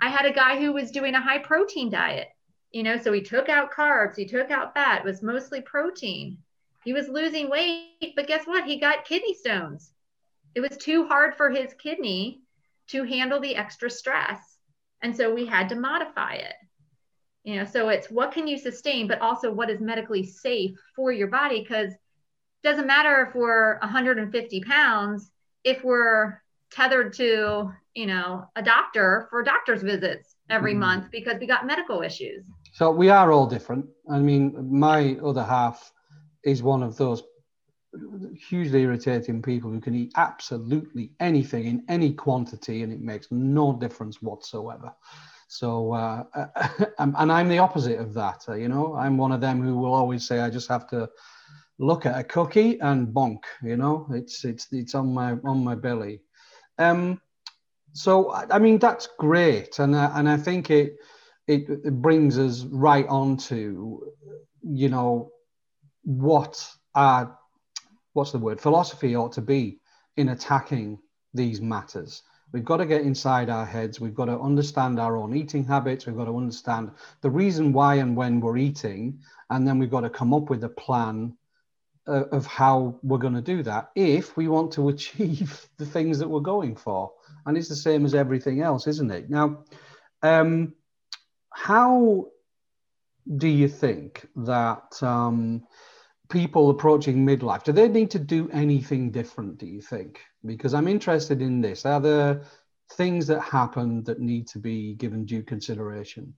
I 0.00 0.08
had 0.08 0.24
a 0.24 0.32
guy 0.32 0.58
who 0.58 0.72
was 0.72 0.90
doing 0.90 1.14
a 1.14 1.20
high 1.20 1.38
protein 1.38 1.90
diet, 1.90 2.28
you 2.72 2.82
know, 2.82 2.96
so 2.96 3.12
he 3.12 3.20
took 3.20 3.50
out 3.50 3.72
carbs, 3.72 4.16
he 4.16 4.24
took 4.24 4.50
out 4.50 4.72
fat, 4.72 5.00
it 5.00 5.04
was 5.04 5.22
mostly 5.22 5.60
protein. 5.60 6.38
He 6.82 6.94
was 6.94 7.08
losing 7.08 7.50
weight, 7.50 8.14
but 8.16 8.26
guess 8.26 8.46
what? 8.46 8.64
He 8.64 8.80
got 8.80 9.04
kidney 9.04 9.34
stones. 9.34 9.92
It 10.56 10.60
was 10.60 10.78
too 10.78 11.06
hard 11.06 11.34
for 11.34 11.50
his 11.50 11.74
kidney 11.74 12.40
to 12.88 13.04
handle 13.04 13.38
the 13.38 13.54
extra 13.54 13.90
stress. 13.90 14.40
And 15.02 15.14
so 15.14 15.32
we 15.32 15.44
had 15.44 15.68
to 15.68 15.74
modify 15.74 16.36
it. 16.36 16.54
You 17.44 17.56
know, 17.56 17.64
so 17.66 17.90
it's 17.90 18.10
what 18.10 18.32
can 18.32 18.48
you 18.48 18.56
sustain, 18.56 19.06
but 19.06 19.20
also 19.20 19.52
what 19.52 19.68
is 19.68 19.80
medically 19.80 20.24
safe 20.24 20.80
for 20.96 21.12
your 21.12 21.28
body? 21.28 21.60
Because 21.60 21.92
it 21.92 21.98
doesn't 22.64 22.86
matter 22.86 23.26
if 23.28 23.34
we're 23.34 23.78
150 23.80 24.60
pounds, 24.62 25.30
if 25.62 25.84
we're 25.84 26.40
tethered 26.72 27.12
to, 27.12 27.70
you 27.94 28.06
know, 28.06 28.48
a 28.56 28.62
doctor 28.62 29.26
for 29.28 29.42
doctor's 29.42 29.82
visits 29.82 30.36
every 30.48 30.74
mm. 30.74 30.78
month 30.78 31.10
because 31.10 31.38
we 31.38 31.46
got 31.46 31.66
medical 31.66 32.00
issues. 32.00 32.44
So 32.72 32.90
we 32.90 33.10
are 33.10 33.30
all 33.30 33.46
different. 33.46 33.86
I 34.10 34.20
mean, 34.20 34.70
my 34.72 35.18
other 35.22 35.44
half 35.44 35.92
is 36.44 36.62
one 36.62 36.82
of 36.82 36.96
those 36.96 37.22
hugely 38.36 38.82
irritating 38.82 39.42
people 39.42 39.70
who 39.70 39.80
can 39.80 39.94
eat 39.94 40.12
absolutely 40.16 41.12
anything 41.20 41.66
in 41.66 41.84
any 41.88 42.12
quantity 42.12 42.82
and 42.82 42.92
it 42.92 43.00
makes 43.00 43.28
no 43.30 43.72
difference 43.72 44.22
whatsoever. 44.22 44.92
So, 45.48 45.92
uh, 45.92 46.24
and 46.98 47.32
I'm 47.32 47.48
the 47.48 47.58
opposite 47.58 47.98
of 47.98 48.14
that. 48.14 48.44
Uh, 48.48 48.54
you 48.54 48.68
know, 48.68 48.94
I'm 48.94 49.16
one 49.16 49.32
of 49.32 49.40
them 49.40 49.62
who 49.62 49.76
will 49.76 49.94
always 49.94 50.26
say, 50.26 50.40
I 50.40 50.50
just 50.50 50.68
have 50.68 50.88
to 50.88 51.08
look 51.78 52.06
at 52.06 52.18
a 52.18 52.24
cookie 52.24 52.80
and 52.80 53.08
bonk. 53.08 53.44
You 53.62 53.76
know, 53.76 54.06
it's 54.12 54.44
it's 54.44 54.66
it's 54.72 54.94
on 54.94 55.12
my 55.12 55.32
on 55.44 55.62
my 55.62 55.74
belly. 55.74 56.22
Um, 56.78 57.20
so, 57.92 58.30
I 58.32 58.58
mean, 58.58 58.78
that's 58.78 59.08
great, 59.18 59.78
and 59.78 59.94
uh, 59.94 60.10
and 60.14 60.28
I 60.28 60.36
think 60.36 60.70
it, 60.70 60.96
it 61.46 61.68
it 61.68 62.02
brings 62.02 62.38
us 62.38 62.64
right 62.64 63.06
on 63.08 63.38
to, 63.48 64.12
you 64.62 64.88
know, 64.90 65.30
what 66.02 66.62
our 66.94 67.38
what's 68.16 68.32
the 68.32 68.38
word 68.38 68.60
philosophy 68.60 69.14
ought 69.14 69.32
to 69.32 69.42
be 69.42 69.78
in 70.16 70.30
attacking 70.30 70.98
these 71.34 71.60
matters. 71.60 72.22
We've 72.52 72.64
got 72.64 72.78
to 72.78 72.86
get 72.86 73.02
inside 73.02 73.50
our 73.50 73.66
heads. 73.66 74.00
We've 74.00 74.14
got 74.14 74.26
to 74.26 74.40
understand 74.40 74.98
our 74.98 75.16
own 75.18 75.36
eating 75.36 75.64
habits. 75.64 76.06
We've 76.06 76.16
got 76.16 76.24
to 76.24 76.36
understand 76.36 76.92
the 77.20 77.28
reason 77.28 77.72
why 77.72 77.96
and 77.96 78.16
when 78.16 78.40
we're 78.40 78.56
eating. 78.56 79.20
And 79.50 79.68
then 79.68 79.78
we've 79.78 79.90
got 79.90 80.00
to 80.00 80.10
come 80.10 80.32
up 80.32 80.48
with 80.48 80.64
a 80.64 80.68
plan 80.68 81.36
uh, 82.06 82.24
of 82.32 82.46
how 82.46 82.98
we're 83.02 83.18
going 83.18 83.34
to 83.34 83.42
do 83.42 83.62
that 83.64 83.90
if 83.94 84.36
we 84.36 84.48
want 84.48 84.72
to 84.72 84.88
achieve 84.94 85.68
the 85.76 85.84
things 85.84 86.18
that 86.18 86.28
we're 86.28 86.40
going 86.40 86.74
for. 86.74 87.12
And 87.44 87.58
it's 87.58 87.68
the 87.68 87.76
same 87.76 88.06
as 88.06 88.14
everything 88.14 88.62
else, 88.62 88.86
isn't 88.86 89.10
it? 89.10 89.28
Now, 89.28 89.64
um, 90.22 90.74
how 91.50 92.28
do 93.36 93.48
you 93.48 93.68
think 93.68 94.26
that 94.36 95.02
um, 95.02 95.66
people 96.28 96.70
approaching 96.70 97.24
midlife 97.24 97.62
do 97.62 97.72
they 97.72 97.88
need 97.88 98.10
to 98.10 98.18
do 98.18 98.48
anything 98.50 99.10
different 99.10 99.58
do 99.58 99.66
you 99.66 99.80
think? 99.80 100.20
Because 100.44 100.74
i'm 100.74 100.88
interested 100.88 101.42
in 101.42 101.60
this. 101.60 101.86
Are 101.86 102.00
there 102.00 102.42
things 102.92 103.26
that 103.26 103.40
happen 103.40 104.04
that 104.04 104.20
need 104.20 104.46
to 104.48 104.58
be 104.58 104.94
given 104.94 105.24
due 105.24 105.42
consideration? 105.42 106.34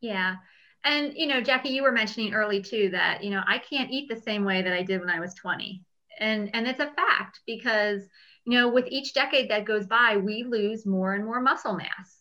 Yeah. 0.00 0.36
And 0.84 1.12
you 1.14 1.26
know 1.26 1.40
jackie 1.40 1.70
you 1.70 1.82
were 1.82 1.92
mentioning 1.92 2.32
early 2.32 2.62
too 2.62 2.88
that 2.90 3.22
you 3.22 3.30
know 3.30 3.42
i 3.46 3.58
can't 3.58 3.90
eat 3.90 4.08
the 4.08 4.20
same 4.20 4.44
way 4.44 4.62
that 4.62 4.72
i 4.72 4.82
did 4.82 5.00
when 5.00 5.10
i 5.10 5.20
was 5.20 5.34
20 5.34 5.84
and 6.20 6.50
and 6.54 6.66
it's 6.66 6.80
a 6.80 6.90
fact 6.92 7.40
because 7.46 8.02
you 8.44 8.52
know 8.52 8.68
with 8.68 8.86
each 8.88 9.12
decade 9.14 9.50
that 9.50 9.64
goes 9.64 9.86
by 9.86 10.16
we 10.16 10.44
lose 10.44 10.86
more 10.86 11.14
and 11.14 11.24
more 11.24 11.40
muscle 11.40 11.74
mass. 11.74 12.20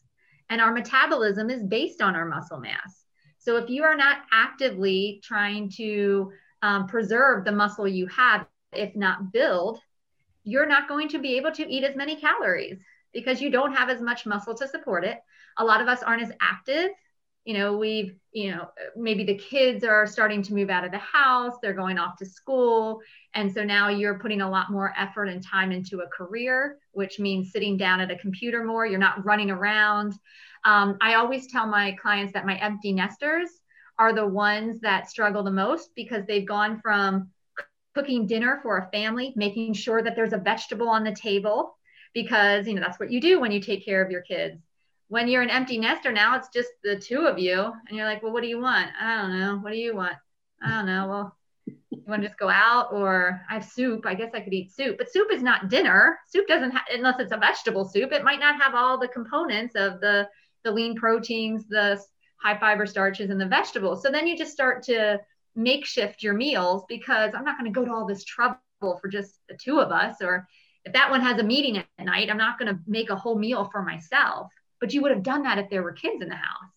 And 0.49 0.59
our 0.61 0.73
metabolism 0.73 1.51
is 1.51 1.63
based 1.63 2.01
on 2.01 2.15
our 2.15 2.25
muscle 2.25 2.59
mass. 2.59 3.05
So 3.37 3.57
if 3.57 3.69
you 3.69 3.83
are 3.83 3.95
not 3.95 4.17
actively 4.31 5.21
trying 5.23 5.69
to 5.77 6.31
um, 6.61 6.87
preserve 6.87 7.45
the 7.45 7.51
muscle 7.51 7.87
you 7.87 8.07
have, 8.07 8.45
if 8.73 8.95
not 8.95 9.31
build, 9.31 9.79
you're 10.43 10.67
not 10.67 10.87
going 10.87 11.07
to 11.09 11.19
be 11.19 11.37
able 11.37 11.51
to 11.51 11.67
eat 11.69 11.83
as 11.83 11.95
many 11.95 12.15
calories 12.15 12.79
because 13.13 13.41
you 13.41 13.49
don't 13.49 13.73
have 13.73 13.89
as 13.89 14.01
much 14.01 14.25
muscle 14.25 14.55
to 14.55 14.67
support 14.67 15.03
it. 15.03 15.19
A 15.57 15.65
lot 15.65 15.81
of 15.81 15.87
us 15.87 16.03
aren't 16.03 16.21
as 16.21 16.31
active. 16.41 16.89
You 17.45 17.57
know, 17.57 17.77
we've, 17.77 18.15
you 18.31 18.51
know, 18.51 18.69
maybe 18.95 19.23
the 19.23 19.35
kids 19.35 19.83
are 19.83 20.05
starting 20.05 20.43
to 20.43 20.53
move 20.53 20.69
out 20.69 20.85
of 20.85 20.91
the 20.91 20.99
house, 20.99 21.55
they're 21.61 21.73
going 21.73 21.97
off 21.97 22.17
to 22.17 22.25
school. 22.25 23.01
And 23.33 23.51
so 23.51 23.63
now 23.63 23.89
you're 23.89 24.19
putting 24.19 24.41
a 24.41 24.49
lot 24.49 24.71
more 24.71 24.93
effort 24.97 25.25
and 25.25 25.43
time 25.43 25.71
into 25.71 26.01
a 26.01 26.07
career, 26.07 26.77
which 26.91 27.19
means 27.19 27.51
sitting 27.51 27.77
down 27.77 28.01
at 28.01 28.11
a 28.11 28.17
computer 28.17 28.63
more. 28.63 28.85
You're 28.85 28.99
not 28.99 29.25
running 29.25 29.49
around. 29.49 30.13
Um, 30.65 30.97
I 31.01 31.15
always 31.15 31.47
tell 31.47 31.65
my 31.65 31.93
clients 31.93 32.33
that 32.33 32.45
my 32.45 32.57
empty 32.57 32.91
nesters, 32.91 33.58
are 33.99 34.13
the 34.13 34.25
ones 34.25 34.79
that 34.79 35.09
struggle 35.09 35.43
the 35.43 35.51
most 35.51 35.91
because 35.93 36.25
they've 36.25 36.47
gone 36.47 36.79
from 36.79 37.29
cooking 37.93 38.25
dinner 38.25 38.59
for 38.63 38.77
a 38.77 38.89
family, 38.91 39.33
making 39.35 39.73
sure 39.73 40.01
that 40.01 40.15
there's 40.15 40.31
a 40.31 40.37
vegetable 40.37 40.87
on 40.87 41.03
the 41.03 41.13
table 41.13 41.75
because, 42.13 42.65
you 42.65 42.73
know, 42.73 42.81
that's 42.81 42.99
what 42.99 43.11
you 43.11 43.19
do 43.19 43.41
when 43.41 43.51
you 43.51 43.59
take 43.59 43.83
care 43.83 44.01
of 44.01 44.09
your 44.09 44.21
kids. 44.21 44.57
When 45.09 45.27
you're 45.27 45.41
an 45.41 45.49
empty 45.49 45.77
nester 45.77 46.13
now, 46.13 46.37
it's 46.37 46.47
just 46.53 46.69
the 46.83 46.95
two 46.95 47.27
of 47.27 47.37
you 47.37 47.73
and 47.87 47.97
you're 47.97 48.05
like, 48.05 48.23
"Well, 48.23 48.31
what 48.31 48.41
do 48.41 48.47
you 48.47 48.61
want?" 48.61 48.89
"I 48.99 49.17
don't 49.17 49.37
know. 49.37 49.57
What 49.57 49.73
do 49.73 49.77
you 49.77 49.95
want?" 49.95 50.13
"I 50.61 50.69
don't 50.69 50.85
know." 50.85 51.07
"Well, 51.07 51.37
you 51.89 52.03
want 52.07 52.21
to 52.21 52.27
just 52.27 52.39
go 52.39 52.47
out 52.47 52.93
or 52.93 53.41
I 53.49 53.55
have 53.55 53.65
soup. 53.65 54.05
I 54.05 54.13
guess 54.13 54.31
I 54.33 54.41
could 54.41 54.53
eat 54.53 54.71
soup, 54.71 54.97
but 54.97 55.11
soup 55.11 55.27
is 55.31 55.43
not 55.43 55.67
dinner. 55.67 56.19
Soup 56.27 56.47
doesn't 56.47 56.71
have, 56.71 56.83
unless 56.93 57.19
it's 57.19 57.33
a 57.33 57.37
vegetable 57.37 57.85
soup, 57.85 58.11
it 58.11 58.23
might 58.23 58.39
not 58.39 58.61
have 58.61 58.75
all 58.75 58.97
the 58.97 59.07
components 59.07 59.75
of 59.75 59.99
the, 59.99 60.29
the 60.63 60.71
lean 60.71 60.95
proteins, 60.95 61.67
the 61.67 62.01
high 62.41 62.57
fiber 62.57 62.85
starches 62.85 63.29
and 63.29 63.39
the 63.39 63.45
vegetables. 63.45 64.01
So 64.01 64.09
then 64.09 64.27
you 64.27 64.37
just 64.37 64.53
start 64.53 64.83
to 64.83 65.19
makeshift 65.55 66.23
your 66.23 66.33
meals 66.33 66.83
because 66.87 67.33
I'm 67.35 67.43
not 67.43 67.57
going 67.57 67.71
to 67.71 67.77
go 67.77 67.85
to 67.85 67.91
all 67.91 68.05
this 68.05 68.23
trouble 68.23 68.59
for 68.81 69.07
just 69.09 69.39
the 69.49 69.57
two 69.57 69.79
of 69.79 69.91
us. 69.91 70.17
Or 70.21 70.47
if 70.85 70.93
that 70.93 71.09
one 71.09 71.21
has 71.21 71.39
a 71.39 71.43
meeting 71.43 71.77
at 71.77 71.87
night, 71.99 72.29
I'm 72.29 72.37
not 72.37 72.57
going 72.57 72.73
to 72.73 72.79
make 72.87 73.09
a 73.09 73.15
whole 73.15 73.37
meal 73.37 73.69
for 73.71 73.81
myself. 73.81 74.51
But 74.79 74.93
you 74.93 75.01
would 75.01 75.11
have 75.11 75.23
done 75.23 75.43
that 75.43 75.57
if 75.57 75.69
there 75.69 75.83
were 75.83 75.91
kids 75.91 76.21
in 76.21 76.29
the 76.29 76.35
house, 76.35 76.71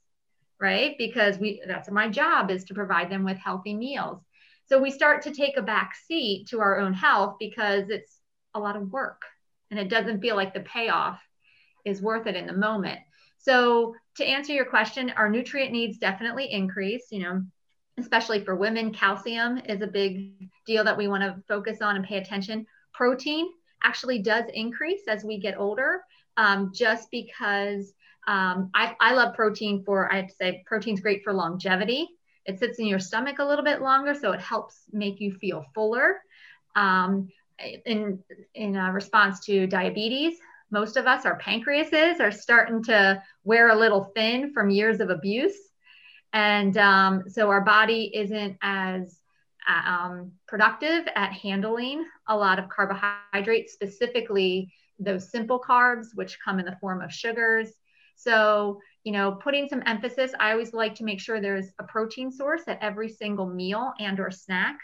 right? 0.61 0.97
Because 0.99 1.39
we 1.39 1.63
that's 1.67 1.89
my 1.91 2.09
job 2.09 2.51
is 2.51 2.65
to 2.65 2.75
provide 2.75 3.11
them 3.11 3.25
with 3.25 3.37
healthy 3.37 3.75
meals. 3.75 4.21
So 4.67 4.81
we 4.81 4.91
start 4.91 5.23
to 5.23 5.35
take 5.35 5.57
a 5.57 5.63
back 5.63 5.95
seat 6.09 6.49
to 6.49 6.61
our 6.61 6.81
own 6.81 6.95
health 6.95 7.37
because 7.39 7.91
it's 7.91 8.19
a 8.55 8.61
lot 8.61 8.75
of 8.75 8.91
work 8.91 9.23
and 9.71 9.79
it 9.79 9.89
doesn't 9.89 10.21
feel 10.21 10.35
like 10.35 10.53
the 10.53 10.61
payoff 10.61 11.21
is 11.85 12.03
worth 12.03 12.27
it 12.27 12.37
in 12.37 12.47
the 12.47 12.53
moment. 12.53 13.01
So 13.39 13.95
to 14.17 14.25
answer 14.25 14.53
your 14.53 14.65
question, 14.67 15.11
our 15.17 15.29
nutrient 15.29 15.73
needs 15.73 15.99
definitely 15.99 16.51
increase, 16.51 17.07
you 17.11 17.21
know, 17.21 17.43
especially 17.99 18.45
for 18.45 18.55
women, 18.57 18.93
calcium 18.93 19.59
is 19.59 19.83
a 19.83 19.87
big 19.87 20.49
deal 20.67 20.85
that 20.85 20.97
we 20.97 21.09
want 21.09 21.23
to 21.23 21.43
focus 21.49 21.83
on 21.83 21.97
and 21.97 22.05
pay 22.05 22.19
attention. 22.19 22.67
Protein 22.93 23.49
actually 23.83 24.21
does 24.21 24.45
increase 24.53 25.03
as 25.09 25.25
we 25.25 25.39
get 25.39 25.59
older, 25.59 26.03
um, 26.37 26.73
just 26.75 27.11
because 27.11 27.93
um, 28.27 28.71
I, 28.75 28.95
I 29.01 29.15
love 29.15 29.35
protein 29.35 29.83
for, 29.85 30.13
I 30.13 30.17
have 30.17 30.29
to 30.29 30.35
say, 30.35 30.63
protein's 30.67 31.01
great 31.01 31.23
for 31.25 31.33
longevity. 31.33 32.09
It 32.45 32.59
sits 32.59 32.79
in 32.79 32.87
your 32.87 32.99
stomach 32.99 33.39
a 33.39 33.45
little 33.45 33.65
bit 33.65 33.83
longer, 33.83 34.15
so 34.15 34.33
it 34.33 34.41
helps 34.41 34.83
make 34.93 35.21
you 35.21 35.33
feel 35.35 35.65
fuller. 35.75 36.21
Um, 36.75 37.29
in 37.87 38.19
in 38.55 38.75
response 38.75 39.41
to 39.47 39.67
diabetes, 39.67 40.39
most 40.73 40.97
of 40.97 41.07
us, 41.07 41.25
our 41.27 41.39
pancreases 41.39 42.19
are 42.19 42.33
starting 42.33 42.83
to 42.85 43.23
wear 43.45 43.69
a 43.69 43.79
little 43.79 44.11
thin 44.17 44.53
from 44.53 44.71
years 44.71 45.01
of 45.01 45.11
abuse, 45.11 45.57
and 46.33 46.77
um, 46.79 47.25
so 47.29 47.51
our 47.51 47.61
body 47.61 48.11
isn't 48.15 48.57
as 48.63 49.19
um, 49.69 50.33
productive 50.49 51.07
at 51.15 51.33
handling 51.33 52.05
a 52.29 52.37
lot 52.37 52.59
of 52.59 52.69
carbohydrates, 52.69 53.73
specifically 53.73 54.73
those 54.99 55.31
simple 55.31 55.61
carbs, 55.61 56.09
which 56.15 56.39
come 56.45 56.59
in 56.59 56.65
the 56.65 56.77
form 56.81 57.01
of 57.01 57.13
sugars. 57.13 57.71
So, 58.17 58.81
you 59.05 59.13
know, 59.13 59.33
putting 59.33 59.69
some 59.69 59.83
emphasis, 59.87 60.33
I 60.39 60.53
always 60.53 60.73
like 60.73 60.95
to 60.97 61.05
make 61.05 61.21
sure 61.21 61.41
there's 61.41 61.73
a 61.79 61.85
protein 61.85 62.31
source 62.31 62.63
at 62.67 62.79
every 62.81 63.09
single 63.09 63.47
meal 63.47 63.93
and 63.99 64.19
or 64.21 64.31
snack, 64.31 64.79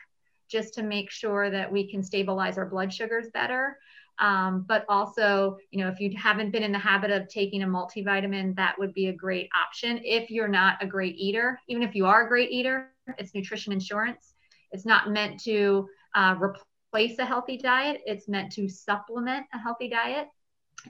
just 0.48 0.74
to 0.74 0.82
make 0.82 1.10
sure 1.10 1.50
that 1.50 1.70
we 1.70 1.90
can 1.90 2.02
stabilize 2.02 2.58
our 2.58 2.66
blood 2.66 2.92
sugars 2.92 3.26
better. 3.32 3.78
Um, 4.20 4.64
but 4.66 4.84
also, 4.88 5.58
you 5.70 5.82
know, 5.82 5.88
if 5.88 6.00
you 6.00 6.10
haven't 6.16 6.50
been 6.50 6.62
in 6.62 6.72
the 6.72 6.78
habit 6.78 7.10
of 7.10 7.28
taking 7.28 7.62
a 7.62 7.66
multivitamin, 7.66 8.56
that 8.56 8.76
would 8.78 8.92
be 8.92 9.08
a 9.08 9.12
great 9.12 9.48
option. 9.54 10.00
If 10.02 10.30
you're 10.30 10.48
not 10.48 10.82
a 10.82 10.86
great 10.86 11.14
eater, 11.16 11.60
even 11.68 11.82
if 11.82 11.94
you 11.94 12.06
are 12.06 12.26
a 12.26 12.28
great 12.28 12.50
eater, 12.50 12.92
it's 13.16 13.34
nutrition 13.34 13.72
insurance. 13.72 14.34
It's 14.72 14.84
not 14.84 15.10
meant 15.10 15.40
to 15.44 15.88
uh, 16.14 16.34
replace 16.40 17.18
a 17.18 17.24
healthy 17.24 17.58
diet, 17.58 18.00
it's 18.06 18.28
meant 18.28 18.52
to 18.52 18.68
supplement 18.68 19.46
a 19.54 19.58
healthy 19.58 19.88
diet. 19.88 20.28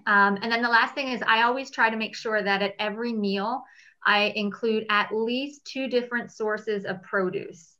Um, 0.06 0.38
and 0.42 0.50
then 0.50 0.62
the 0.62 0.68
last 0.68 0.94
thing 0.94 1.08
is, 1.08 1.22
I 1.26 1.42
always 1.42 1.70
try 1.70 1.90
to 1.90 1.96
make 1.96 2.14
sure 2.14 2.42
that 2.42 2.62
at 2.62 2.74
every 2.78 3.12
meal, 3.12 3.62
I 4.04 4.32
include 4.36 4.86
at 4.90 5.12
least 5.12 5.64
two 5.64 5.88
different 5.88 6.30
sources 6.30 6.84
of 6.84 7.02
produce. 7.02 7.77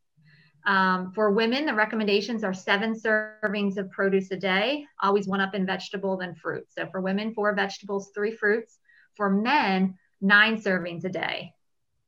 Um, 0.69 1.13
for 1.15 1.31
women, 1.31 1.65
the 1.65 1.73
recommendations 1.73 2.45
are 2.45 2.53
seven 2.53 2.95
servings 2.95 3.79
of 3.79 3.91
produce 3.91 4.31
a 4.33 4.37
day, 4.37 4.85
always 5.03 5.27
one 5.27 5.41
up 5.41 5.55
in 5.55 5.65
vegetable, 5.65 6.19
then 6.19 6.35
fruit. 6.35 6.67
So 6.69 6.87
for 6.91 7.01
women, 7.01 7.33
four 7.33 7.55
vegetables, 7.55 8.11
three 8.15 8.33
fruits. 8.33 8.79
For 9.17 9.31
men, 9.31 9.97
nine 10.21 10.61
servings 10.61 11.05
a 11.07 11.09
day, 11.09 11.55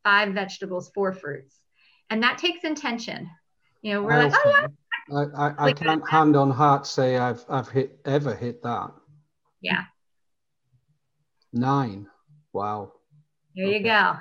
five 0.04 0.34
vegetables, 0.34 0.90
four 0.94 1.14
fruits. 1.14 1.58
And 2.10 2.22
that 2.22 2.36
takes 2.36 2.62
intention. 2.62 3.30
You 3.80 3.94
know, 3.94 4.02
we're 4.02 4.12
I 4.12 4.24
like, 4.24 4.32
oh 4.36 4.50
yeah. 4.50 4.66
I, 5.16 5.46
I, 5.48 5.68
I 5.68 5.72
can't 5.72 6.08
hand 6.08 6.36
on 6.36 6.50
heart 6.50 6.86
say 6.86 7.16
I've 7.16 7.42
I've 7.48 7.68
hit 7.68 7.98
ever 8.04 8.34
hit 8.34 8.62
that. 8.62 8.90
Yeah. 9.62 9.84
Nine. 11.50 12.08
Wow. 12.52 12.92
There 13.56 13.66
okay. 13.66 13.78
you 13.78 13.84
go. 13.84 14.16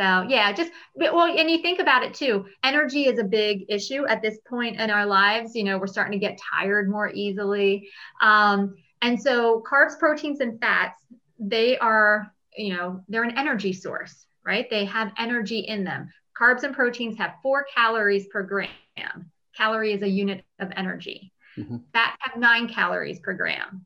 So 0.00 0.24
yeah, 0.28 0.50
just 0.52 0.72
well, 0.94 1.26
and 1.26 1.50
you 1.50 1.60
think 1.60 1.78
about 1.78 2.02
it 2.02 2.14
too. 2.14 2.46
Energy 2.64 3.04
is 3.04 3.18
a 3.18 3.24
big 3.24 3.66
issue 3.68 4.06
at 4.06 4.22
this 4.22 4.38
point 4.48 4.80
in 4.80 4.88
our 4.88 5.04
lives. 5.04 5.54
You 5.54 5.64
know, 5.64 5.76
we're 5.76 5.88
starting 5.88 6.18
to 6.18 6.26
get 6.26 6.40
tired 6.58 6.88
more 6.88 7.10
easily, 7.12 7.90
um, 8.22 8.76
and 9.02 9.20
so 9.20 9.62
carbs, 9.70 9.98
proteins, 9.98 10.40
and 10.40 10.58
fats 10.58 10.98
they 11.38 11.76
are 11.78 12.32
you 12.56 12.74
know 12.74 13.02
they're 13.08 13.24
an 13.24 13.36
energy 13.36 13.74
source, 13.74 14.24
right? 14.44 14.68
They 14.70 14.86
have 14.86 15.12
energy 15.18 15.58
in 15.58 15.84
them. 15.84 16.08
Carbs 16.40 16.62
and 16.62 16.74
proteins 16.74 17.18
have 17.18 17.34
four 17.42 17.66
calories 17.74 18.26
per 18.28 18.42
gram. 18.42 18.70
Calorie 19.54 19.92
is 19.92 20.02
a 20.02 20.08
unit 20.08 20.46
of 20.60 20.72
energy. 20.76 21.30
Mm-hmm. 21.58 21.76
Fats 21.92 22.16
have 22.20 22.40
nine 22.40 22.68
calories 22.68 23.20
per 23.20 23.34
gram. 23.34 23.84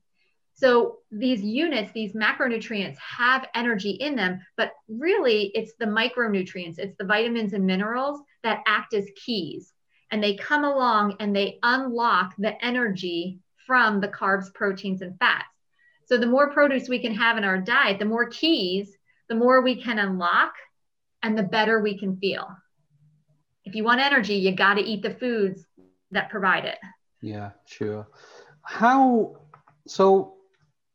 So 0.65 1.01
these 1.11 1.43
units, 1.43 1.93
these 1.93 2.15
macronutrients 2.15 2.97
have 2.97 3.47
energy 3.55 3.91
in 3.91 4.17
them, 4.17 4.41
but 4.57 4.71
really 4.89 5.53
it's 5.55 5.75
the 5.79 5.85
micronutrients, 5.85 6.79
it's 6.79 6.97
the 6.97 7.05
vitamins 7.05 7.53
and 7.53 7.67
minerals 7.67 8.23
that 8.45 8.63
act 8.67 8.95
as 8.95 9.07
keys. 9.15 9.75
And 10.11 10.25
they 10.25 10.37
come 10.37 10.65
along 10.65 11.17
and 11.21 11.37
they 11.37 11.59
unlock 11.63 12.33
the 12.39 12.55
energy 12.65 13.41
from 13.67 14.01
the 14.01 14.09
carbs, 14.09 14.55
proteins, 14.55 15.03
and 15.03 15.19
fats. 15.19 15.45
So 16.07 16.17
the 16.17 16.27
more 16.27 16.51
produce 16.51 16.89
we 16.89 16.99
can 16.99 17.13
have 17.13 17.37
in 17.37 17.45
our 17.45 17.59
diet, 17.59 17.99
the 17.99 18.07
more 18.07 18.31
keys, 18.31 18.97
the 19.29 19.35
more 19.35 19.61
we 19.61 19.83
can 19.83 19.99
unlock 19.99 20.55
and 21.23 21.37
the 21.37 21.43
better 21.43 21.83
we 21.83 21.99
can 21.99 22.17
feel. 22.17 22.49
If 23.67 23.75
you 23.75 23.85
want 23.85 24.01
energy, 24.01 24.37
you 24.37 24.57
got 24.57 24.75
to 24.75 24.83
eat 24.83 25.03
the 25.03 25.13
foods 25.13 25.67
that 26.13 26.31
provide 26.31 26.65
it. 26.65 26.79
Yeah, 27.21 27.51
sure. 27.67 28.09
How 28.63 29.37
so? 29.87 30.31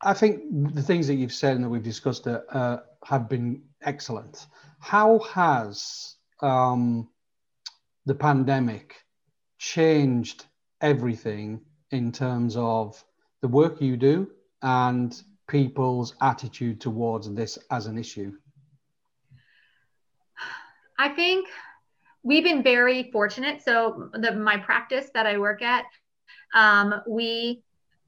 I 0.02 0.14
think 0.14 0.44
the 0.74 0.82
things 0.82 1.08
that 1.08 1.16
you've 1.16 1.34
said 1.34 1.56
and 1.56 1.64
that 1.64 1.70
we've 1.70 1.84
discussed 1.84 2.26
uh, 2.28 2.78
have 3.06 3.28
been 3.28 3.64
excellent. 3.82 4.48
How 4.80 5.20
has 5.20 6.16
um, 6.42 7.10
the 8.06 8.16
pandemic 8.16 8.96
changed 9.58 10.46
everything 10.80 11.62
in 11.92 12.12
terms 12.12 12.56
of 12.56 13.04
the 13.42 13.48
work 13.48 13.82
you 13.82 13.98
do 13.98 14.32
and 14.62 15.22
people's 15.48 16.16
attitude 16.22 16.80
towards 16.80 17.34
this 17.34 17.58
as 17.72 17.86
an 17.88 17.98
issue? 17.98 18.32
I 20.98 21.10
think 21.10 21.48
we've 22.24 22.44
been 22.44 22.64
very 22.64 23.12
fortunate. 23.12 23.62
So 23.64 24.10
the 24.14 24.34
my 24.34 24.58
practice 24.58 25.10
that 25.14 25.26
I 25.26 25.38
work 25.38 25.62
at, 25.62 25.86
um, 26.54 27.02
we 27.08 27.64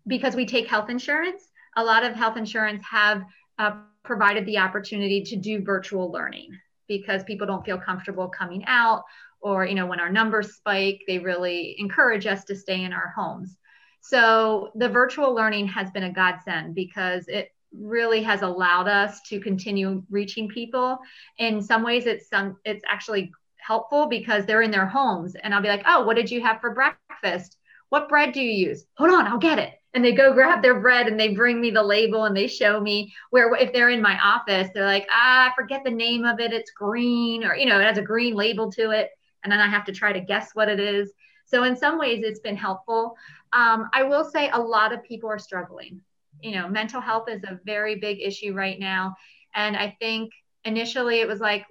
because 0.07 0.35
we 0.35 0.45
take 0.45 0.67
health 0.67 0.89
insurance, 0.89 1.50
a 1.77 1.83
lot 1.83 2.03
of 2.03 2.13
health 2.13 2.37
insurance 2.37 2.83
have 2.89 3.23
uh, 3.57 3.71
provided 4.03 4.45
the 4.45 4.57
opportunity 4.57 5.23
to 5.23 5.35
do 5.35 5.63
virtual 5.63 6.11
learning 6.11 6.49
because 6.87 7.23
people 7.23 7.47
don't 7.47 7.65
feel 7.65 7.77
comfortable 7.77 8.27
coming 8.27 8.63
out 8.65 9.03
or 9.41 9.65
you 9.65 9.75
know 9.75 9.85
when 9.85 9.99
our 9.99 10.11
numbers 10.11 10.55
spike 10.55 11.01
they 11.07 11.19
really 11.19 11.75
encourage 11.79 12.25
us 12.25 12.43
to 12.43 12.55
stay 12.55 12.83
in 12.83 12.91
our 12.91 13.13
homes 13.15 13.57
so 14.01 14.71
the 14.75 14.89
virtual 14.89 15.33
learning 15.33 15.67
has 15.67 15.91
been 15.91 16.03
a 16.03 16.11
godsend 16.11 16.73
because 16.75 17.27
it 17.27 17.51
really 17.71 18.23
has 18.23 18.41
allowed 18.41 18.87
us 18.87 19.21
to 19.29 19.39
continue 19.39 20.03
reaching 20.09 20.49
people. 20.49 20.99
In 21.37 21.61
some 21.61 21.83
ways, 21.83 22.05
it's 22.05 22.27
some 22.27 22.57
it's 22.65 22.83
actually 22.89 23.31
helpful 23.57 24.07
because 24.07 24.45
they're 24.45 24.63
in 24.63 24.71
their 24.71 24.87
homes, 24.87 25.35
and 25.35 25.53
I'll 25.53 25.61
be 25.61 25.69
like, 25.69 25.83
"Oh, 25.85 26.03
what 26.03 26.15
did 26.15 26.31
you 26.31 26.41
have 26.41 26.59
for 26.59 26.73
breakfast? 26.73 27.57
What 27.89 28.09
bread 28.09 28.33
do 28.33 28.41
you 28.41 28.69
use? 28.69 28.85
Hold 28.97 29.11
on, 29.11 29.27
I'll 29.27 29.37
get 29.37 29.59
it." 29.59 29.73
And 29.93 30.05
they 30.05 30.13
go 30.13 30.33
grab 30.33 30.61
their 30.61 30.79
bread 30.79 31.07
and 31.07 31.19
they 31.19 31.33
bring 31.35 31.59
me 31.59 31.69
the 31.69 31.83
label 31.83 32.23
and 32.23 32.35
they 32.35 32.47
show 32.47 32.79
me 32.79 33.13
where 33.29 33.53
if 33.55 33.73
they're 33.73 33.89
in 33.89 34.01
my 34.01 34.17
office, 34.23 34.69
they're 34.73 34.85
like, 34.85 35.07
"Ah, 35.11 35.51
I 35.51 35.55
forget 35.55 35.83
the 35.83 35.91
name 35.91 36.23
of 36.23 36.39
it. 36.39 36.53
It's 36.53 36.71
green, 36.71 37.43
or 37.43 37.55
you 37.55 37.65
know, 37.65 37.79
it 37.79 37.83
has 37.83 37.97
a 37.97 38.01
green 38.01 38.35
label 38.35 38.71
to 38.73 38.91
it." 38.91 39.09
And 39.43 39.51
then 39.51 39.59
I 39.59 39.67
have 39.67 39.85
to 39.85 39.91
try 39.91 40.13
to 40.13 40.21
guess 40.21 40.51
what 40.53 40.69
it 40.69 40.79
is. 40.79 41.11
So 41.45 41.63
in 41.65 41.75
some 41.75 41.99
ways, 41.99 42.23
it's 42.23 42.39
been 42.39 42.55
helpful. 42.55 43.17
Um, 43.51 43.89
I 43.91 44.03
will 44.03 44.23
say 44.23 44.49
a 44.49 44.57
lot 44.57 44.93
of 44.93 45.03
people 45.03 45.29
are 45.29 45.39
struggling 45.39 46.01
you 46.41 46.51
know, 46.51 46.67
mental 46.67 47.01
health 47.01 47.29
is 47.29 47.43
a 47.43 47.59
very 47.65 47.95
big 47.95 48.19
issue 48.21 48.53
right 48.53 48.79
now. 48.79 49.15
And 49.53 49.75
I 49.77 49.95
think 49.99 50.31
initially 50.65 51.19
it 51.19 51.27
was 51.27 51.39
like, 51.39 51.65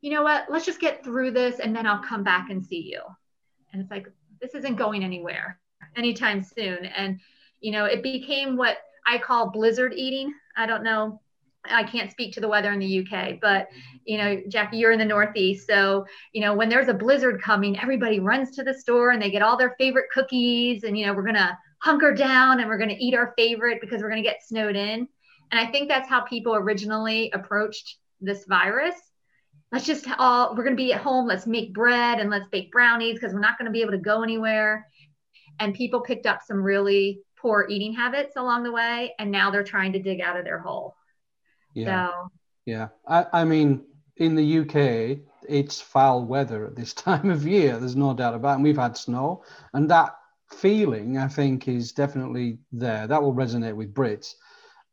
you 0.00 0.10
know 0.10 0.22
what, 0.22 0.46
let's 0.48 0.66
just 0.66 0.80
get 0.80 1.02
through 1.04 1.32
this 1.32 1.58
and 1.58 1.74
then 1.74 1.86
I'll 1.86 2.02
come 2.02 2.22
back 2.22 2.50
and 2.50 2.64
see 2.64 2.80
you. 2.80 3.00
And 3.72 3.82
it's 3.82 3.90
like, 3.90 4.06
this 4.40 4.54
isn't 4.54 4.76
going 4.76 5.04
anywhere 5.04 5.58
anytime 5.96 6.42
soon. 6.42 6.86
And, 6.86 7.20
you 7.60 7.72
know, 7.72 7.84
it 7.84 8.02
became 8.02 8.56
what 8.56 8.78
I 9.06 9.18
call 9.18 9.50
blizzard 9.50 9.94
eating. 9.94 10.32
I 10.56 10.66
don't 10.66 10.82
know. 10.82 11.20
I 11.68 11.82
can't 11.82 12.10
speak 12.10 12.32
to 12.34 12.40
the 12.40 12.48
weather 12.48 12.72
in 12.72 12.78
the 12.78 13.00
UK, 13.00 13.40
but 13.40 13.68
you 14.04 14.18
know, 14.18 14.40
Jackie, 14.48 14.78
you're 14.78 14.92
in 14.92 15.00
the 15.00 15.04
Northeast. 15.04 15.66
So, 15.66 16.06
you 16.32 16.40
know, 16.40 16.54
when 16.54 16.68
there's 16.68 16.88
a 16.88 16.94
blizzard 16.94 17.42
coming, 17.42 17.78
everybody 17.78 18.20
runs 18.20 18.52
to 18.52 18.62
the 18.62 18.72
store 18.72 19.10
and 19.10 19.20
they 19.20 19.30
get 19.30 19.42
all 19.42 19.56
their 19.56 19.74
favorite 19.78 20.10
cookies. 20.12 20.84
And, 20.84 20.96
you 20.96 21.06
know, 21.06 21.12
we're 21.12 21.22
going 21.22 21.34
to 21.34 21.58
hunker 21.78 22.14
down 22.14 22.60
and 22.60 22.68
we're 22.68 22.78
going 22.78 22.90
to 22.90 23.04
eat 23.04 23.14
our 23.14 23.34
favorite 23.36 23.80
because 23.80 24.00
we're 24.00 24.10
going 24.10 24.22
to 24.22 24.28
get 24.28 24.46
snowed 24.46 24.76
in. 24.76 25.08
And 25.50 25.60
I 25.60 25.66
think 25.66 25.88
that's 25.88 26.08
how 26.08 26.20
people 26.20 26.54
originally 26.54 27.30
approached 27.34 27.96
this 28.20 28.44
virus. 28.46 28.94
Let's 29.72 29.86
just 29.86 30.06
all, 30.18 30.54
we're 30.54 30.64
going 30.64 30.76
to 30.76 30.82
be 30.82 30.92
at 30.92 31.00
home. 31.00 31.26
Let's 31.26 31.46
make 31.46 31.74
bread 31.74 32.20
and 32.20 32.30
let's 32.30 32.46
bake 32.48 32.70
brownies 32.70 33.14
because 33.14 33.34
we're 33.34 33.40
not 33.40 33.58
going 33.58 33.66
to 33.66 33.72
be 33.72 33.82
able 33.82 33.92
to 33.92 33.98
go 33.98 34.22
anywhere. 34.22 34.86
And 35.58 35.74
people 35.74 36.00
picked 36.00 36.26
up 36.26 36.42
some 36.42 36.62
really 36.62 37.20
poor 37.38 37.66
eating 37.68 37.92
habits 37.92 38.36
along 38.36 38.64
the 38.64 38.72
way. 38.72 39.14
And 39.18 39.30
now 39.30 39.50
they're 39.50 39.64
trying 39.64 39.92
to 39.92 39.98
dig 40.02 40.20
out 40.20 40.36
of 40.36 40.44
their 40.44 40.58
hole. 40.58 40.96
Yeah. 41.74 42.08
So, 42.08 42.30
yeah. 42.64 42.88
I, 43.06 43.26
I 43.32 43.44
mean, 43.44 43.84
in 44.16 44.34
the 44.34 44.58
UK, 44.60 45.18
it's 45.48 45.80
foul 45.80 46.24
weather 46.24 46.66
at 46.66 46.76
this 46.76 46.92
time 46.94 47.30
of 47.30 47.46
year. 47.46 47.78
There's 47.78 47.96
no 47.96 48.14
doubt 48.14 48.34
about 48.34 48.52
it. 48.52 48.54
And 48.56 48.64
we've 48.64 48.76
had 48.76 48.96
snow. 48.96 49.44
And 49.72 49.90
that 49.90 50.16
feeling, 50.50 51.18
I 51.18 51.28
think, 51.28 51.68
is 51.68 51.92
definitely 51.92 52.58
there. 52.72 53.06
That 53.06 53.22
will 53.22 53.34
resonate 53.34 53.76
with 53.76 53.94
Brits. 53.94 54.34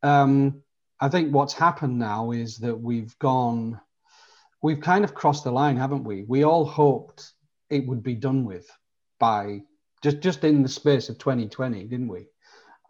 Um, 0.02 0.62
I 1.00 1.10
think 1.10 1.34
what's 1.34 1.54
happened 1.54 2.00
now 2.00 2.32
is 2.32 2.58
that 2.60 2.76
we've 2.76 3.18
gone, 3.20 3.80
we've 4.62 4.80
kind 4.80 5.04
of 5.04 5.14
crossed 5.14 5.44
the 5.44 5.52
line, 5.52 5.78
haven't 5.78 6.04
we? 6.04 6.24
We 6.24 6.44
all 6.44 6.66
hoped 6.66 7.34
it 7.70 7.86
would 7.88 8.04
be 8.04 8.16
done 8.16 8.46
with 8.46 8.70
by 9.20 9.62
just 10.04 10.20
just 10.20 10.44
in 10.44 10.62
the 10.62 10.70
space 10.70 11.10
of 11.10 11.18
2020, 11.18 11.86
didn't 11.86 12.10
we? 12.10 12.28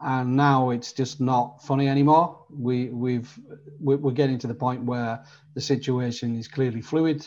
And 0.01 0.35
now 0.35 0.71
it's 0.71 0.91
just 0.91 1.21
not 1.21 1.63
funny 1.63 1.87
anymore. 1.87 2.45
We 2.49 2.89
we've 2.89 3.31
we're 3.79 4.11
getting 4.11 4.39
to 4.39 4.47
the 4.47 4.55
point 4.55 4.83
where 4.83 5.23
the 5.53 5.61
situation 5.61 6.35
is 6.35 6.47
clearly 6.47 6.81
fluid, 6.81 7.25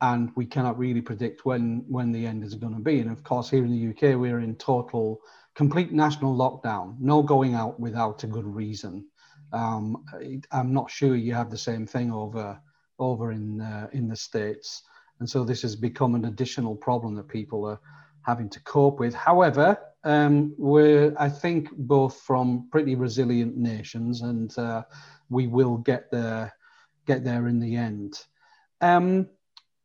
and 0.00 0.30
we 0.34 0.44
cannot 0.44 0.76
really 0.76 1.00
predict 1.00 1.46
when 1.46 1.84
when 1.88 2.10
the 2.12 2.26
end 2.26 2.42
is 2.44 2.56
going 2.56 2.74
to 2.74 2.80
be. 2.80 2.98
And 2.98 3.10
of 3.10 3.22
course, 3.22 3.48
here 3.48 3.64
in 3.64 3.70
the 3.70 3.88
UK, 3.90 4.18
we're 4.18 4.40
in 4.40 4.56
total, 4.56 5.20
complete 5.54 5.92
national 5.92 6.36
lockdown. 6.36 6.96
No 7.00 7.22
going 7.22 7.54
out 7.54 7.78
without 7.78 8.24
a 8.24 8.26
good 8.26 8.46
reason. 8.46 9.06
Um, 9.52 10.04
I'm 10.50 10.72
not 10.72 10.90
sure 10.90 11.14
you 11.14 11.34
have 11.34 11.50
the 11.50 11.58
same 11.58 11.86
thing 11.86 12.12
over 12.12 12.60
over 12.98 13.30
in 13.30 13.60
uh, 13.60 13.88
in 13.92 14.08
the 14.08 14.16
states, 14.16 14.82
and 15.20 15.30
so 15.30 15.44
this 15.44 15.62
has 15.62 15.76
become 15.76 16.16
an 16.16 16.24
additional 16.24 16.74
problem 16.74 17.14
that 17.14 17.28
people 17.28 17.64
are 17.64 17.80
having 18.24 18.48
to 18.50 18.60
cope 18.60 18.98
with. 18.98 19.14
However, 19.14 19.78
um, 20.04 20.54
we're 20.58 21.14
I 21.18 21.28
think 21.28 21.68
both 21.72 22.20
from 22.20 22.68
pretty 22.70 22.94
resilient 22.94 23.56
nations, 23.56 24.22
and 24.22 24.56
uh, 24.58 24.82
we 25.28 25.46
will 25.46 25.76
get 25.76 26.10
there 26.10 26.52
get 27.06 27.24
there 27.24 27.48
in 27.48 27.60
the 27.60 27.76
end. 27.76 28.20
Um, 28.80 29.28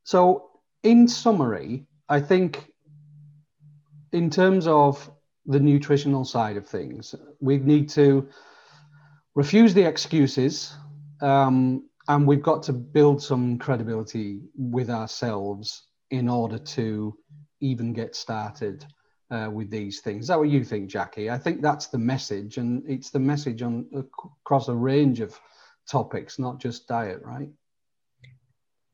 so, 0.04 0.50
in 0.84 1.08
summary, 1.08 1.86
I 2.10 2.20
think 2.20 2.72
in 4.12 4.30
terms 4.30 4.68
of 4.68 5.12
the 5.46 5.60
nutritional 5.60 6.26
side 6.26 6.58
of 6.58 6.68
things, 6.68 7.14
we 7.40 7.58
need 7.58 7.90
to 7.90 8.28
refuse 9.36 9.74
the 9.74 9.84
excuses, 9.84 10.76
um, 11.22 11.88
and 12.08 12.26
we've 12.26 12.42
got 12.42 12.64
to 12.64 12.74
build 12.74 13.22
some 13.22 13.58
credibility 13.60 14.42
with 14.56 14.90
ourselves 14.90 15.84
in 16.10 16.30
order 16.30 16.58
to 16.58 17.18
even 17.60 17.94
get 17.94 18.16
started 18.16 18.86
uh, 19.32 19.50
with 19.52 19.70
these 19.70 20.02
things. 20.02 20.24
Is 20.24 20.28
that 20.28 20.40
what 20.40 20.50
you 20.50 20.64
think, 20.64 20.90
Jackie? 20.90 21.30
I 21.30 21.38
think 21.38 21.62
that's 21.62 21.88
the 21.88 21.98
message, 21.98 22.58
and 22.58 22.84
it's 22.88 23.10
the 23.10 23.20
message 23.20 23.62
on 23.62 23.86
across 23.94 24.68
a 24.68 24.76
range 24.76 25.20
of 25.20 25.40
topics, 25.90 26.40
not 26.40 26.60
just 26.60 26.88
diet, 26.88 27.22
right? 27.24 27.50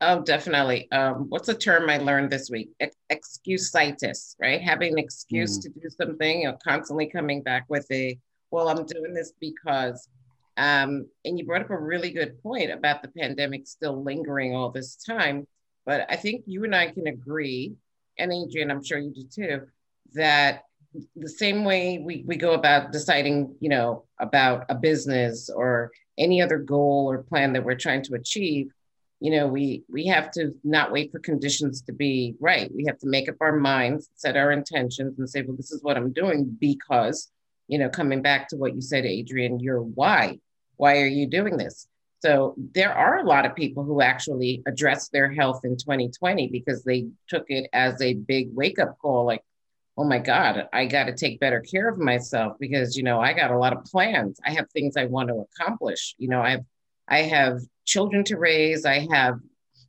Oh, 0.00 0.22
definitely. 0.22 0.90
Um, 0.92 1.26
what's 1.28 1.48
a 1.48 1.54
term 1.54 1.88
I 1.88 1.98
learned 1.98 2.30
this 2.30 2.50
week? 2.50 2.70
Ex- 2.80 2.96
excusitis, 3.10 4.34
right? 4.40 4.60
Having 4.60 4.94
an 4.94 4.98
excuse 4.98 5.58
mm. 5.58 5.62
to 5.62 5.68
do 5.70 5.88
something, 5.88 6.42
you 6.42 6.48
know, 6.48 6.58
constantly 6.62 7.06
coming 7.06 7.42
back 7.42 7.64
with 7.68 7.86
a, 7.90 8.18
well, 8.50 8.68
I'm 8.68 8.84
doing 8.84 9.14
this 9.14 9.32
because 9.40 10.08
um, 10.56 11.08
and 11.24 11.38
you 11.38 11.44
brought 11.44 11.62
up 11.62 11.70
a 11.70 11.76
really 11.76 12.10
good 12.10 12.40
point 12.42 12.70
about 12.70 13.02
the 13.02 13.08
pandemic 13.08 13.66
still 13.66 14.02
lingering 14.02 14.54
all 14.54 14.70
this 14.70 14.96
time. 14.96 15.46
But 15.84 16.06
I 16.08 16.16
think 16.16 16.44
you 16.46 16.64
and 16.64 16.74
I 16.74 16.90
can 16.90 17.06
agree, 17.06 17.74
and 18.18 18.32
Adrian, 18.32 18.70
I'm 18.70 18.84
sure 18.84 18.98
you 18.98 19.12
do 19.12 19.24
too, 19.24 19.62
that 20.14 20.62
the 21.16 21.28
same 21.28 21.64
way 21.64 21.98
we, 21.98 22.24
we 22.26 22.36
go 22.36 22.52
about 22.52 22.92
deciding, 22.92 23.56
you 23.60 23.68
know, 23.68 24.04
about 24.20 24.66
a 24.68 24.74
business 24.74 25.50
or 25.50 25.90
any 26.18 26.40
other 26.40 26.58
goal 26.58 27.10
or 27.10 27.22
plan 27.22 27.52
that 27.52 27.64
we're 27.64 27.74
trying 27.74 28.02
to 28.02 28.14
achieve, 28.14 28.72
you 29.20 29.30
know, 29.30 29.46
we 29.46 29.82
we 29.88 30.06
have 30.06 30.30
to 30.32 30.54
not 30.64 30.92
wait 30.92 31.10
for 31.10 31.18
conditions 31.18 31.82
to 31.82 31.92
be 31.92 32.34
right. 32.40 32.70
We 32.74 32.84
have 32.86 32.98
to 32.98 33.08
make 33.08 33.28
up 33.28 33.36
our 33.40 33.56
minds, 33.56 34.10
set 34.14 34.36
our 34.36 34.52
intentions, 34.52 35.18
and 35.18 35.28
say, 35.28 35.42
well, 35.42 35.56
this 35.56 35.72
is 35.72 35.82
what 35.82 35.96
I'm 35.96 36.12
doing 36.12 36.56
because, 36.60 37.30
you 37.66 37.78
know, 37.78 37.88
coming 37.88 38.22
back 38.22 38.48
to 38.48 38.56
what 38.56 38.74
you 38.74 38.80
said, 38.80 39.06
Adrian, 39.06 39.60
your 39.60 39.80
why 39.80 40.38
why 40.76 41.00
are 41.00 41.06
you 41.06 41.26
doing 41.26 41.56
this? 41.56 41.86
So 42.24 42.54
there 42.72 42.94
are 42.94 43.18
a 43.18 43.26
lot 43.26 43.44
of 43.44 43.54
people 43.54 43.84
who 43.84 44.00
actually 44.00 44.62
addressed 44.66 45.12
their 45.12 45.30
health 45.30 45.60
in 45.64 45.76
2020 45.76 46.48
because 46.48 46.82
they 46.82 47.08
took 47.28 47.44
it 47.48 47.68
as 47.74 48.00
a 48.00 48.14
big 48.14 48.48
wake 48.54 48.78
up 48.78 48.96
call 48.98 49.26
like, 49.26 49.42
oh 49.98 50.04
my 50.04 50.20
God, 50.20 50.66
I 50.72 50.86
got 50.86 51.04
to 51.04 51.12
take 51.12 51.38
better 51.38 51.60
care 51.60 51.86
of 51.86 51.98
myself 51.98 52.54
because, 52.58 52.96
you 52.96 53.02
know, 53.02 53.20
I 53.20 53.34
got 53.34 53.50
a 53.50 53.58
lot 53.58 53.74
of 53.74 53.84
plans. 53.84 54.40
I 54.42 54.52
have 54.52 54.70
things 54.70 54.96
I 54.96 55.04
want 55.04 55.28
to 55.28 55.44
accomplish. 55.60 56.14
You 56.16 56.28
know, 56.28 56.40
I 56.40 56.52
have, 56.52 56.64
I 57.06 57.18
have 57.18 57.60
children 57.84 58.24
to 58.24 58.38
raise. 58.38 58.86
I 58.86 59.06
have, 59.10 59.38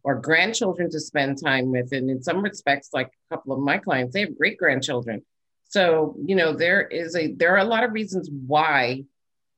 or 0.03 0.15
grandchildren 0.15 0.91
to 0.91 0.99
spend 0.99 1.41
time 1.41 1.71
with. 1.71 1.93
And 1.93 2.09
in 2.09 2.21
some 2.21 2.43
respects, 2.43 2.89
like 2.91 3.07
a 3.07 3.36
couple 3.36 3.53
of 3.53 3.61
my 3.61 3.77
clients, 3.77 4.13
they 4.13 4.19
have 4.19 4.38
great 4.38 4.57
grandchildren. 4.57 5.23
So, 5.69 6.17
you 6.25 6.36
know, 6.36 6.51
there 6.51 6.81
is 6.81 7.15
a, 7.15 7.31
there 7.31 7.53
are 7.53 7.65
a 7.65 7.69
lot 7.69 7.86
of 7.86 7.93
reasons 7.93 8.29
why 8.29 9.05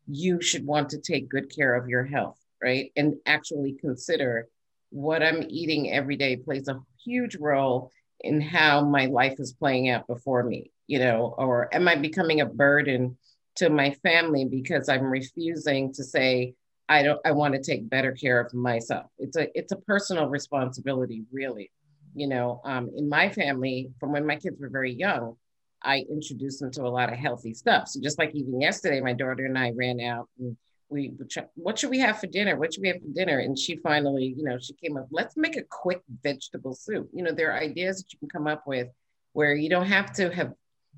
you 0.07 0.41
should 0.43 0.63
want 0.63 0.89
to 0.89 0.99
take 0.99 1.27
good 1.27 1.53
care 1.53 1.73
of 1.73 1.89
your 1.89 2.05
health, 2.05 2.37
right? 2.61 2.91
And 2.95 3.15
actually 3.25 3.77
consider 3.79 4.47
what 4.89 5.21
I'm 5.21 5.43
eating 5.49 5.91
every 5.91 6.15
day 6.15 6.37
plays 6.37 6.67
a 6.67 6.79
huge 7.03 7.35
role 7.35 7.91
in 8.21 8.41
how 8.41 8.83
my 8.83 9.05
life 9.05 9.39
is 9.39 9.53
playing 9.53 9.89
out 9.89 10.07
before 10.07 10.43
me, 10.43 10.71
you 10.87 10.99
know, 10.99 11.35
or 11.37 11.73
am 11.73 11.87
I 11.87 11.95
becoming 11.95 12.41
a 12.41 12.45
burden 12.45 13.17
to 13.57 13.69
my 13.69 13.91
family 14.03 14.45
because 14.45 14.89
I'm 14.89 15.03
refusing 15.03 15.93
to 15.93 16.03
say, 16.03 16.53
I 16.89 17.03
don't 17.03 17.19
I 17.25 17.31
want 17.31 17.53
to 17.53 17.61
take 17.61 17.89
better 17.89 18.13
care 18.13 18.39
of 18.39 18.53
myself. 18.53 19.07
It's 19.17 19.35
a 19.35 19.47
it's 19.57 19.73
a 19.73 19.77
personal 19.77 20.27
responsibility, 20.27 21.23
really. 21.31 21.71
You 22.15 22.27
know, 22.27 22.61
um, 22.63 22.89
in 22.95 23.09
my 23.09 23.29
family, 23.29 23.91
from 23.99 24.13
when 24.13 24.25
my 24.25 24.37
kids 24.37 24.59
were 24.59 24.69
very 24.69 24.93
young, 24.93 25.35
I 25.83 26.05
introduced 26.09 26.59
them 26.61 26.71
to 26.71 26.83
a 26.83 26.89
lot 26.89 27.11
of 27.11 27.19
healthy 27.19 27.53
stuff. 27.53 27.89
So 27.89 27.99
just 28.01 28.17
like 28.17 28.33
even 28.33 28.61
yesterday, 28.61 29.01
my 29.01 29.13
daughter 29.13 29.45
and 29.45 29.57
I 29.57 29.71
ran 29.75 29.99
out 29.99 30.29
and 30.39 30.55
we 30.89 31.13
what 31.55 31.79
should 31.79 31.89
we 31.89 31.99
have 31.99 32.19
for 32.19 32.27
dinner? 32.27 32.57
What 32.57 32.73
should 32.73 32.81
we 32.81 32.87
have 32.89 33.01
for 33.01 33.13
dinner? 33.13 33.39
And 33.39 33.57
she 33.57 33.77
finally, 33.77 34.33
you 34.37 34.43
know, 34.43 34.57
she 34.57 34.73
came 34.73 34.97
up, 34.97 35.07
let's 35.11 35.35
make 35.37 35.57
a 35.57 35.63
quick 35.63 36.01
vegetable 36.23 36.73
soup. 36.73 37.09
You 37.13 37.23
know, 37.23 37.31
there 37.31 37.51
are 37.51 37.59
ideas 37.59 37.97
that 37.97 38.13
you 38.13 38.19
can 38.19 38.29
come 38.29 38.47
up 38.47 38.67
with 38.67 38.87
where 39.33 39.55
you 39.55 39.69
don't 39.69 39.87
have 39.87 40.13
to 40.13 40.33
have, 40.33 40.53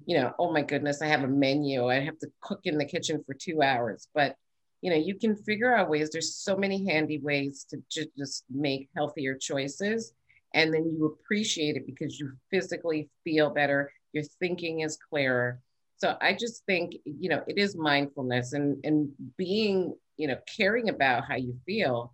you 0.05 0.17
know, 0.17 0.33
oh 0.39 0.51
my 0.51 0.61
goodness, 0.61 1.01
I 1.01 1.07
have 1.07 1.23
a 1.23 1.27
menu. 1.27 1.87
I 1.87 1.99
have 1.99 2.19
to 2.19 2.31
cook 2.41 2.61
in 2.63 2.77
the 2.77 2.85
kitchen 2.85 3.23
for 3.25 3.33
two 3.33 3.61
hours. 3.61 4.07
But 4.13 4.35
you 4.81 4.89
know, 4.89 4.97
you 4.97 5.15
can 5.15 5.35
figure 5.35 5.75
out 5.75 5.89
ways. 5.89 6.09
There's 6.09 6.35
so 6.35 6.55
many 6.55 6.85
handy 6.85 7.19
ways 7.19 7.65
to 7.69 7.83
just 8.17 8.45
make 8.49 8.89
healthier 8.95 9.35
choices. 9.35 10.13
And 10.53 10.73
then 10.73 10.85
you 10.85 11.05
appreciate 11.05 11.75
it 11.75 11.85
because 11.85 12.19
you 12.19 12.31
physically 12.49 13.09
feel 13.23 13.49
better 13.49 13.91
your 14.13 14.23
thinking 14.39 14.81
is 14.81 14.97
clearer. 14.97 15.59
So 15.99 16.15
I 16.21 16.33
just 16.33 16.65
think, 16.65 16.93
you 17.03 17.29
know, 17.29 17.43
it 17.47 17.57
is 17.57 17.75
mindfulness 17.75 18.53
and, 18.53 18.77
and 18.85 19.09
being, 19.37 19.93
you 20.17 20.27
know, 20.27 20.37
caring 20.57 20.89
about 20.89 21.25
how 21.25 21.35
you 21.35 21.57
feel 21.65 22.13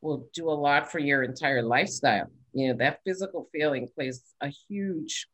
will 0.00 0.28
do 0.32 0.48
a 0.48 0.52
lot 0.52 0.90
for 0.90 1.00
your 1.00 1.24
entire 1.24 1.62
lifestyle. 1.62 2.28
You 2.52 2.68
know, 2.68 2.74
that 2.78 3.00
physical 3.04 3.48
feeling 3.52 3.88
plays 3.94 4.22
a 4.40 4.48
huge, 4.68 5.26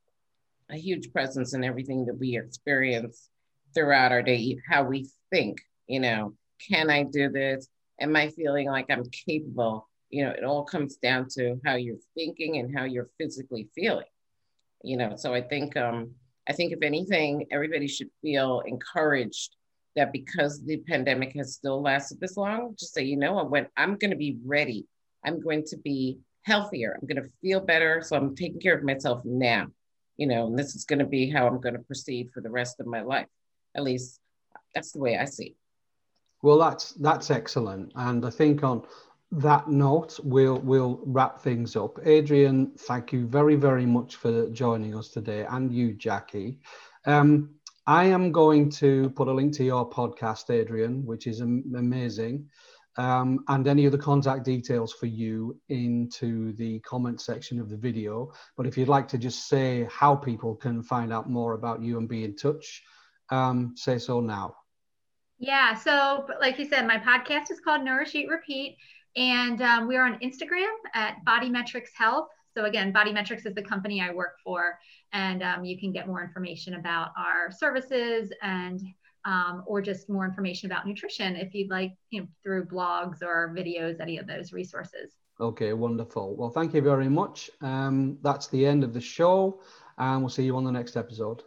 a 0.70 0.76
huge 0.76 1.12
presence 1.12 1.53
in 1.53 1.64
everything 1.64 2.07
that 2.07 2.18
we 2.18 2.38
experience 2.38 3.28
throughout 3.74 4.12
our 4.12 4.22
day, 4.22 4.57
how 4.68 4.84
we 4.84 5.09
think, 5.30 5.59
you 5.86 6.01
know, 6.01 6.34
can 6.70 6.88
I 6.88 7.03
do 7.03 7.28
this? 7.28 7.68
Am 8.01 8.16
I 8.16 8.28
feeling 8.28 8.68
like 8.68 8.86
I'm 8.90 9.05
capable? 9.11 9.88
You 10.09 10.24
know, 10.24 10.30
it 10.30 10.45
all 10.45 10.64
comes 10.64 10.97
down 10.97 11.28
to 11.34 11.61
how 11.64 11.74
you're 11.74 11.97
thinking 12.14 12.59
and 12.59 12.76
how 12.76 12.84
you're 12.84 13.11
physically 13.18 13.68
feeling 13.74 14.07
you 14.82 14.97
know 14.97 15.14
so 15.16 15.32
i 15.32 15.40
think 15.40 15.76
um 15.76 16.11
i 16.49 16.53
think 16.53 16.72
if 16.72 16.82
anything 16.82 17.47
everybody 17.51 17.88
should 17.88 18.11
feel 18.20 18.62
encouraged 18.66 19.57
that 19.97 20.12
because 20.12 20.64
the 20.64 20.78
pandemic 20.88 21.34
has 21.34 21.55
still 21.55 21.82
lasted 21.82 22.18
this 22.20 22.36
long 22.36 22.74
just 22.78 22.95
say 22.95 23.03
you 23.03 23.16
know 23.16 23.34
what 23.34 23.51
when 23.51 23.66
i'm 23.76 23.97
going 23.97 24.11
to 24.11 24.16
be 24.16 24.38
ready. 24.45 24.86
I'm 25.24 25.40
going 25.40 25.62
to 25.66 25.76
be 25.76 26.18
healthier. 26.43 26.99
I'm 27.01 27.07
going 27.07 27.22
to 27.22 27.30
feel 27.40 27.61
better. 27.61 28.03
So 28.03 28.16
i'm 28.16 28.34
taking 28.34 28.61
care 28.61 28.76
of 28.76 28.82
myself 28.82 29.24
now 29.24 29.68
you 30.16 30.26
know 30.26 30.47
and 30.47 30.59
this 30.59 30.74
is 30.74 30.84
going 30.84 30.99
to 30.99 31.07
be 31.07 31.30
how 31.30 31.47
i'm 31.47 31.61
going 31.61 31.74
to 31.74 31.80
proceed 31.80 32.30
for 32.32 32.40
the 32.40 32.51
rest 32.51 32.80
of 32.80 32.86
my 32.86 33.03
life. 33.03 33.28
At 33.74 33.84
least 33.84 34.20
that's 34.74 34.93
the 34.93 34.99
way 34.99 35.16
i 35.16 35.24
see 35.24 35.47
it. 35.47 35.57
well 36.43 36.59
that's 36.59 36.93
that's 36.93 37.30
excellent. 37.30 37.93
And 37.95 38.24
i 38.24 38.30
think 38.30 38.62
on 38.62 38.82
that 39.33 39.68
note, 39.68 40.20
we'll 40.22 40.59
we'll 40.59 41.01
wrap 41.07 41.41
things 41.41 41.74
up. 41.74 41.99
Adrian, 42.05 42.72
thank 42.76 43.12
you 43.12 43.26
very 43.26 43.57
very 43.57 43.87
much 43.87 44.16
for 44.16 44.49
joining 44.51 44.95
us 44.95 45.09
today, 45.09 45.47
and 45.49 45.72
you, 45.72 45.95
Jackie. 45.95 46.59
Um, 47.07 47.55
I 47.87 48.05
am 48.05 48.30
going 48.30 48.70
to 48.72 49.11
put 49.11 49.28
a 49.28 49.33
link 49.33 49.55
to 49.55 49.64
your 49.64 49.89
podcast, 49.89 50.51
Adrian, 50.51 51.05
which 51.07 51.26
is 51.26 51.41
amazing, 51.41 52.47
um, 52.99 53.43
and 53.49 53.66
any 53.66 53.87
of 53.87 53.93
the 53.93 53.99
contact 53.99 54.45
details 54.45 54.93
for 54.93 55.07
you 55.07 55.59
into 55.70 56.53
the 56.53 56.78
comment 56.80 57.20
section 57.20 57.59
of 57.59 57.70
the 57.70 57.76
video. 57.76 58.33
But 58.57 58.66
if 58.66 58.76
you'd 58.76 58.89
like 58.89 59.09
to 59.09 59.18
just 59.18 59.49
say 59.49 59.89
how 59.91 60.14
people 60.14 60.55
can 60.55 60.83
find 60.83 61.12
out 61.12 61.30
more 61.30 61.55
about 61.55 61.83
you 61.83 61.97
and 61.97 62.09
be 62.09 62.24
in 62.24 62.37
touch, 62.37 62.83
um, 63.30 63.72
say 63.76 63.99
so 63.99 64.20
now. 64.20 64.57
Yeah. 65.39 65.74
So, 65.74 66.28
like 66.39 66.59
you 66.59 66.66
said, 66.66 66.87
my 66.87 66.99
podcast 66.99 67.51
is 67.51 67.61
called 67.61 67.83
Nourish 67.83 68.14
Eat 68.14 68.28
Repeat 68.28 68.76
And 69.17 69.61
um, 69.61 69.87
we 69.87 69.97
are 69.97 70.07
on 70.07 70.19
Instagram 70.21 70.73
at 70.95 71.25
Body 71.25 71.51
Metrics 71.51 71.91
Health. 71.95 72.29
So 72.55 72.65
again, 72.65 72.93
Body 72.93 73.13
Metrics 73.13 73.47
is 73.47 73.55
the 73.55 73.63
company 73.63 74.01
I 74.01 74.13
work 74.13 74.37
for, 74.45 74.79
and 75.13 75.43
um, 75.43 75.65
you 75.65 75.79
can 75.79 75.91
get 75.91 76.07
more 76.07 76.23
information 76.23 76.75
about 76.75 77.11
our 77.17 77.51
services 77.51 78.31
and 78.43 78.81
um, 79.25 79.63
or 79.67 79.81
just 79.81 80.09
more 80.09 80.25
information 80.25 80.71
about 80.71 80.87
nutrition 80.87 81.37
if 81.37 81.55
you'd 81.55 81.71
like, 81.71 81.93
you 82.11 82.21
know, 82.21 82.27
through 82.43 82.67
blogs 82.67 83.23
or 83.23 83.55
videos, 83.57 84.01
any 84.01 84.19
of 84.19 84.27
those 84.27 84.53
resources. 84.53 85.15
Okay, 85.41 85.73
wonderful. 85.73 86.37
Well, 86.37 86.51
thank 86.51 86.75
you 86.75 86.83
very 86.83 87.09
much. 87.09 87.51
Um, 87.61 88.19
that's 88.23 88.49
the 88.49 88.67
end 88.67 88.85
of 88.85 88.93
the 88.93 89.01
show, 89.01 89.61
and 89.99 90.21
we'll 90.21 90.29
see 90.29 90.45
you 90.45 90.57
on 90.57 90.65
the 90.65 90.73
next 90.73 90.97
episode. 90.97 91.43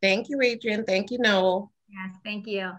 Thank 0.00 0.28
you, 0.28 0.40
Adrian. 0.40 0.84
Thank 0.84 1.10
you, 1.10 1.18
Noel. 1.18 1.72
Yes, 1.88 2.16
thank 2.24 2.46
you. 2.46 2.72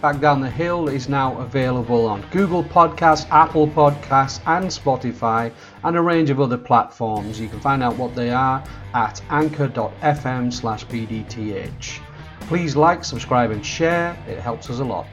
Back 0.00 0.20
Down 0.20 0.40
the 0.40 0.48
Hill 0.48 0.88
is 0.88 1.08
now 1.08 1.36
available 1.40 2.06
on 2.06 2.24
Google 2.30 2.62
Podcasts, 2.62 3.28
Apple 3.30 3.66
Podcasts, 3.66 4.40
and 4.46 4.66
Spotify, 4.66 5.52
and 5.82 5.96
a 5.96 6.00
range 6.00 6.30
of 6.30 6.40
other 6.40 6.56
platforms. 6.56 7.40
You 7.40 7.48
can 7.48 7.58
find 7.58 7.82
out 7.82 7.96
what 7.96 8.14
they 8.14 8.30
are 8.30 8.62
at 8.94 9.20
anchor.fm 9.30 10.52
slash 10.52 10.86
bdth. 10.86 11.98
Please 12.42 12.76
like, 12.76 13.04
subscribe, 13.04 13.50
and 13.50 13.66
share. 13.66 14.16
It 14.28 14.38
helps 14.38 14.70
us 14.70 14.78
a 14.78 14.84
lot. 14.84 15.08